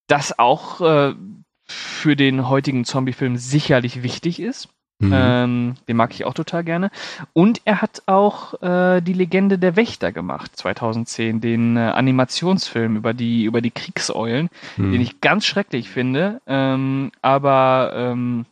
das 0.06 0.38
auch 0.38 0.80
äh, 0.80 1.14
für 1.66 2.14
den 2.14 2.48
heutigen 2.48 2.84
Zombie-Film 2.84 3.36
sicherlich 3.36 4.02
wichtig 4.02 4.40
ist. 4.40 4.68
Mhm. 5.00 5.12
Ähm, 5.12 5.74
den 5.88 5.96
mag 5.96 6.12
ich 6.14 6.24
auch 6.24 6.34
total 6.34 6.64
gerne. 6.64 6.90
Und 7.32 7.60
er 7.64 7.82
hat 7.82 8.02
auch 8.06 8.62
äh, 8.62 9.00
die 9.00 9.12
Legende 9.12 9.58
der 9.58 9.76
Wächter 9.76 10.12
gemacht, 10.12 10.56
2010, 10.56 11.40
den 11.40 11.76
äh, 11.76 11.80
Animationsfilm 11.80 12.96
über 12.96 13.12
die, 13.12 13.44
über 13.44 13.60
die 13.60 13.72
Kriegseulen, 13.72 14.48
mhm. 14.76 14.92
den 14.92 15.00
ich 15.00 15.20
ganz 15.20 15.46
schrecklich 15.46 15.90
finde. 15.90 16.40
Ähm, 16.46 17.10
aber 17.22 17.92
ähm, 17.94 18.46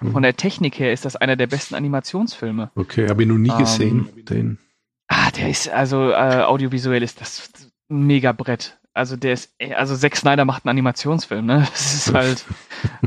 mhm. 0.00 0.12
von 0.12 0.22
der 0.22 0.36
Technik 0.36 0.78
her 0.78 0.92
ist 0.92 1.04
das 1.04 1.16
einer 1.16 1.36
der 1.36 1.46
besten 1.46 1.74
Animationsfilme. 1.74 2.70
Okay, 2.74 3.08
habe 3.08 3.22
ich 3.22 3.28
noch 3.28 3.38
nie 3.38 3.56
gesehen. 3.56 4.08
Ähm, 4.16 4.24
den. 4.24 4.58
Ah, 5.08 5.30
der 5.32 5.48
ist, 5.48 5.68
also 5.68 6.10
äh, 6.10 6.42
audiovisuell 6.42 7.02
ist 7.02 7.20
das 7.20 7.50
mega 7.88 8.32
Brett 8.32 8.79
also 8.94 9.16
der 9.16 9.34
ist, 9.34 9.52
also 9.76 9.96
Zack 9.96 10.16
Snyder 10.16 10.44
macht 10.44 10.64
einen 10.64 10.70
Animationsfilm, 10.70 11.46
ne? 11.46 11.66
Das 11.70 11.94
ist 11.94 12.14
halt, 12.14 12.44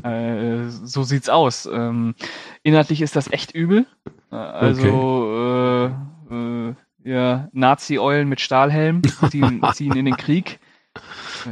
äh, 0.03 0.69
so 0.69 1.03
sieht's 1.03 1.29
aus. 1.29 1.65
Ähm, 1.65 2.15
inhaltlich 2.63 3.01
ist 3.01 3.15
das 3.15 3.31
echt 3.31 3.53
übel. 3.53 3.85
Äh, 4.31 4.35
also, 4.35 5.93
okay. 6.29 6.35
äh, 6.35 6.69
äh, 6.69 6.73
ja, 7.03 7.49
Nazi-Eulen 7.51 8.29
mit 8.29 8.39
Stahlhelm, 8.39 9.01
ziehen, 9.29 9.61
ziehen 9.73 9.95
in 9.95 10.05
den 10.05 10.17
Krieg. 10.17 10.59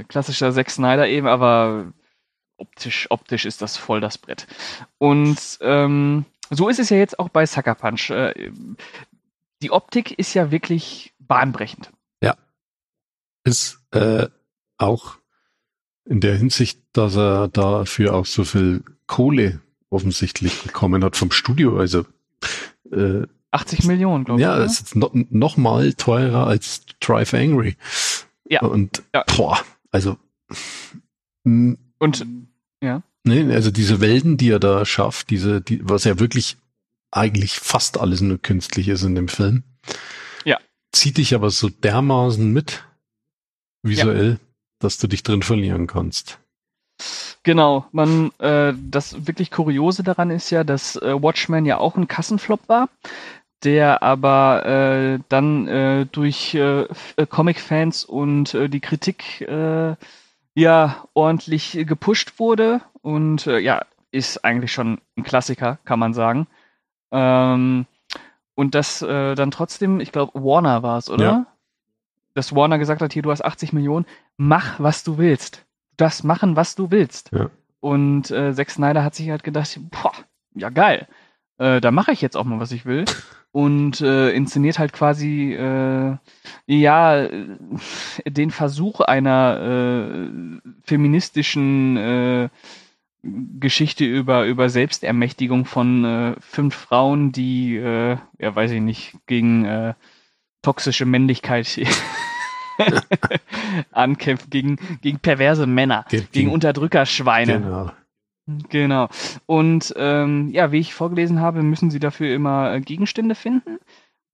Klassischer 0.07 0.51
Zack 0.53 0.69
Snyder 0.69 1.07
eben, 1.07 1.27
aber 1.27 1.91
optisch, 2.57 3.07
optisch 3.09 3.45
ist 3.45 3.61
das 3.61 3.75
voll 3.75 3.99
das 3.99 4.17
Brett. 4.17 4.47
Und 4.97 5.57
ähm, 5.61 6.25
so 6.49 6.69
ist 6.69 6.79
es 6.79 6.89
ja 6.89 6.97
jetzt 6.97 7.19
auch 7.19 7.29
bei 7.29 7.45
Sucker 7.45 7.75
Punch. 7.75 8.11
Äh, 8.11 8.51
die 9.61 9.71
Optik 9.71 10.17
ist 10.17 10.33
ja 10.33 10.51
wirklich 10.51 11.13
bahnbrechend. 11.19 11.91
Ist 13.43 13.79
äh, 13.91 14.27
auch 14.77 15.15
in 16.05 16.19
der 16.19 16.37
Hinsicht, 16.37 16.79
dass 16.93 17.15
er 17.15 17.47
dafür 17.47 18.13
auch 18.13 18.25
so 18.25 18.43
viel 18.43 18.83
Kohle 19.07 19.61
offensichtlich 19.89 20.61
bekommen 20.61 21.03
hat 21.03 21.15
vom 21.15 21.31
Studio. 21.31 21.77
Also 21.77 22.05
äh, 22.91 23.23
80 23.51 23.85
Millionen, 23.85 24.23
glaube 24.23 24.39
ich. 24.39 24.43
Ja, 24.43 24.57
es 24.63 24.79
ist 24.79 24.95
no, 24.95 25.11
noch 25.13 25.57
mal 25.57 25.93
teurer 25.93 26.47
als 26.47 26.85
Drive 26.99 27.33
Angry. 27.33 27.75
Ja. 28.47 28.61
Und 28.61 29.03
ja. 29.13 29.23
boah, 29.35 29.59
also 29.91 30.17
und 31.43 32.25
ja. 32.81 33.03
Nee, 33.23 33.53
also 33.53 33.71
diese 33.71 34.01
Welten, 34.01 34.37
die 34.37 34.49
er 34.49 34.59
da 34.59 34.85
schafft, 34.85 35.29
diese, 35.29 35.61
die, 35.61 35.79
was 35.83 36.05
ja 36.05 36.19
wirklich 36.19 36.57
eigentlich 37.11 37.59
fast 37.59 37.99
alles 37.99 38.21
nur 38.21 38.41
künstlich 38.41 38.87
ist 38.87 39.03
in 39.03 39.15
dem 39.15 39.27
Film. 39.27 39.63
Ja. 40.43 40.57
Zieht 40.91 41.17
dich 41.17 41.35
aber 41.35 41.51
so 41.51 41.69
dermaßen 41.69 42.51
mit, 42.51 42.83
visuell, 43.83 44.31
ja. 44.31 44.47
dass 44.79 44.97
du 44.97 45.07
dich 45.07 45.23
drin 45.23 45.41
verlieren 45.41 45.87
kannst. 45.87 46.39
Genau, 47.43 47.85
man, 47.91 48.31
äh, 48.39 48.73
das 48.77 49.25
wirklich 49.25 49.49
Kuriose 49.49 50.03
daran 50.03 50.29
ist 50.29 50.51
ja, 50.51 50.63
dass 50.63 50.95
äh, 50.97 51.21
Watchmen 51.21 51.65
ja 51.65 51.77
auch 51.77 51.95
ein 51.95 52.07
Kassenflop 52.07 52.61
war, 52.67 52.89
der 53.63 54.03
aber 54.03 54.65
äh, 54.65 55.19
dann 55.29 55.67
äh, 55.67 56.05
durch 56.11 56.53
äh, 56.53 56.83
äh 57.15 57.25
Comic-Fans 57.27 58.05
und 58.05 58.53
äh, 58.53 58.69
die 58.69 58.79
Kritik 58.79 59.41
äh, 59.41 59.95
ja 60.53 61.05
ordentlich 61.13 61.79
gepusht 61.87 62.33
wurde 62.37 62.81
und 63.01 63.47
äh, 63.47 63.59
ja, 63.59 63.85
ist 64.11 64.43
eigentlich 64.43 64.71
schon 64.71 64.99
ein 65.17 65.23
Klassiker, 65.23 65.79
kann 65.85 65.99
man 65.99 66.13
sagen. 66.13 66.47
Ähm, 67.11 67.85
und 68.55 68.75
das 68.75 69.01
äh, 69.01 69.35
dann 69.35 69.51
trotzdem, 69.51 69.99
ich 69.99 70.11
glaube, 70.11 70.43
Warner 70.43 70.83
war 70.83 70.97
es, 70.97 71.09
oder? 71.09 71.23
Ja. 71.23 71.45
Dass 72.33 72.55
Warner 72.55 72.79
gesagt 72.79 73.01
hat, 73.01 73.13
hier, 73.13 73.23
du 73.23 73.31
hast 73.31 73.43
80 73.43 73.73
Millionen, 73.73 74.05
mach, 74.37 74.79
was 74.79 75.03
du 75.03 75.17
willst. 75.17 75.65
Das 75.97 76.23
machen, 76.23 76.55
was 76.55 76.75
du 76.75 76.91
willst. 76.91 77.31
Ja. 77.33 77.49
Und 77.79 78.31
äh, 78.31 78.53
Zack 78.53 78.69
Snyder 78.69 79.03
hat 79.03 79.15
sich 79.15 79.29
halt 79.29 79.43
gedacht, 79.43 79.79
boah, 79.89 80.13
ja 80.53 80.69
geil, 80.69 81.07
äh, 81.57 81.81
da 81.81 81.91
mache 81.91 82.11
ich 82.11 82.21
jetzt 82.21 82.37
auch 82.37 82.43
mal, 82.43 82.59
was 82.59 82.71
ich 82.71 82.85
will. 82.85 83.05
Und 83.53 83.99
äh, 83.99 84.29
inszeniert 84.29 84.79
halt 84.79 84.93
quasi 84.93 85.53
äh, 85.53 86.15
ja 86.67 87.27
den 88.25 88.49
Versuch 88.49 89.01
einer 89.01 89.59
äh, 89.59 90.69
feministischen 90.83 91.97
äh, 91.97 92.49
Geschichte 93.23 94.05
über, 94.05 94.45
über 94.45 94.69
Selbstermächtigung 94.69 95.65
von 95.65 96.05
äh, 96.05 96.35
fünf 96.39 96.75
Frauen, 96.75 97.33
die, 97.33 97.75
äh, 97.75 98.17
ja, 98.39 98.55
weiß 98.55 98.71
ich 98.71 98.81
nicht, 98.81 99.15
gegen 99.27 99.65
äh, 99.65 99.93
toxische 100.61 101.05
Männlichkeit 101.05 101.79
ankämpfen, 103.91 104.49
gegen, 104.49 104.77
gegen 105.01 105.19
perverse 105.19 105.67
Männer, 105.67 106.05
Ge 106.09 106.23
gegen 106.31 106.49
Unterdrückerschweine. 106.49 107.59
Genau. 107.59 107.91
Genau. 108.69 109.07
Und 109.45 109.93
ähm, 109.97 110.49
ja, 110.49 110.71
wie 110.71 110.79
ich 110.79 110.93
vorgelesen 110.93 111.39
habe, 111.39 111.61
müssen 111.63 111.91
sie 111.91 111.99
dafür 111.99 112.33
immer 112.33 112.73
äh, 112.73 112.81
Gegenstände 112.81 113.35
finden, 113.35 113.77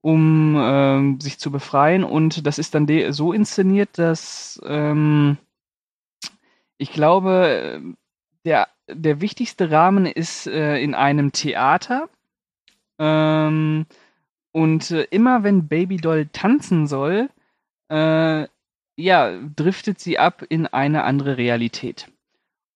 um 0.01 0.55
ähm, 0.57 1.19
sich 1.19 1.39
zu 1.39 1.51
befreien. 1.51 2.03
Und 2.03 2.47
das 2.47 2.57
ist 2.57 2.73
dann 2.73 2.87
so 3.11 3.33
inszeniert, 3.33 3.97
dass 3.97 4.61
ähm, 4.65 5.37
ich 6.77 6.93
glaube, 6.93 7.81
der 8.45 8.67
der 8.89 9.21
wichtigste 9.21 9.71
Rahmen 9.71 10.05
ist 10.05 10.47
äh, 10.47 10.77
in 10.79 10.95
einem 10.95 11.31
Theater. 11.31 12.09
Ähm, 12.99 13.85
und 14.57 14.89
äh, 14.89 15.03
immer 15.11 15.43
wenn 15.43 15.67
Baby 15.67 15.97
Doll 15.97 16.29
tanzen 16.33 16.87
soll, 16.87 17.29
äh, 17.89 18.47
ja, 18.95 19.39
driftet 19.55 19.99
sie 19.99 20.17
ab 20.17 20.43
in 20.49 20.65
eine 20.65 21.03
andere 21.03 21.37
Realität. 21.37 22.07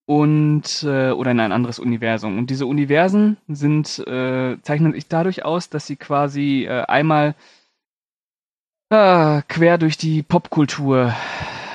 Und, 0.06 0.84
äh, 0.84 1.10
oder 1.10 1.32
in 1.32 1.40
ein 1.40 1.52
anderes 1.52 1.80
Universum. 1.80 2.38
Und 2.38 2.52
diese 2.52 2.68
Universen 2.68 3.38
sind, 3.48 3.98
äh, 3.98 4.62
zeichnen 4.62 4.94
sich 4.94 5.08
dadurch 5.08 5.44
aus, 5.44 5.70
dass 5.70 5.88
sie 5.88 5.96
quasi 5.96 6.66
äh, 6.66 6.84
einmal 6.84 7.34
äh, 8.92 9.42
quer 9.48 9.80
durch 9.80 9.98
die 9.98 10.22
Popkultur 10.22 11.16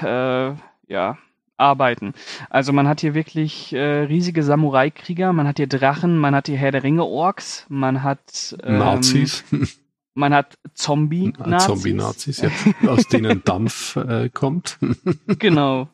äh, 0.02 0.52
ja, 0.86 1.18
arbeiten. 1.56 2.14
Also 2.48 2.72
man 2.72 2.86
hat 2.86 3.00
hier 3.00 3.14
wirklich 3.14 3.72
äh, 3.72 4.02
riesige 4.02 4.44
Samurai-Krieger, 4.44 5.32
man 5.32 5.48
hat 5.48 5.56
hier 5.56 5.66
Drachen, 5.66 6.16
man 6.16 6.36
hat 6.36 6.46
hier 6.46 6.58
Herr 6.58 6.70
der 6.70 6.84
Ringe-Orks, 6.84 7.66
man 7.68 8.04
hat 8.04 8.56
ähm, 8.62 8.78
Nazis. 8.78 9.42
Man 10.16 10.32
hat 10.32 10.56
Zombie-Nazis. 10.72 11.66
Zombie-Nazis, 11.66 12.40
ja, 12.40 12.50
aus 12.88 13.06
denen 13.06 13.44
Dampf 13.44 13.96
äh, 13.96 14.30
kommt. 14.30 14.78
genau. 15.38 15.88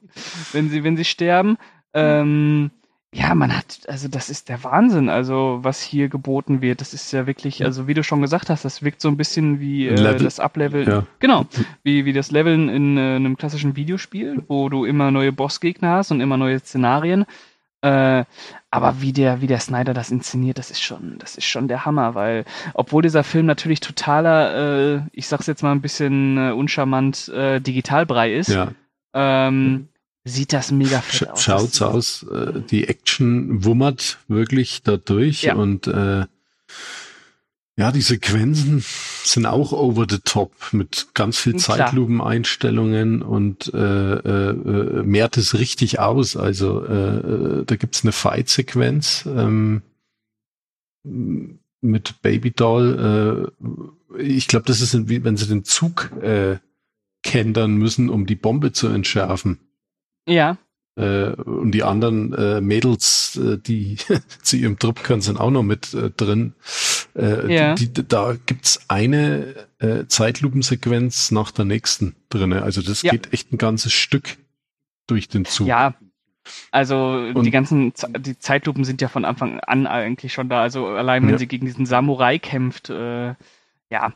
Wenn 0.52 0.70
sie, 0.70 0.84
wenn 0.84 0.96
sie 0.96 1.04
sterben. 1.04 1.58
Ähm, 1.92 2.70
ja, 3.12 3.34
man 3.34 3.54
hat, 3.54 3.80
also 3.88 4.06
das 4.06 4.30
ist 4.30 4.48
der 4.48 4.62
Wahnsinn, 4.62 5.08
also 5.08 5.58
was 5.62 5.82
hier 5.82 6.08
geboten 6.08 6.62
wird. 6.62 6.80
Das 6.80 6.94
ist 6.94 7.12
ja 7.12 7.26
wirklich, 7.26 7.64
also 7.64 7.88
wie 7.88 7.94
du 7.94 8.04
schon 8.04 8.22
gesagt 8.22 8.48
hast, 8.48 8.64
das 8.64 8.82
wirkt 8.82 9.00
so 9.00 9.08
ein 9.08 9.16
bisschen 9.16 9.58
wie 9.58 9.88
äh, 9.88 10.16
das 10.16 10.38
Ableveln. 10.38 10.88
Ja. 10.88 11.06
Genau, 11.18 11.44
wie, 11.82 12.04
wie 12.04 12.12
das 12.12 12.30
Leveln 12.30 12.68
in 12.68 12.96
äh, 12.96 13.16
einem 13.16 13.36
klassischen 13.36 13.74
Videospiel, 13.74 14.42
wo 14.46 14.68
du 14.68 14.84
immer 14.84 15.10
neue 15.10 15.32
Bossgegner 15.32 15.96
hast 15.96 16.12
und 16.12 16.20
immer 16.20 16.36
neue 16.36 16.60
Szenarien. 16.60 17.26
Äh, 17.82 18.24
aber 18.70 19.02
wie 19.02 19.12
der, 19.12 19.40
wie 19.40 19.48
der 19.48 19.60
Snyder 19.60 19.92
das 19.92 20.10
inszeniert, 20.10 20.56
das 20.58 20.70
ist 20.70 20.82
schon, 20.82 21.18
das 21.18 21.36
ist 21.36 21.44
schon 21.44 21.68
der 21.68 21.84
Hammer, 21.84 22.14
weil, 22.14 22.44
obwohl 22.74 23.02
dieser 23.02 23.24
Film 23.24 23.44
natürlich 23.44 23.80
totaler, 23.80 24.96
äh, 24.96 25.02
ich 25.12 25.26
sag's 25.26 25.48
jetzt 25.48 25.62
mal 25.62 25.72
ein 25.72 25.82
bisschen 25.82 26.38
äh, 26.38 26.52
uncharmant, 26.52 27.28
äh, 27.28 27.60
Digitalbrei 27.60 28.34
ist, 28.34 28.48
ja. 28.50 28.72
ähm, 29.14 29.88
sieht 30.24 30.52
das 30.52 30.70
mega 30.70 31.00
fett 31.00 31.30
aus. 31.30 31.42
Schaut's 31.42 31.82
aus. 31.82 32.22
Äh, 32.22 32.60
die 32.70 32.86
Action 32.86 33.64
wummert 33.64 34.18
wirklich 34.28 34.82
dadurch 34.84 35.42
ja. 35.42 35.56
und 35.56 35.88
äh, 35.88 36.26
ja, 37.76 37.90
die 37.90 38.02
Sequenzen 38.02 38.84
sind 39.24 39.46
auch 39.46 39.72
over 39.72 40.06
the 40.08 40.18
top 40.22 40.52
mit 40.72 41.08
ganz 41.14 41.38
viel 41.38 41.56
Zeitlupeneinstellungen 41.56 43.22
und 43.22 43.72
äh, 43.72 43.78
äh, 43.78 44.50
äh, 44.50 45.02
mehrt 45.02 45.38
es 45.38 45.58
richtig 45.58 45.98
aus. 45.98 46.36
Also 46.36 46.84
äh, 46.84 47.16
äh 47.16 47.64
da 47.64 47.76
gibt's 47.76 48.02
eine 48.04 48.12
Fight-Sequenz 48.12 49.26
ähm, 49.26 49.82
mit 51.80 52.20
Baby 52.20 52.50
Doll. 52.50 53.50
Äh, 53.58 54.22
ich 54.22 54.48
glaube, 54.48 54.66
das 54.66 54.82
ist 54.82 55.08
wie 55.08 55.24
wenn 55.24 55.38
sie 55.38 55.46
den 55.46 55.64
Zug 55.64 56.12
äh, 56.20 56.58
kendern 57.22 57.76
müssen, 57.76 58.10
um 58.10 58.26
die 58.26 58.36
Bombe 58.36 58.72
zu 58.72 58.88
entschärfen. 58.88 59.58
Ja. 60.28 60.58
Äh, 60.96 61.30
und 61.32 61.70
die 61.72 61.84
anderen 61.84 62.34
äh, 62.34 62.60
Mädels, 62.60 63.36
äh, 63.36 63.56
die 63.58 63.96
zu 64.42 64.56
ihrem 64.56 64.78
Trupp 64.78 65.02
können, 65.02 65.22
sind 65.22 65.40
auch 65.40 65.50
noch 65.50 65.62
mit 65.62 65.94
äh, 65.94 66.10
drin. 66.10 66.54
Äh, 67.14 67.54
ja. 67.54 67.74
die, 67.74 67.92
da 67.92 68.36
gibt's 68.46 68.84
eine 68.88 69.54
äh, 69.78 70.06
Zeitlupensequenz 70.06 71.30
nach 71.30 71.50
der 71.50 71.64
nächsten 71.64 72.14
drinne. 72.30 72.62
Also 72.62 72.80
das 72.82 73.02
Ja. 73.02 73.12
geht 73.12 73.32
echt 73.32 73.52
ein 73.52 73.58
ganzes 73.58 73.92
Stück 73.92 74.36
durch 75.06 75.28
den 75.28 75.44
Zug. 75.44 75.66
Ja. 75.66 75.94
Also 76.70 76.96
Und- 77.34 77.44
die 77.44 77.50
ganzen 77.50 77.94
Ze- 77.94 78.08
die 78.18 78.38
Zeitlupen 78.38 78.84
sind 78.84 79.00
ja 79.00 79.08
von 79.08 79.24
Anfang 79.24 79.60
an 79.60 79.86
eigentlich 79.86 80.32
schon 80.32 80.48
da. 80.48 80.62
Also 80.62 80.86
allein 80.88 81.22
wenn 81.24 81.30
Ja. 81.32 81.38
sie 81.38 81.46
gegen 81.46 81.66
diesen 81.66 81.86
Samurai 81.86 82.38
kämpft, 82.38 82.90
äh, 82.90 83.34
ja. 83.92 84.12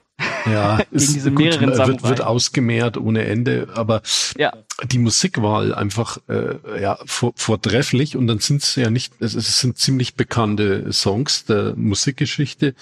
Ja, 0.46 0.78
ist 0.90 1.14
diese 1.14 1.30
gut, 1.30 1.40
mehreren 1.40 1.66
wird, 1.68 1.76
Samurai. 1.76 2.08
wird 2.08 2.20
ausgemehrt 2.22 2.96
ohne 2.96 3.24
Ende, 3.26 3.68
aber 3.74 4.00
Ja. 4.38 4.52
die 4.84 4.98
Musikwahl 4.98 5.74
einfach 5.74 6.18
äh, 6.28 6.80
ja 6.80 6.98
vor, 7.04 7.32
vortrefflich 7.36 8.16
und 8.16 8.26
dann 8.26 8.38
sind 8.38 8.62
es 8.62 8.74
ja 8.76 8.88
nicht, 8.90 9.12
es, 9.20 9.34
es 9.34 9.60
sind 9.60 9.76
ziemlich 9.76 10.14
bekannte 10.14 10.90
Songs 10.92 11.44
der 11.44 11.74
Musikgeschichte, 11.76 12.74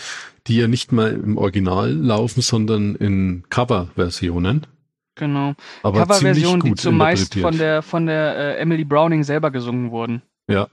die 0.47 0.59
ja 0.59 0.69
nicht 0.69 0.93
mal 0.93 1.13
im 1.13 1.37
Original 1.37 1.91
laufen, 1.93 2.41
sondern 2.43 2.95
in 2.95 3.45
Coverversionen. 3.51 4.67
Genau. 5.17 5.55
Coverversionen, 5.83 6.61
die 6.61 6.69
gut 6.71 6.81
zumeist 6.81 7.35
von 7.39 7.59
der 7.59 7.83
von 7.83 8.07
der 8.07 8.37
äh, 8.37 8.57
Emily 8.59 8.85
Browning 8.85 9.25
selber 9.25 9.51
gesungen 9.51 9.91
wurden. 9.91 10.23
ja. 10.49 10.69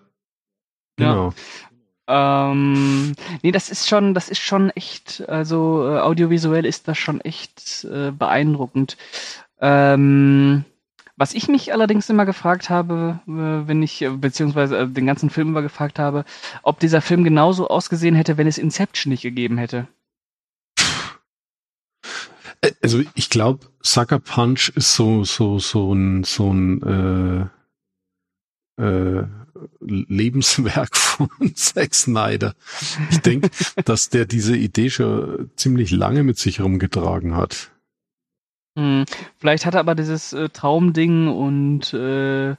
Ja. 0.99 1.33
Ähm, 2.07 3.13
nee, 3.41 3.51
das 3.51 3.69
ist 3.69 3.87
schon, 3.87 4.13
das 4.13 4.29
ist 4.29 4.39
schon 4.41 4.69
echt, 4.71 5.23
also 5.29 5.87
äh, 5.87 5.99
audiovisuell 5.99 6.65
ist 6.65 6.87
das 6.87 6.97
schon 6.97 7.21
echt 7.21 7.85
äh, 7.85 8.11
beeindruckend. 8.11 8.97
Ähm, 9.59 10.65
was 11.15 11.33
ich 11.35 11.47
mich 11.47 11.71
allerdings 11.71 12.09
immer 12.09 12.25
gefragt 12.25 12.69
habe, 12.71 13.19
äh, 13.27 13.67
wenn 13.67 13.83
ich, 13.83 14.01
äh, 14.01 14.09
beziehungsweise 14.09 14.77
äh, 14.79 14.87
den 14.87 15.05
ganzen 15.05 15.29
Film 15.29 15.49
über 15.49 15.61
gefragt 15.61 15.99
habe, 15.99 16.25
ob 16.63 16.79
dieser 16.79 17.01
Film 17.01 17.23
genauso 17.23 17.67
ausgesehen 17.67 18.15
hätte, 18.15 18.37
wenn 18.37 18.47
es 18.47 18.57
Inception 18.57 19.11
nicht 19.11 19.21
gegeben 19.21 19.57
hätte. 19.59 19.87
Äh, 22.61 22.71
Also 22.81 23.03
ich 23.13 23.29
glaube, 23.29 23.67
Sucker 23.81 24.19
Punch 24.19 24.69
ist 24.69 24.95
so 24.95 25.23
so 25.23 25.59
so 25.59 25.93
ein 25.93 26.23
so 26.23 26.51
ein 26.51 27.49
äh, 28.77 28.83
äh, 28.83 29.27
Lebenswerk 29.79 30.95
von 30.97 31.29
Zack 31.55 31.93
Snyder. 31.93 32.53
Ich 33.09 33.19
denke, 33.19 33.49
dass 33.85 34.09
der 34.09 34.25
diese 34.25 34.55
Idee 34.55 34.89
schon 34.89 35.49
ziemlich 35.55 35.91
lange 35.91 36.23
mit 36.23 36.37
sich 36.37 36.61
rumgetragen 36.61 37.35
hat. 37.35 37.71
Hm, 38.77 39.05
vielleicht 39.37 39.65
hat 39.65 39.73
er 39.73 39.81
aber 39.81 39.95
dieses 39.95 40.31
äh, 40.33 40.49
Traumding 40.49 41.27
und 41.27 41.93
äh, 41.93 42.55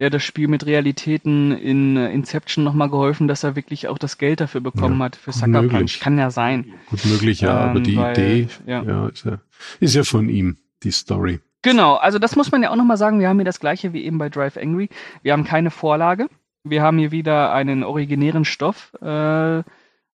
ja, 0.00 0.10
das 0.10 0.22
Spiel 0.24 0.48
mit 0.48 0.66
Realitäten 0.66 1.52
in 1.52 1.96
äh, 1.96 2.12
Inception 2.12 2.64
nochmal 2.64 2.90
geholfen, 2.90 3.28
dass 3.28 3.44
er 3.44 3.56
wirklich 3.56 3.88
auch 3.88 3.96
das 3.96 4.18
Geld 4.18 4.40
dafür 4.40 4.60
bekommen 4.60 4.98
Ja, 4.98 5.04
hat 5.06 5.16
für 5.16 5.32
Sucker 5.32 5.46
möglich. 5.62 5.70
Punch. 5.78 6.00
Kann 6.00 6.18
ja 6.18 6.30
sein. 6.30 6.66
Gut 6.90 7.04
möglich, 7.06 7.40
ja, 7.40 7.64
Ähm, 7.64 7.70
aber 7.70 7.80
die 7.80 7.96
weil- 7.96 8.12
Idee 8.12 8.48
ja. 8.66 8.82
ja, 8.82 9.08
ist, 9.08 9.24
ja, 9.24 9.40
ist 9.80 9.94
ja 9.94 10.04
von 10.04 10.28
ihm, 10.28 10.58
die 10.82 10.90
Story. 10.90 11.40
Genau, 11.64 11.94
also 11.94 12.18
das 12.18 12.36
muss 12.36 12.52
man 12.52 12.62
ja 12.62 12.70
auch 12.70 12.76
nochmal 12.76 12.98
sagen. 12.98 13.20
Wir 13.20 13.28
haben 13.30 13.38
hier 13.38 13.46
das 13.46 13.58
gleiche 13.58 13.94
wie 13.94 14.04
eben 14.04 14.18
bei 14.18 14.28
Drive 14.28 14.58
Angry. 14.58 14.90
Wir 15.22 15.32
haben 15.32 15.44
keine 15.44 15.70
Vorlage. 15.70 16.28
Wir 16.62 16.82
haben 16.82 16.98
hier 16.98 17.10
wieder 17.10 17.54
einen 17.54 17.84
originären 17.84 18.44
Stoff, 18.44 18.92
äh, 19.00 19.62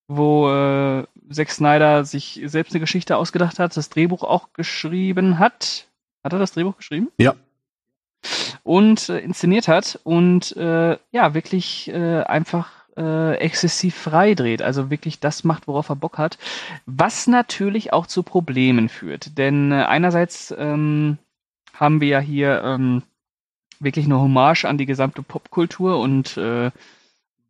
wo 0.06 0.48
äh, 0.48 1.04
Zack 1.28 1.50
Snyder 1.50 2.04
sich 2.04 2.40
selbst 2.44 2.72
eine 2.72 2.78
Geschichte 2.80 3.16
ausgedacht 3.16 3.58
hat, 3.58 3.76
das 3.76 3.88
Drehbuch 3.88 4.22
auch 4.22 4.52
geschrieben 4.52 5.40
hat. 5.40 5.88
Hat 6.22 6.32
er 6.32 6.38
das 6.38 6.52
Drehbuch 6.52 6.76
geschrieben? 6.76 7.08
Ja. 7.18 7.34
Und 8.62 9.08
äh, 9.08 9.18
inszeniert 9.18 9.66
hat 9.66 9.98
und 10.04 10.56
äh, 10.56 10.98
ja, 11.10 11.34
wirklich 11.34 11.88
äh, 11.88 12.22
einfach 12.22 12.70
äh, 12.96 13.34
exzessiv 13.38 13.96
frei 13.96 14.34
dreht. 14.34 14.62
Also 14.62 14.88
wirklich 14.88 15.18
das 15.18 15.42
macht, 15.42 15.66
worauf 15.66 15.88
er 15.88 15.96
Bock 15.96 16.16
hat. 16.16 16.38
Was 16.86 17.26
natürlich 17.26 17.92
auch 17.92 18.06
zu 18.06 18.22
Problemen 18.22 18.88
führt. 18.88 19.36
Denn 19.36 19.72
äh, 19.72 19.82
einerseits 19.82 20.54
ähm, 20.56 21.18
haben 21.80 22.00
wir 22.00 22.08
ja 22.08 22.20
hier 22.20 22.62
ähm, 22.64 23.02
wirklich 23.80 24.04
eine 24.04 24.20
Hommage 24.20 24.66
an 24.66 24.78
die 24.78 24.86
gesamte 24.86 25.22
Popkultur 25.22 25.98
und 25.98 26.36
äh, 26.36 26.70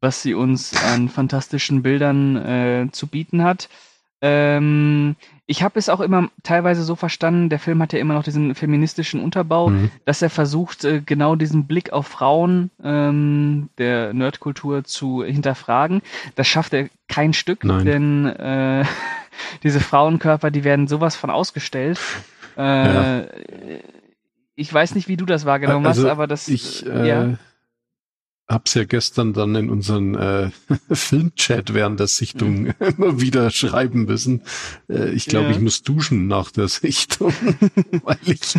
was 0.00 0.22
sie 0.22 0.32
uns 0.34 0.72
an 0.94 1.08
fantastischen 1.08 1.82
Bildern 1.82 2.36
äh, 2.36 2.88
zu 2.92 3.06
bieten 3.08 3.42
hat. 3.42 3.68
Ähm, 4.22 5.16
ich 5.46 5.62
habe 5.62 5.78
es 5.78 5.88
auch 5.88 6.00
immer 6.00 6.28
teilweise 6.42 6.84
so 6.84 6.94
verstanden, 6.94 7.48
der 7.48 7.58
Film 7.58 7.82
hat 7.82 7.92
ja 7.92 7.98
immer 7.98 8.14
noch 8.14 8.22
diesen 8.22 8.54
feministischen 8.54 9.20
Unterbau, 9.20 9.70
Mhm. 9.70 9.90
dass 10.04 10.22
er 10.22 10.30
versucht, 10.30 10.84
äh, 10.84 11.00
genau 11.04 11.36
diesen 11.36 11.66
Blick 11.66 11.92
auf 11.92 12.06
Frauen 12.06 12.70
ähm, 12.84 13.70
der 13.78 14.12
Nerdkultur 14.12 14.84
zu 14.84 15.24
hinterfragen. 15.24 16.02
Das 16.34 16.46
schafft 16.46 16.74
er 16.74 16.88
kein 17.08 17.32
Stück, 17.32 17.64
Nein. 17.64 17.84
denn 17.86 18.26
äh, 18.26 18.84
diese 19.64 19.80
Frauenkörper, 19.80 20.50
die 20.50 20.64
werden 20.64 20.86
sowas 20.86 21.16
von 21.16 21.30
ausgestellt. 21.30 21.98
Äh, 22.56 22.60
Ja. 22.62 23.24
Ich 24.60 24.72
weiß 24.72 24.94
nicht, 24.94 25.08
wie 25.08 25.16
du 25.16 25.24
das 25.24 25.44
wahrgenommen 25.46 25.86
Also, 25.86 26.02
hast, 26.04 26.10
aber 26.10 26.26
das 26.26 26.46
Ich 26.48 26.84
äh, 26.86 27.08
ja. 27.08 27.38
hab's 28.46 28.74
ja 28.74 28.84
gestern 28.84 29.32
dann 29.32 29.54
in 29.54 29.70
unseren 29.70 30.14
äh, 30.14 30.50
Filmchat 30.92 31.72
während 31.72 31.98
der 31.98 32.08
Sichtung 32.08 32.66
immer 32.78 33.20
wieder 33.20 33.50
schreiben 33.50 34.04
müssen. 34.04 34.42
Äh, 34.88 35.10
ich 35.12 35.24
glaube, 35.26 35.46
Ja. 35.46 35.52
ich 35.52 35.60
muss 35.60 35.82
duschen 35.82 36.26
nach 36.26 36.50
der 36.50 36.68
Sichtung, 36.80 37.32
weil 38.04 38.18
ich 38.26 38.58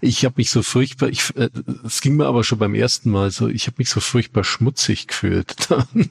ich 0.00 0.24
habe 0.24 0.34
mich 0.36 0.50
so 0.50 0.62
furchtbar. 0.62 1.08
Ich, 1.08 1.34
äh, 1.36 1.50
es 1.84 2.00
ging 2.00 2.16
mir 2.16 2.26
aber 2.26 2.44
schon 2.44 2.58
beim 2.60 2.74
ersten 2.76 3.10
Mal 3.10 3.30
so. 3.32 3.48
Ich 3.48 3.66
habe 3.66 3.76
mich 3.78 3.90
so 3.90 3.98
furchtbar 4.00 4.44
schmutzig 4.44 5.08
gefühlt 5.08 5.68
dann, 5.68 6.10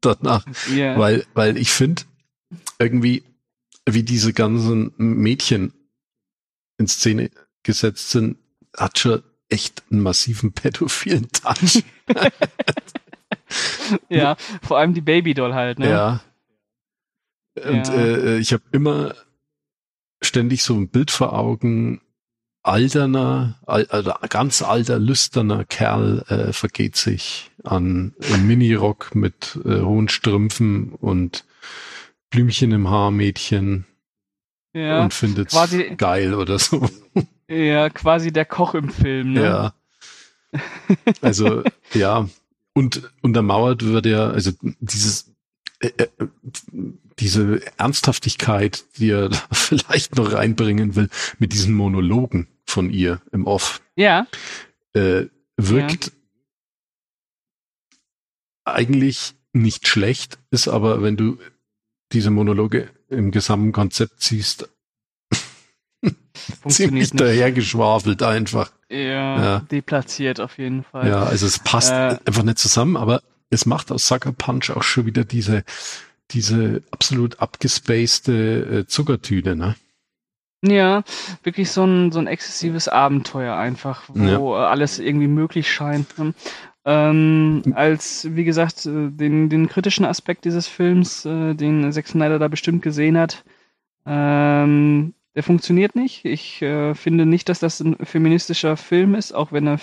danach, 0.00 0.46
ja. 0.74 0.98
weil 0.98 1.26
weil 1.34 1.58
ich 1.58 1.70
finde 1.70 2.02
irgendwie 2.78 3.22
wie 3.86 4.02
diese 4.02 4.32
ganzen 4.32 4.92
Mädchen 4.96 5.72
in 6.78 6.86
Szene 6.86 7.30
gesetzt 7.62 8.10
sind, 8.10 8.38
hat 8.76 8.98
schon 8.98 9.22
echt 9.48 9.82
einen 9.90 10.02
massiven 10.02 10.52
pädophilen 10.52 11.28
Touch. 11.32 11.82
ja, 14.08 14.36
vor 14.62 14.78
allem 14.78 14.94
die 14.94 15.00
Babydoll 15.00 15.54
halt, 15.54 15.78
ne? 15.78 15.90
Ja. 15.90 16.20
Und 17.56 17.88
Ja. 17.88 17.94
Äh, 17.94 18.38
ich 18.38 18.52
habe 18.52 18.62
immer 18.72 19.14
ständig 20.22 20.62
so 20.62 20.74
ein 20.74 20.88
Bild 20.88 21.10
vor 21.10 21.32
Augen, 21.32 22.00
alterner, 22.62 23.58
al 23.66 23.86
also 23.86 24.12
ganz 24.28 24.62
alter, 24.62 24.98
lüsterner 24.98 25.64
Kerl 25.64 26.24
äh, 26.28 26.52
vergeht 26.52 26.96
sich 26.96 27.50
an 27.64 28.14
einem 28.22 28.46
Minirock 28.46 29.14
mit 29.14 29.58
äh, 29.64 29.80
hohen 29.80 30.08
Strümpfen 30.08 30.92
und 30.92 31.44
Blümchen 32.30 32.70
im 32.72 32.88
Haar, 32.88 33.10
Mädchen 33.10 33.86
Ja, 34.72 35.02
und 35.02 35.12
findet 35.14 35.50
quasi- 35.50 35.94
geil 35.96 36.34
oder 36.34 36.58
so. 36.58 36.88
ja, 37.48 37.88
quasi 37.90 38.32
der 38.32 38.44
Koch 38.44 38.74
im 38.74 38.90
Film, 38.90 39.32
ne? 39.34 39.42
Ja. 39.42 39.74
Also, 41.20 41.62
ja. 41.94 42.28
Und 42.72 43.10
untermauert 43.22 43.84
wird 43.84 44.06
ja, 44.06 44.30
also 44.30 44.52
dieses, 44.80 45.32
äh, 45.80 45.88
äh, 45.96 46.06
diese 47.18 47.60
Ernsthaftigkeit, 47.78 48.84
die 48.98 49.10
er 49.10 49.28
da 49.28 49.38
vielleicht 49.52 50.16
noch 50.16 50.32
reinbringen 50.32 50.94
will, 50.96 51.08
mit 51.38 51.52
diesen 51.52 51.74
Monologen 51.74 52.46
von 52.64 52.90
ihr 52.90 53.20
im 53.32 53.46
Off, 53.46 53.80
Ja, 53.96 54.26
äh, 54.92 55.26
wirkt 55.56 56.12
eigentlich 58.64 59.34
nicht 59.52 59.88
schlecht, 59.88 60.38
ist 60.50 60.68
aber, 60.68 61.02
wenn 61.02 61.16
du 61.16 61.38
diese 62.12 62.30
Monologe 62.30 62.88
im 63.10 63.30
gesamten 63.30 63.72
Konzept 63.72 64.22
siehst, 64.22 64.68
ziemlich 66.68 67.12
nicht. 67.12 67.20
dahergeschwafelt 67.20 68.22
einfach. 68.22 68.72
Ja, 68.88 68.98
Ja. 69.42 69.58
deplatziert 69.70 70.40
auf 70.40 70.58
jeden 70.58 70.82
Fall. 70.84 71.08
Ja, 71.08 71.22
also 71.22 71.46
es 71.46 71.58
passt 71.58 71.90
Äh, 71.92 72.18
einfach 72.24 72.42
nicht 72.42 72.58
zusammen, 72.58 72.96
aber 72.96 73.22
es 73.50 73.66
macht 73.66 73.92
aus 73.92 74.06
Sucker 74.08 74.32
Punch 74.32 74.70
auch 74.70 74.82
schon 74.82 75.06
wieder 75.06 75.24
diese, 75.24 75.64
diese 76.30 76.82
absolut 76.90 77.40
abgespacede 77.40 78.80
äh, 78.80 78.86
Zuckertüte, 78.86 79.56
ne? 79.56 79.76
Ja, 80.62 81.04
wirklich 81.42 81.70
so 81.70 81.84
ein, 81.84 82.12
so 82.12 82.18
ein 82.18 82.26
exzessives 82.26 82.86
Abenteuer 82.86 83.56
einfach, 83.56 84.02
wo 84.08 84.54
äh, 84.54 84.58
alles 84.58 84.98
irgendwie 84.98 85.26
möglich 85.28 85.72
scheint. 85.72 86.06
Ähm, 86.84 87.62
als, 87.74 88.26
wie 88.30 88.44
gesagt, 88.44 88.86
äh, 88.86 89.10
den, 89.10 89.48
den 89.50 89.68
kritischen 89.68 90.06
Aspekt 90.06 90.44
dieses 90.44 90.66
Films, 90.66 91.24
äh, 91.26 91.54
den 91.54 91.92
Zack 91.92 92.08
Snyder 92.08 92.38
da 92.38 92.48
bestimmt 92.48 92.82
gesehen 92.82 93.18
hat, 93.18 93.44
ähm, 94.06 95.12
der 95.34 95.42
funktioniert 95.42 95.94
nicht. 95.94 96.24
Ich 96.24 96.62
äh, 96.62 96.94
finde 96.94 97.26
nicht, 97.26 97.48
dass 97.48 97.60
das 97.60 97.80
ein 97.80 97.96
feministischer 98.04 98.76
Film 98.76 99.14
ist, 99.14 99.32
auch 99.32 99.52
wenn 99.52 99.66
er 99.66 99.78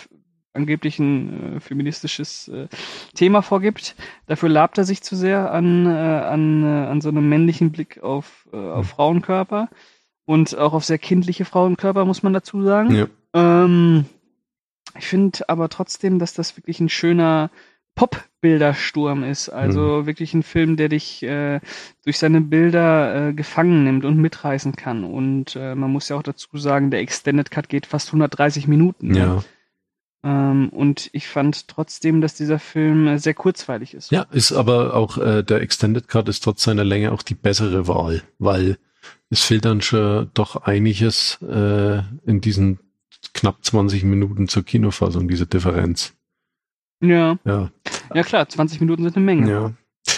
angeblich 0.53 0.99
ein 0.99 1.57
äh, 1.57 1.59
feministisches 1.59 2.47
äh, 2.49 2.67
Thema 3.13 3.41
vorgibt. 3.41 3.95
Dafür 4.25 4.49
labt 4.49 4.77
er 4.77 4.83
sich 4.83 5.01
zu 5.03 5.15
sehr 5.15 5.51
an, 5.51 5.85
äh, 5.85 5.89
an, 5.89 6.63
äh, 6.63 6.87
an 6.87 6.99
so 6.99 7.09
einem 7.09 7.29
männlichen 7.29 7.71
Blick 7.71 8.03
auf, 8.03 8.47
äh, 8.51 8.57
auf 8.57 8.89
Frauenkörper 8.89 9.69
und 10.25 10.57
auch 10.57 10.73
auf 10.73 10.83
sehr 10.83 10.97
kindliche 10.97 11.45
Frauenkörper, 11.45 12.05
muss 12.05 12.23
man 12.23 12.33
dazu 12.33 12.61
sagen. 12.63 12.93
Ja. 12.93 13.07
Ähm, 13.33 14.05
ich 14.97 15.05
finde 15.05 15.47
aber 15.49 15.69
trotzdem, 15.69 16.19
dass 16.19 16.33
das 16.33 16.57
wirklich 16.57 16.79
ein 16.79 16.89
schöner 16.89 17.49
Pop-Bildersturm 17.97 19.23
ist. 19.23 19.49
Also 19.49 20.05
wirklich 20.05 20.33
ein 20.33 20.43
Film, 20.43 20.77
der 20.77 20.87
dich 20.87 21.23
äh, 21.23 21.59
durch 22.05 22.19
seine 22.19 22.41
Bilder 22.41 23.29
äh, 23.29 23.33
gefangen 23.33 23.83
nimmt 23.83 24.05
und 24.05 24.17
mitreißen 24.17 24.75
kann. 24.75 25.03
Und 25.03 25.55
äh, 25.55 25.75
man 25.75 25.91
muss 25.91 26.07
ja 26.07 26.15
auch 26.15 26.23
dazu 26.23 26.57
sagen, 26.57 26.91
der 26.91 27.01
Extended 27.01 27.51
Cut 27.51 27.69
geht 27.69 27.87
fast 27.87 28.09
130 28.09 28.67
Minuten. 28.67 29.07
ne? 29.07 29.17
Ja. 29.17 29.43
Ähm, 30.23 30.69
und 30.69 31.09
ich 31.13 31.27
fand 31.27 31.67
trotzdem, 31.67 32.21
dass 32.21 32.35
dieser 32.35 32.59
Film 32.59 33.07
äh, 33.07 33.19
sehr 33.19 33.33
kurzweilig 33.33 33.93
ist. 33.93 34.11
Ja, 34.11 34.27
ist 34.31 34.51
aber 34.51 34.95
auch 34.95 35.17
äh, 35.17 35.43
der 35.43 35.61
Extended 35.61 36.07
Cut 36.07 36.29
ist 36.29 36.43
trotz 36.43 36.63
seiner 36.63 36.83
Länge 36.83 37.11
auch 37.11 37.23
die 37.23 37.35
bessere 37.35 37.87
Wahl, 37.87 38.21
weil 38.37 38.77
es 39.29 39.43
fehlt 39.43 39.65
dann 39.65 39.81
schon 39.81 40.29
doch 40.33 40.55
einiges 40.63 41.39
äh, 41.41 41.99
in 42.25 42.41
diesen 42.41 42.79
knapp 43.33 43.63
20 43.63 44.03
Minuten 44.03 44.47
zur 44.47 44.63
Kinofassung, 44.63 45.27
diese 45.27 45.45
Differenz. 45.45 46.13
Ja, 47.01 47.37
Ja, 47.45 47.71
ja 48.13 48.23
klar, 48.23 48.47
20 48.47 48.81
Minuten 48.81 49.03
sind 49.03 49.15
eine 49.15 49.25
Menge. 49.25 49.51
ja. 49.51 49.73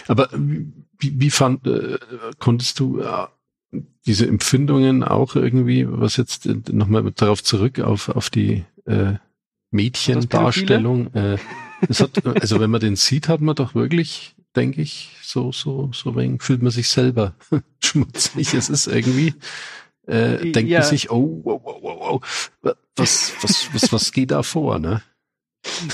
Aber 0.07 0.29
wie, 0.31 1.19
wie 1.19 1.29
fand, 1.29 1.65
äh, 1.65 1.97
konntest 2.39 2.79
du 2.79 2.99
äh, 2.99 3.27
diese 4.05 4.27
Empfindungen 4.27 5.03
auch 5.03 5.35
irgendwie, 5.35 5.85
was 5.87 6.17
jetzt 6.17 6.45
äh, 6.45 6.55
nochmal 6.71 7.11
darauf 7.11 7.43
zurück 7.43 7.79
auf, 7.79 8.09
auf 8.09 8.29
die 8.29 8.65
äh, 8.85 9.13
Mädchendarstellung, 9.71 11.13
äh, 11.13 11.37
es 11.87 12.01
hat, 12.01 12.25
also 12.41 12.59
wenn 12.59 12.71
man 12.71 12.81
den 12.81 12.95
sieht, 12.95 13.29
hat 13.29 13.41
man 13.41 13.55
doch 13.55 13.75
wirklich, 13.75 14.35
denke 14.55 14.81
ich, 14.81 15.15
so, 15.21 15.51
so, 15.51 15.91
so 15.93 16.15
wegen, 16.15 16.39
fühlt 16.39 16.61
man 16.61 16.71
sich 16.71 16.89
selber 16.89 17.35
schmutzig. 17.83 18.53
Es 18.53 18.69
ist 18.69 18.87
irgendwie, 18.87 19.33
äh, 20.09 20.51
denkt 20.51 20.69
Ja. 20.71 20.79
man 20.79 20.87
sich, 20.87 21.09
oh, 21.11 21.41
wow, 21.43 21.61
wow, 21.63 21.77
wow, 21.81 22.21
wow, 22.61 22.75
was, 22.95 23.33
was, 23.41 23.73
was, 23.73 23.93
was 23.93 24.11
geht 24.11 24.31
da 24.31 24.43
vor, 24.43 24.79
ne? 24.79 25.01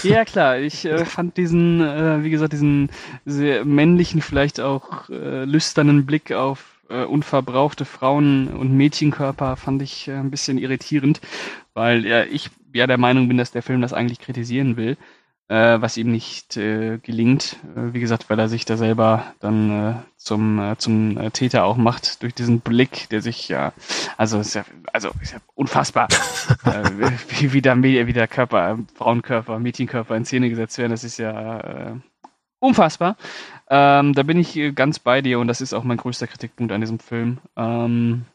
Ja, 0.03 0.25
klar. 0.25 0.59
Ich 0.59 0.85
äh, 0.85 1.05
fand 1.05 1.37
diesen, 1.37 1.81
äh, 1.81 2.23
wie 2.23 2.29
gesagt, 2.29 2.53
diesen 2.53 2.89
sehr 3.25 3.65
männlichen, 3.65 4.21
vielleicht 4.21 4.59
auch 4.59 5.09
äh, 5.09 5.45
lüsternen 5.45 6.05
Blick 6.05 6.31
auf, 6.31 6.75
äh, 6.89 7.03
unverbrauchte 7.03 7.85
Frauen- 7.85 8.47
und 8.47 8.71
Mädchenkörper 8.75 9.55
fand 9.55 9.81
ich 9.81 10.07
äh, 10.07 10.13
ein 10.13 10.31
bisschen 10.31 10.57
irritierend, 10.57 11.19
weil 11.73 12.05
ja, 12.05 12.23
ich 12.23 12.49
ja 12.73 12.85
der 12.87 12.97
Meinung 12.97 13.27
bin, 13.27 13.37
dass 13.37 13.51
der 13.51 13.63
Film 13.63 13.81
das 13.81 13.93
eigentlich 13.93 14.19
kritisieren 14.19 14.77
will 14.77 14.97
äh, 15.47 15.79
was 15.79 15.97
ihm 15.97 16.11
nicht 16.11 16.57
äh, 16.57 16.97
gelingt. 16.97 17.57
Äh, 17.75 17.93
wie 17.93 17.99
gesagt, 17.99 18.29
weil 18.29 18.39
er 18.39 18.47
sich 18.47 18.65
da 18.65 18.77
selber 18.77 19.25
dann 19.39 19.71
äh, 19.71 19.93
zum, 20.17 20.59
äh, 20.59 20.77
zum 20.77 21.17
äh, 21.17 21.31
Täter 21.31 21.65
auch 21.65 21.77
macht 21.77 22.23
durch 22.23 22.33
diesen 22.33 22.61
Blick, 22.61 23.09
der 23.09 23.21
sich 23.21 23.47
ja, 23.49 23.73
also 24.17 24.39
ist 24.39 24.55
ja, 24.55 24.65
also 24.91 25.11
ist 25.21 25.33
ja 25.33 25.39
unfassbar, 25.53 26.07
wie, 27.29 27.53
wie, 27.53 27.61
der, 27.61 27.81
wie 27.81 28.13
der 28.13 28.27
Körper, 28.27 28.79
Frauenkörper, 28.95 29.59
Mädchenkörper 29.59 30.15
in 30.15 30.25
Szene 30.25 30.49
gesetzt 30.49 30.77
werden. 30.77 30.91
Das 30.91 31.03
ist 31.03 31.17
ja 31.17 31.95
unfassbar. 32.59 33.15
Ähm, 33.69 34.13
da 34.13 34.23
bin 34.23 34.39
ich 34.39 34.59
ganz 34.75 34.99
bei 34.99 35.21
dir 35.21 35.39
und 35.39 35.47
das 35.47 35.61
ist 35.61 35.73
auch 35.73 35.83
mein 35.83 35.97
größter 35.97 36.27
Kritikpunkt 36.27 36.71
an 36.71 36.81
diesem 36.81 36.99
Film. 36.99 37.39
Ähm, 37.55 38.25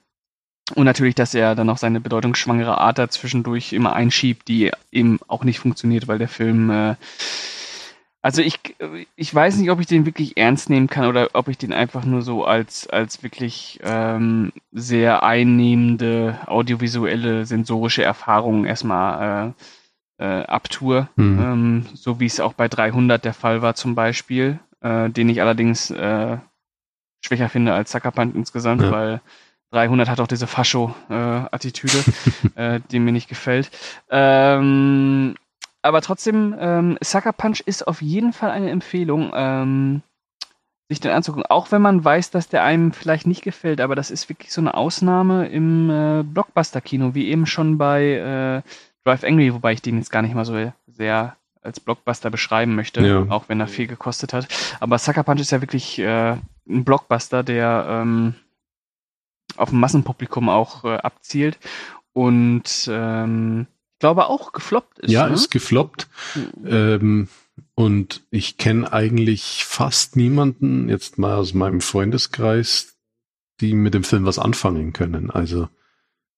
und 0.70 0.84
natürlich, 0.84 1.14
dass 1.14 1.34
er 1.34 1.54
dann 1.54 1.66
noch 1.66 1.78
seine 1.78 2.00
bedeutungsschwangere 2.00 2.78
Art 2.78 2.98
dazwischendurch 2.98 3.72
immer 3.72 3.92
einschiebt, 3.92 4.48
die 4.48 4.70
eben 4.90 5.18
auch 5.28 5.44
nicht 5.44 5.58
funktioniert, 5.58 6.08
weil 6.08 6.18
der 6.18 6.28
Film, 6.28 6.70
äh, 6.70 6.96
also 8.22 8.42
ich, 8.42 8.58
ich 9.16 9.34
weiß 9.34 9.56
nicht, 9.56 9.70
ob 9.70 9.80
ich 9.80 9.86
den 9.86 10.06
wirklich 10.06 10.36
ernst 10.36 10.68
nehmen 10.68 10.88
kann 10.88 11.06
oder 11.06 11.30
ob 11.32 11.48
ich 11.48 11.56
den 11.56 11.72
einfach 11.72 12.04
nur 12.04 12.22
so 12.22 12.44
als, 12.44 12.86
als 12.88 13.22
wirklich 13.22 13.80
ähm, 13.82 14.52
sehr 14.72 15.22
einnehmende 15.22 16.38
audiovisuelle, 16.46 17.46
sensorische 17.46 18.02
Erfahrung 18.02 18.66
erstmal 18.66 19.54
äh, 20.18 20.24
äh, 20.24 20.44
abtue, 20.44 21.08
mhm. 21.16 21.40
ähm, 21.40 21.86
so 21.94 22.20
wie 22.20 22.26
es 22.26 22.40
auch 22.40 22.52
bei 22.52 22.68
300 22.68 23.24
der 23.24 23.32
Fall 23.32 23.62
war 23.62 23.74
zum 23.74 23.94
Beispiel, 23.94 24.58
äh, 24.82 25.08
den 25.08 25.30
ich 25.30 25.40
allerdings 25.40 25.90
äh, 25.90 26.36
schwächer 27.22 27.48
finde 27.48 27.72
als 27.72 27.92
Sucker 27.92 28.10
Punch 28.10 28.34
insgesamt, 28.34 28.82
ja. 28.82 28.90
weil 28.90 29.20
300 29.72 30.08
hat 30.08 30.20
auch 30.20 30.26
diese 30.26 30.46
Fascho-Attitüde, 30.46 32.04
äh, 32.56 32.76
äh, 32.76 32.80
die 32.90 32.98
mir 32.98 33.12
nicht 33.12 33.28
gefällt. 33.28 33.70
Ähm, 34.10 35.34
aber 35.82 36.02
trotzdem, 36.02 36.54
ähm, 36.58 36.98
Sucker 37.00 37.32
Punch 37.32 37.60
ist 37.60 37.86
auf 37.86 38.02
jeden 38.02 38.32
Fall 38.32 38.50
eine 38.50 38.70
Empfehlung, 38.70 39.32
ähm, 39.34 40.02
sich 40.88 41.00
den 41.00 41.12
anzugucken. 41.12 41.46
Auch 41.48 41.70
wenn 41.70 41.82
man 41.82 42.04
weiß, 42.04 42.30
dass 42.32 42.48
der 42.48 42.64
einem 42.64 42.92
vielleicht 42.92 43.26
nicht 43.26 43.42
gefällt, 43.42 43.80
aber 43.80 43.94
das 43.94 44.10
ist 44.10 44.28
wirklich 44.28 44.52
so 44.52 44.60
eine 44.60 44.74
Ausnahme 44.74 45.46
im 45.46 45.88
äh, 45.88 46.22
Blockbuster-Kino, 46.24 47.14
wie 47.14 47.28
eben 47.28 47.46
schon 47.46 47.78
bei 47.78 48.64
äh, 48.64 48.70
Drive 49.04 49.24
Angry, 49.24 49.54
wobei 49.54 49.72
ich 49.72 49.82
den 49.82 49.96
jetzt 49.98 50.10
gar 50.10 50.22
nicht 50.22 50.34
mal 50.34 50.44
so 50.44 50.72
sehr 50.88 51.36
als 51.62 51.78
Blockbuster 51.78 52.30
beschreiben 52.30 52.74
möchte, 52.74 53.06
ja. 53.06 53.26
auch 53.28 53.48
wenn 53.48 53.60
er 53.60 53.68
viel 53.68 53.86
gekostet 53.86 54.32
hat. 54.32 54.48
Aber 54.80 54.98
Sucker 54.98 55.22
Punch 55.22 55.40
ist 55.40 55.52
ja 55.52 55.60
wirklich 55.60 55.98
äh, 55.98 56.36
ein 56.68 56.84
Blockbuster, 56.84 57.42
der 57.42 57.86
ähm, 57.88 58.34
auf 59.56 59.72
ein 59.72 59.80
Massenpublikum 59.80 60.48
auch 60.48 60.84
äh, 60.84 60.96
abzielt 60.96 61.58
und 62.12 62.88
ähm, 62.90 63.66
ich 63.94 63.98
glaube 64.00 64.26
auch 64.26 64.52
gefloppt 64.52 65.00
ist. 65.00 65.10
Ja, 65.10 65.28
ne? 65.28 65.34
ist 65.34 65.50
gefloppt. 65.50 66.08
Mhm. 66.34 66.66
Ähm, 66.66 67.28
und 67.74 68.22
ich 68.30 68.56
kenne 68.56 68.92
eigentlich 68.92 69.64
fast 69.64 70.16
niemanden, 70.16 70.88
jetzt 70.88 71.18
mal 71.18 71.36
aus 71.36 71.54
meinem 71.54 71.80
Freundeskreis, 71.80 72.96
die 73.60 73.74
mit 73.74 73.94
dem 73.94 74.04
Film 74.04 74.24
was 74.24 74.38
anfangen 74.38 74.92
können. 74.92 75.30
Also 75.30 75.68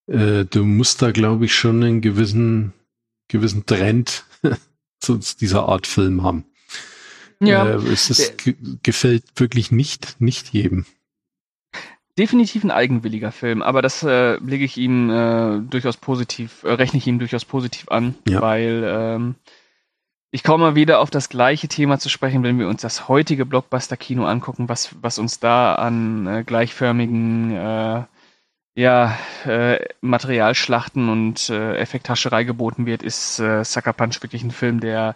äh, 0.07 0.45
du 0.45 0.65
musst 0.65 1.03
da, 1.03 1.13
glaube 1.13 1.45
ich, 1.45 1.55
schon 1.55 1.83
einen 1.83 2.01
gewissen, 2.01 2.73
gewissen 3.29 3.67
Trend 3.67 4.25
zu 5.01 5.19
dieser 5.41 5.69
Art 5.69 5.87
Film 5.87 6.23
haben. 6.23 6.45
Ja. 7.41 7.67
Äh, 7.69 7.77
es 7.89 8.11
ist, 8.11 8.35
gefällt 8.83 9.25
wirklich 9.37 9.73
nicht, 9.73 10.21
nicht 10.21 10.51
jedem 10.51 10.87
definitiv 12.19 12.65
ein 12.65 12.71
eigenwilliger 12.71 13.33
Film, 13.33 13.63
aber 13.63 13.83
das 13.83 14.03
äh, 14.03 14.37
lege 14.37 14.65
ich 14.65 14.77
ihm 14.77 15.11
äh, 15.11 15.61
durchaus 15.61 15.97
positiv, 15.97 16.63
äh, 16.65 16.73
rechne 16.73 16.99
ich 16.99 17.07
ihm 17.07 17.19
durchaus 17.19 17.45
positiv 17.45 17.89
an, 17.89 18.15
ja. 18.29 18.41
weil 18.41 18.85
ähm, 18.87 19.35
ich 20.31 20.43
komme 20.43 20.65
mal 20.65 20.75
wieder 20.75 21.01
auf 21.01 21.11
das 21.11 21.29
gleiche 21.29 21.69
Thema 21.69 21.99
zu 21.99 22.09
sprechen, 22.09 22.43
wenn 22.43 22.59
wir 22.59 22.69
uns 22.69 22.81
das 22.83 23.09
heutige 23.09 23.47
Blockbuster-Kino 23.47 24.25
angucken, 24.25 24.69
was, 24.69 24.95
was 25.01 25.19
uns 25.19 25.41
da 25.41 25.75
an 25.75 26.27
äh, 26.27 26.45
gleichförmigen 26.45 27.55
äh, 27.55 28.03
ja, 28.75 29.19
äh, 29.45 29.85
Materialschlachten 30.01 31.11
und 31.11 31.51
äh, 31.51 31.77
Effekthascherei 31.77 32.45
geboten 32.45 32.87
wird, 32.87 33.03
ist 33.03 33.39
äh, 33.39 33.65
Sucker 33.65 33.93
Punch 33.93 34.23
wirklich 34.23 34.43
ein 34.43 34.51
Film, 34.51 34.81
der 34.81 35.15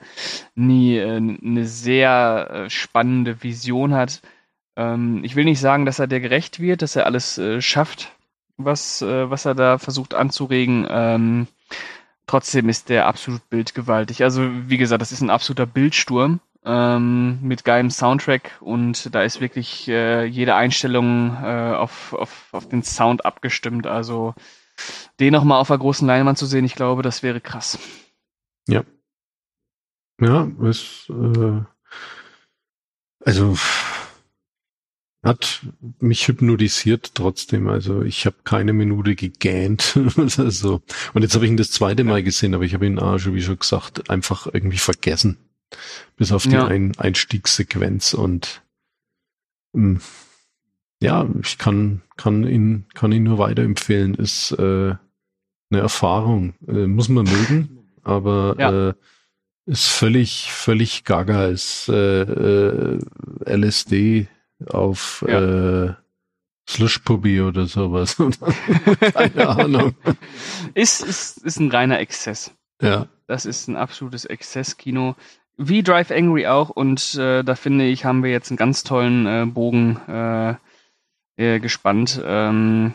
nie 0.54 0.98
äh, 0.98 1.16
eine 1.16 1.64
sehr 1.64 2.50
äh, 2.66 2.70
spannende 2.70 3.42
Vision 3.42 3.94
hat, 3.94 4.20
ähm, 4.76 5.24
ich 5.24 5.36
will 5.36 5.44
nicht 5.44 5.60
sagen, 5.60 5.86
dass 5.86 5.98
er 5.98 6.06
der 6.06 6.20
gerecht 6.20 6.60
wird, 6.60 6.82
dass 6.82 6.96
er 6.96 7.06
alles 7.06 7.38
äh, 7.38 7.60
schafft, 7.60 8.12
was, 8.56 9.02
äh, 9.02 9.30
was 9.30 9.44
er 9.44 9.54
da 9.54 9.78
versucht 9.78 10.14
anzuregen. 10.14 10.86
Ähm, 10.88 11.46
trotzdem 12.26 12.68
ist 12.68 12.88
der 12.88 13.06
absolut 13.06 13.48
bildgewaltig. 13.48 14.22
Also, 14.22 14.48
wie 14.68 14.76
gesagt, 14.76 15.02
das 15.02 15.12
ist 15.12 15.22
ein 15.22 15.30
absoluter 15.30 15.66
Bildsturm 15.66 16.40
ähm, 16.64 17.38
mit 17.42 17.64
geilem 17.64 17.90
Soundtrack 17.90 18.58
und 18.60 19.14
da 19.14 19.22
ist 19.22 19.40
wirklich 19.40 19.88
äh, 19.88 20.24
jede 20.24 20.54
Einstellung 20.54 21.36
äh, 21.42 21.74
auf, 21.74 22.12
auf, 22.12 22.48
auf 22.52 22.68
den 22.68 22.82
Sound 22.82 23.24
abgestimmt. 23.24 23.86
Also, 23.86 24.34
den 25.20 25.32
nochmal 25.32 25.60
auf 25.60 25.68
der 25.68 25.78
großen 25.78 26.06
Leinwand 26.06 26.38
zu 26.38 26.46
sehen, 26.46 26.64
ich 26.64 26.74
glaube, 26.74 27.02
das 27.02 27.22
wäre 27.22 27.40
krass. 27.40 27.78
Ja. 28.68 28.84
Ja, 30.20 30.48
es, 30.62 31.10
äh, 31.10 31.60
also 33.24 33.54
hat 35.26 35.66
mich 36.00 36.28
hypnotisiert 36.28 37.14
trotzdem. 37.14 37.68
Also 37.68 38.02
ich 38.02 38.26
habe 38.26 38.36
keine 38.44 38.72
Minute 38.72 39.14
gegähnt. 39.14 39.98
also, 40.16 40.82
und 41.14 41.22
jetzt 41.22 41.34
habe 41.34 41.44
ich 41.44 41.50
ihn 41.50 41.56
das 41.56 41.70
zweite 41.70 42.04
Mal 42.04 42.22
gesehen, 42.22 42.54
aber 42.54 42.64
ich 42.64 42.74
habe 42.74 42.86
ihn, 42.86 42.98
ah, 42.98 43.18
schon, 43.18 43.34
wie 43.34 43.42
schon 43.42 43.58
gesagt, 43.58 44.08
einfach 44.08 44.46
irgendwie 44.52 44.78
vergessen. 44.78 45.38
Bis 46.16 46.32
auf 46.32 46.44
die 46.44 46.50
ja. 46.50 46.66
Ein 46.66 46.96
Einstiegssequenz 46.96 48.14
und 48.14 48.62
ähm, 49.74 50.00
ja, 51.02 51.28
ich 51.42 51.58
kann, 51.58 52.02
kann 52.16 52.46
ihn, 52.46 52.86
kann 52.94 53.12
ihn 53.12 53.24
nur 53.24 53.38
weiterempfehlen. 53.38 54.14
Ist 54.14 54.52
äh, 54.52 54.94
eine 55.70 55.80
Erfahrung. 55.80 56.54
Äh, 56.66 56.86
muss 56.86 57.08
man 57.08 57.26
mögen, 57.26 57.80
aber 58.02 58.56
ja. 58.58 58.88
äh, 58.88 58.94
ist 59.66 59.86
völlig, 59.86 60.52
völlig 60.52 61.04
gaga. 61.04 61.46
Ist 61.46 61.88
äh, 61.88 62.22
äh, 62.22 62.98
LSD 63.44 64.28
auf 64.68 65.24
ja. 65.28 65.84
äh, 65.84 65.94
Slushpuppy 66.68 67.42
oder 67.42 67.66
sowas. 67.66 68.16
Keine 69.14 69.48
Ahnung. 69.48 69.94
Ist, 70.74 71.02
ist, 71.02 71.38
ist 71.38 71.60
ein 71.60 71.70
reiner 71.70 72.00
Exzess. 72.00 72.52
Ja. 72.80 73.06
Das 73.26 73.46
ist 73.46 73.68
ein 73.68 73.76
absolutes 73.76 74.24
Exzesskino. 74.24 75.16
Wie 75.56 75.82
Drive 75.82 76.10
Angry 76.10 76.46
auch. 76.46 76.70
Und 76.70 77.14
äh, 77.14 77.42
da 77.42 77.54
finde 77.54 77.86
ich, 77.86 78.04
haben 78.04 78.22
wir 78.22 78.30
jetzt 78.30 78.50
einen 78.50 78.58
ganz 78.58 78.82
tollen 78.82 79.26
äh, 79.26 79.46
Bogen 79.46 80.00
äh, 80.08 80.54
äh, 81.36 81.60
gespannt. 81.60 82.20
Ähm, 82.24 82.94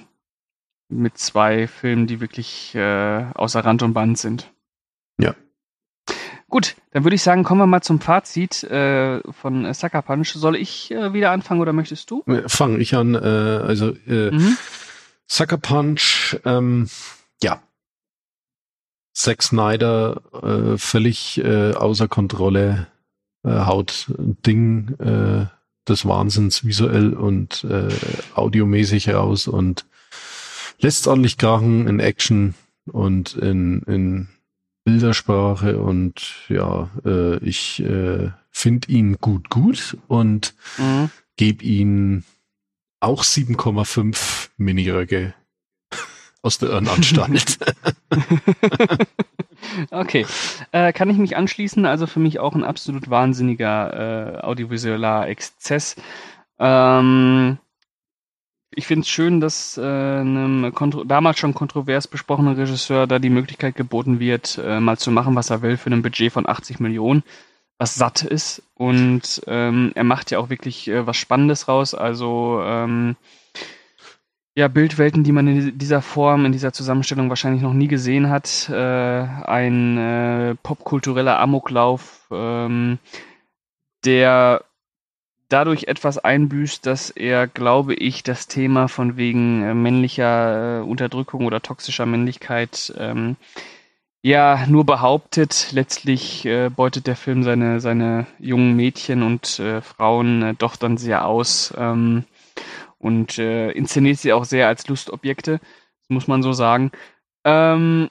mit 0.90 1.18
zwei 1.18 1.68
Filmen, 1.68 2.06
die 2.06 2.20
wirklich 2.20 2.76
äh, 2.76 3.26
außer 3.34 3.64
Rand 3.64 3.82
und 3.82 3.94
Band 3.94 4.18
sind. 4.18 4.52
Ja, 5.18 5.36
Gut, 6.52 6.76
dann 6.92 7.06
würde 7.06 7.16
ich 7.16 7.24
sagen, 7.24 7.46
kommen 7.46 7.62
wir 7.62 7.66
mal 7.66 7.82
zum 7.82 8.02
Fazit 8.02 8.62
äh, 8.66 9.22
von 9.32 9.74
Sucker 9.74 10.02
Punch. 10.02 10.34
Soll 10.34 10.58
ich 10.58 10.92
äh, 10.92 11.14
wieder 11.14 11.32
anfangen 11.32 11.62
oder 11.62 11.72
möchtest 11.72 12.12
du? 12.12 12.24
Äh, 12.28 12.44
Fange 12.48 12.80
ich 12.80 12.94
an. 12.94 13.16
Äh, 13.16 13.18
also 13.18 13.96
äh, 14.06 14.32
mhm. 14.32 14.58
Sucker 15.28 15.58
Punch, 15.58 16.38
ähm, 16.44 16.90
ja. 17.42 17.64
Zack 19.14 19.44
Snyder 19.44 20.22
äh, 20.44 20.78
völlig 20.78 21.42
äh, 21.42 21.72
außer 21.72 22.10
Kontrolle, 22.10 22.88
äh, 23.46 23.52
haut 23.52 24.12
ein 24.20 24.38
Ding 24.46 25.00
äh, 25.00 25.46
des 25.88 26.06
Wahnsinns 26.06 26.66
visuell 26.66 27.14
und 27.14 27.64
äh, 27.64 27.88
audiomäßig 28.36 29.14
raus 29.14 29.48
und 29.48 29.86
lässt 30.80 31.08
ordentlich 31.08 31.38
krachen 31.38 31.88
in 31.88 32.02
Action 32.02 32.56
und 32.92 33.36
in, 33.36 33.84
in 33.84 34.28
Bildersprache 34.84 35.80
und 35.80 36.46
ja, 36.50 36.90
äh, 37.06 37.38
ich 37.38 37.82
äh, 37.84 38.32
finde 38.50 38.88
ihn 38.90 39.18
gut 39.20 39.50
gut 39.50 39.98
und 40.08 40.54
mhm. 40.78 41.10
gebe 41.38 41.64
ihn 41.64 42.24
auch 43.00 43.24
7,5 43.24 44.50
Miniröcke 44.58 45.34
aus 46.42 46.58
der 46.58 46.70
Irrenanstalt. 46.70 47.60
okay, 49.92 50.26
äh, 50.72 50.94
kann 50.94 51.10
ich 51.10 51.18
mich 51.18 51.36
anschließen? 51.36 51.86
Also 51.86 52.08
für 52.08 52.20
mich 52.20 52.40
auch 52.40 52.56
ein 52.56 52.64
absolut 52.64 53.10
wahnsinniger 53.10 54.38
äh, 54.38 54.42
audiovisueller 54.42 55.28
Exzess. 55.28 55.96
Ähm, 56.60 57.58
ich 58.74 58.88
finde 58.88 59.02
es 59.02 59.10
schön, 59.10 59.42
dass 59.42 59.78
äh, 59.78 59.82
einem 59.82 60.74
damals 61.06 61.40
schon 61.40 61.54
kontrovers 61.54 62.08
besprochenen 62.08 62.56
Regisseur 62.56 63.06
da 63.06 63.20
die 63.20 63.30
Möglichkeit 63.30 63.76
geboten 63.76 64.20
wird, 64.20 64.60
äh, 64.64 64.80
mal 64.80 64.98
zu 64.98 65.12
machen, 65.12 65.36
was 65.36 65.50
er 65.50 65.62
will, 65.62 65.78
für 65.78 65.90
ein 65.90 66.02
Budget 66.02 66.32
von 66.32 66.48
80 66.48 66.80
Millionen, 66.80 67.24
was 67.78 67.96
satt 67.96 68.24
ist. 68.24 68.64
Und 68.76 69.42
ähm, 69.48 69.92
er 69.96 70.06
macht 70.06 70.32
ja 70.32 70.40
auch 70.40 70.50
wirklich 70.50 70.88
äh, 70.88 71.06
was 71.06 71.18
Spannendes 71.18 71.68
raus. 71.68 71.94
Also 71.94 72.62
ähm, 72.64 73.18
ja, 74.56 74.70
Bildwelten, 74.70 75.24
die 75.24 75.32
man 75.34 75.48
in 75.48 75.78
dieser 75.78 76.02
Form, 76.02 76.46
in 76.46 76.52
dieser 76.54 76.72
Zusammenstellung 76.72 77.30
wahrscheinlich 77.30 77.62
noch 77.62 77.74
nie 77.74 77.88
gesehen 77.88 78.30
hat. 78.30 78.70
Äh, 78.70 78.74
ein 78.74 79.98
äh, 79.98 80.56
popkultureller 80.56 81.40
Amoklauf, 81.40 82.28
ähm, 82.32 83.00
der 84.06 84.64
dadurch 85.52 85.86
etwas 85.86 86.18
einbüßt, 86.18 86.86
dass 86.86 87.10
er, 87.10 87.48
glaube 87.48 87.94
ich, 87.94 88.24
das 88.24 88.48
Thema 88.48 88.88
von 88.88 89.18
wegen 89.18 89.64
äh, 89.64 89.74
männlicher 89.74 90.80
äh, 90.80 90.84
Unterdrückung 90.84 91.46
oder 91.46 91.62
toxischer 91.62 92.06
Männlichkeit 92.06 92.94
ähm, 92.98 93.36
ja 94.22 94.66
nur 94.68 94.86
behauptet. 94.86 95.70
Letztlich 95.72 96.46
äh, 96.46 96.70
beutet 96.70 97.08
der 97.08 97.16
Film 97.16 97.44
seine, 97.44 97.80
seine 97.82 98.28
jungen 98.40 98.76
Mädchen 98.76 99.24
und 99.24 99.60
äh, 99.60 99.82
Frauen 99.82 100.42
äh, 100.42 100.54
doch 100.58 100.76
dann 100.78 100.98
sehr 100.98 101.26
aus 101.26 101.74
ähm, 101.78 102.24
und 102.98 103.38
äh, 103.38 103.72
inszeniert 103.72 104.20
sie 104.20 104.34
auch 104.34 104.46
sehr 104.46 104.68
als 104.68 104.88
Lustobjekte, 104.88 105.60
muss 106.08 106.28
man 106.28 106.44
so 106.44 106.54
sagen. 106.54 106.92
Ähm, 107.44 108.10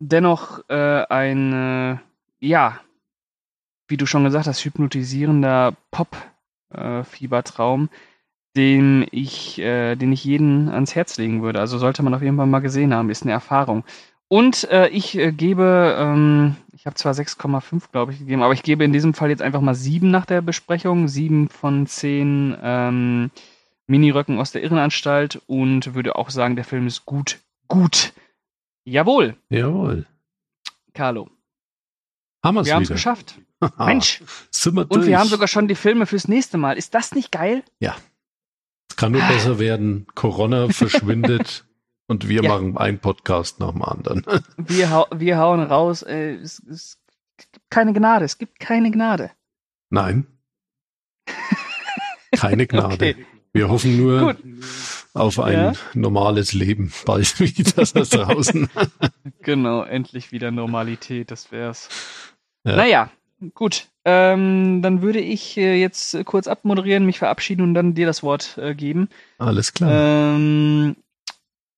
dennoch 0.00 0.68
ein, 0.68 2.00
ja, 2.40 2.80
wie 3.86 3.96
du 3.96 4.04
schon 4.04 4.24
gesagt 4.24 4.48
hast, 4.48 4.64
hypnotisierender 4.64 5.76
Pop-Fiebertraum, 6.72 7.88
den 8.56 9.06
ich, 9.10 9.58
äh, 9.58 9.96
den 9.96 10.12
ich 10.12 10.24
jeden 10.24 10.68
ans 10.68 10.94
Herz 10.94 11.16
legen 11.18 11.42
würde. 11.42 11.60
Also 11.60 11.78
sollte 11.78 12.02
man 12.02 12.14
auf 12.14 12.22
jeden 12.22 12.36
Fall 12.36 12.46
mal 12.46 12.60
gesehen 12.60 12.94
haben, 12.94 13.10
ist 13.10 13.22
eine 13.22 13.32
Erfahrung. 13.32 13.84
Und 14.28 14.64
äh, 14.70 14.88
ich 14.88 15.18
äh, 15.18 15.30
gebe, 15.30 15.94
ähm, 15.98 16.56
ich 16.72 16.86
habe 16.86 16.96
zwar 16.96 17.12
6,5, 17.12 17.90
glaube 17.92 18.12
ich, 18.12 18.18
gegeben, 18.18 18.42
aber 18.42 18.54
ich 18.54 18.62
gebe 18.62 18.84
in 18.84 18.92
diesem 18.92 19.14
Fall 19.14 19.30
jetzt 19.30 19.42
einfach 19.42 19.60
mal 19.60 19.74
7 19.74 20.10
nach 20.10 20.26
der 20.26 20.40
Besprechung. 20.40 21.08
7 21.08 21.48
von 21.48 21.86
10 21.86 22.56
ähm, 22.62 23.30
Mini-Röcken 23.86 24.38
aus 24.38 24.52
der 24.52 24.62
Irrenanstalt 24.62 25.42
und 25.46 25.94
würde 25.94 26.16
auch 26.16 26.30
sagen, 26.30 26.56
der 26.56 26.64
Film 26.64 26.86
ist 26.86 27.04
gut. 27.04 27.40
Gut. 27.68 28.12
Jawohl. 28.84 29.36
Jawohl. 29.50 30.06
Carlo. 30.94 31.28
Haben 32.44 32.64
wir 32.64 32.74
haben 32.74 32.82
es 32.82 32.88
geschafft. 32.88 33.36
Mensch. 33.78 34.22
Sind 34.50 34.74
wir 34.74 34.82
Und 34.82 34.90
wir 34.90 34.98
durch. 35.06 35.14
haben 35.14 35.28
sogar 35.28 35.48
schon 35.48 35.68
die 35.68 35.74
Filme 35.76 36.06
fürs 36.06 36.26
nächste 36.28 36.58
Mal. 36.58 36.76
Ist 36.76 36.94
das 36.94 37.12
nicht 37.12 37.30
geil? 37.30 37.62
Es 37.80 38.96
kann 38.96 39.12
nur 39.12 39.22
besser 39.22 39.58
werden. 39.58 40.06
Corona 40.14 40.68
verschwindet 40.70 41.64
und 42.08 42.28
wir 42.28 42.42
Ja. 42.42 42.48
machen 42.50 42.76
einen 42.76 42.98
Podcast 42.98 43.60
nach 43.60 43.70
dem 43.70 43.82
anderen. 43.82 44.24
Wir, 44.56 44.90
hau 44.90 45.06
wir 45.14 45.38
hauen 45.38 45.60
raus. 45.62 46.02
Äh, 46.02 46.34
es, 46.34 46.58
es 46.68 46.98
gibt 47.38 47.60
keine 47.70 47.92
Gnade. 47.92 48.24
Es 48.24 48.38
gibt 48.38 48.58
keine 48.60 48.90
Gnade. 48.90 49.30
Nein. 49.90 50.26
Keine 52.32 52.66
Gnade. 52.66 52.94
Okay. 52.94 53.26
Wir 53.52 53.68
hoffen 53.68 53.96
nur 53.98 54.32
Gut. 54.34 54.42
auf 55.14 55.38
ein 55.38 55.52
Ja. 55.52 55.72
normales 55.94 56.52
Leben 56.54 56.92
bald 57.04 57.38
wieder 57.40 57.84
da 57.84 58.02
draußen. 58.24 58.68
Genau, 59.42 59.82
endlich 59.84 60.32
wieder 60.32 60.50
Normalität. 60.50 61.30
Das 61.30 61.52
wär's. 61.52 61.88
Ja. 62.64 62.76
Naja, 62.76 63.10
gut. 63.54 63.88
Ähm, 64.04 64.82
dann 64.82 65.02
würde 65.02 65.20
ich 65.20 65.56
äh, 65.56 65.80
jetzt 65.80 66.24
kurz 66.24 66.48
abmoderieren, 66.48 67.06
mich 67.06 67.18
verabschieden 67.18 67.62
und 67.62 67.74
dann 67.74 67.94
dir 67.94 68.06
das 68.06 68.22
Wort 68.22 68.58
äh, 68.58 68.74
geben. 68.74 69.08
Alles 69.38 69.72
klar. 69.72 70.34
Ähm, 70.34 70.96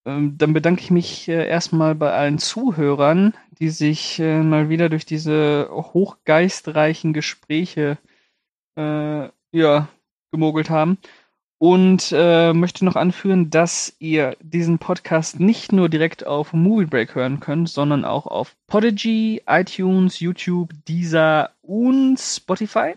ähm, 0.06 0.36
dann 0.38 0.52
bedanke 0.52 0.82
ich 0.82 0.90
mich 0.90 1.28
äh, 1.28 1.46
erstmal 1.46 1.94
bei 1.94 2.12
allen 2.12 2.38
Zuhörern, 2.38 3.34
die 3.58 3.70
sich 3.70 4.18
äh, 4.20 4.42
mal 4.42 4.68
wieder 4.68 4.88
durch 4.88 5.06
diese 5.06 5.68
hochgeistreichen 5.70 7.12
Gespräche 7.12 7.98
äh, 8.76 9.28
ja, 9.52 9.88
gemogelt 10.30 10.70
haben. 10.70 10.98
Und 11.64 12.12
äh, 12.14 12.52
möchte 12.52 12.84
noch 12.84 12.94
anführen, 12.94 13.48
dass 13.48 13.96
ihr 13.98 14.36
diesen 14.42 14.78
Podcast 14.78 15.40
nicht 15.40 15.72
nur 15.72 15.88
direkt 15.88 16.26
auf 16.26 16.52
Movie 16.52 16.84
Break 16.84 17.14
hören 17.14 17.40
könnt, 17.40 17.70
sondern 17.70 18.04
auch 18.04 18.26
auf 18.26 18.54
Podigy, 18.66 19.40
iTunes, 19.46 20.20
YouTube, 20.20 20.74
Deezer 20.86 21.52
und 21.62 22.18
Spotify. 22.18 22.96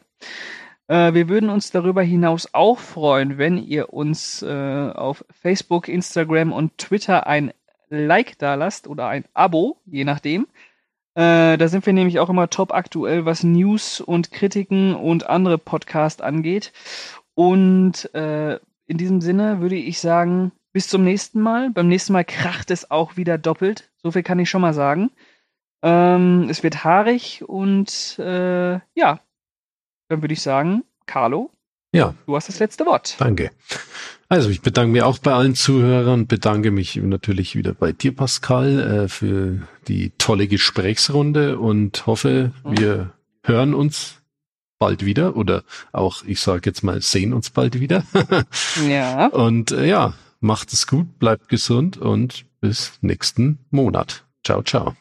Äh, 0.90 1.14
wir 1.14 1.30
würden 1.30 1.50
uns 1.50 1.72
darüber 1.72 2.02
hinaus 2.02 2.50
auch 2.52 2.80
freuen, 2.80 3.38
wenn 3.38 3.58
ihr 3.58 3.94
uns 3.94 4.42
äh, 4.42 4.92
auf 4.94 5.24
Facebook, 5.42 5.88
Instagram 5.88 6.52
und 6.52 6.78
Twitter 6.78 7.26
ein 7.26 7.54
Like 7.88 8.38
da 8.38 8.56
lasst 8.56 8.90
oder 8.90 9.08
ein 9.08 9.24
Abo, 9.34 9.78
je 9.86 10.04
nachdem. 10.04 10.46
Äh, 11.16 11.58
da 11.58 11.70
sind 11.70 11.86
wir 11.86 11.94
nämlich 11.94 12.20
auch 12.20 12.30
immer 12.30 12.50
top 12.50 12.74
aktuell, 12.74 13.24
was 13.24 13.44
News 13.44 14.02
und 14.02 14.34
Kritiken 14.34 14.94
und 14.94 15.30
andere 15.30 15.58
Podcasts 15.58 16.22
angeht. 16.22 16.74
Und 17.38 18.12
äh, 18.16 18.56
in 18.88 18.98
diesem 18.98 19.22
Sinne 19.22 19.62
würde 19.62 19.76
ich 19.76 20.00
sagen, 20.00 20.52
bis 20.74 20.88
zum 20.88 21.04
nächsten 21.04 21.40
Mal. 21.40 21.70
Beim 21.70 21.88
nächsten 21.88 22.14
Mal 22.14 22.26
kracht 22.26 22.72
es 22.72 22.90
auch 22.90 23.16
wieder 23.16 23.38
doppelt. 23.38 23.92
So 24.02 24.10
viel 24.10 24.24
kann 24.24 24.40
ich 24.40 24.50
schon 24.50 24.62
mal 24.62 24.74
sagen. 24.74 25.12
Ähm, 25.84 26.48
es 26.50 26.64
wird 26.64 26.84
haarig 26.84 27.44
und 27.48 28.18
äh, 28.18 28.80
ja, 28.96 29.20
dann 30.10 30.22
würde 30.24 30.34
ich 30.34 30.42
sagen, 30.42 30.84
Carlo, 31.06 31.52
Ja, 31.94 32.16
du 32.26 32.36
hast 32.36 32.50
das 32.50 32.58
letzte 32.58 32.88
Wort. 32.88 33.16
danke. 33.20 33.52
Also 34.30 34.50
ich 34.50 34.62
bedanke 34.64 34.92
mich 34.92 35.04
auch 35.04 35.20
bei 35.20 35.32
allen 35.34 35.54
Zuhörern, 35.54 36.26
bedanke 36.26 36.72
mich 36.72 36.96
natürlich 36.96 37.56
wieder 37.56 37.74
bei 37.74 37.92
dir, 37.92 38.16
Pascal, 38.16 38.80
äh, 39.04 39.08
für 39.08 39.60
die 39.88 40.10
tolle 40.18 40.48
Gesprächsrunde 40.48 41.60
und 41.60 42.08
hoffe, 42.08 42.52
Mhm. 42.64 42.78
wir 42.80 43.14
hören 43.44 43.76
uns 43.76 44.24
bald 44.80 45.06
wieder 45.06 45.36
oder 45.36 45.64
auch, 45.92 46.24
ich 46.26 46.40
sage 46.40 46.70
jetzt 46.70 46.84
mal, 46.84 47.02
sehen 47.02 47.34
uns 47.34 47.50
bald 47.50 47.80
wieder. 47.80 48.04
Ja, 48.88 49.28
und 49.28 49.72
äh, 49.72 49.88
ja, 49.88 50.14
macht 50.40 50.72
es 50.74 50.88
gut, 50.88 51.20
bleibt 51.20 51.50
gesund 51.50 51.98
und 51.98 52.46
bis 52.62 52.94
nächsten 53.02 53.60
Monat. 53.72 54.26
Ciao, 54.44 54.62
ciao. 54.64 54.96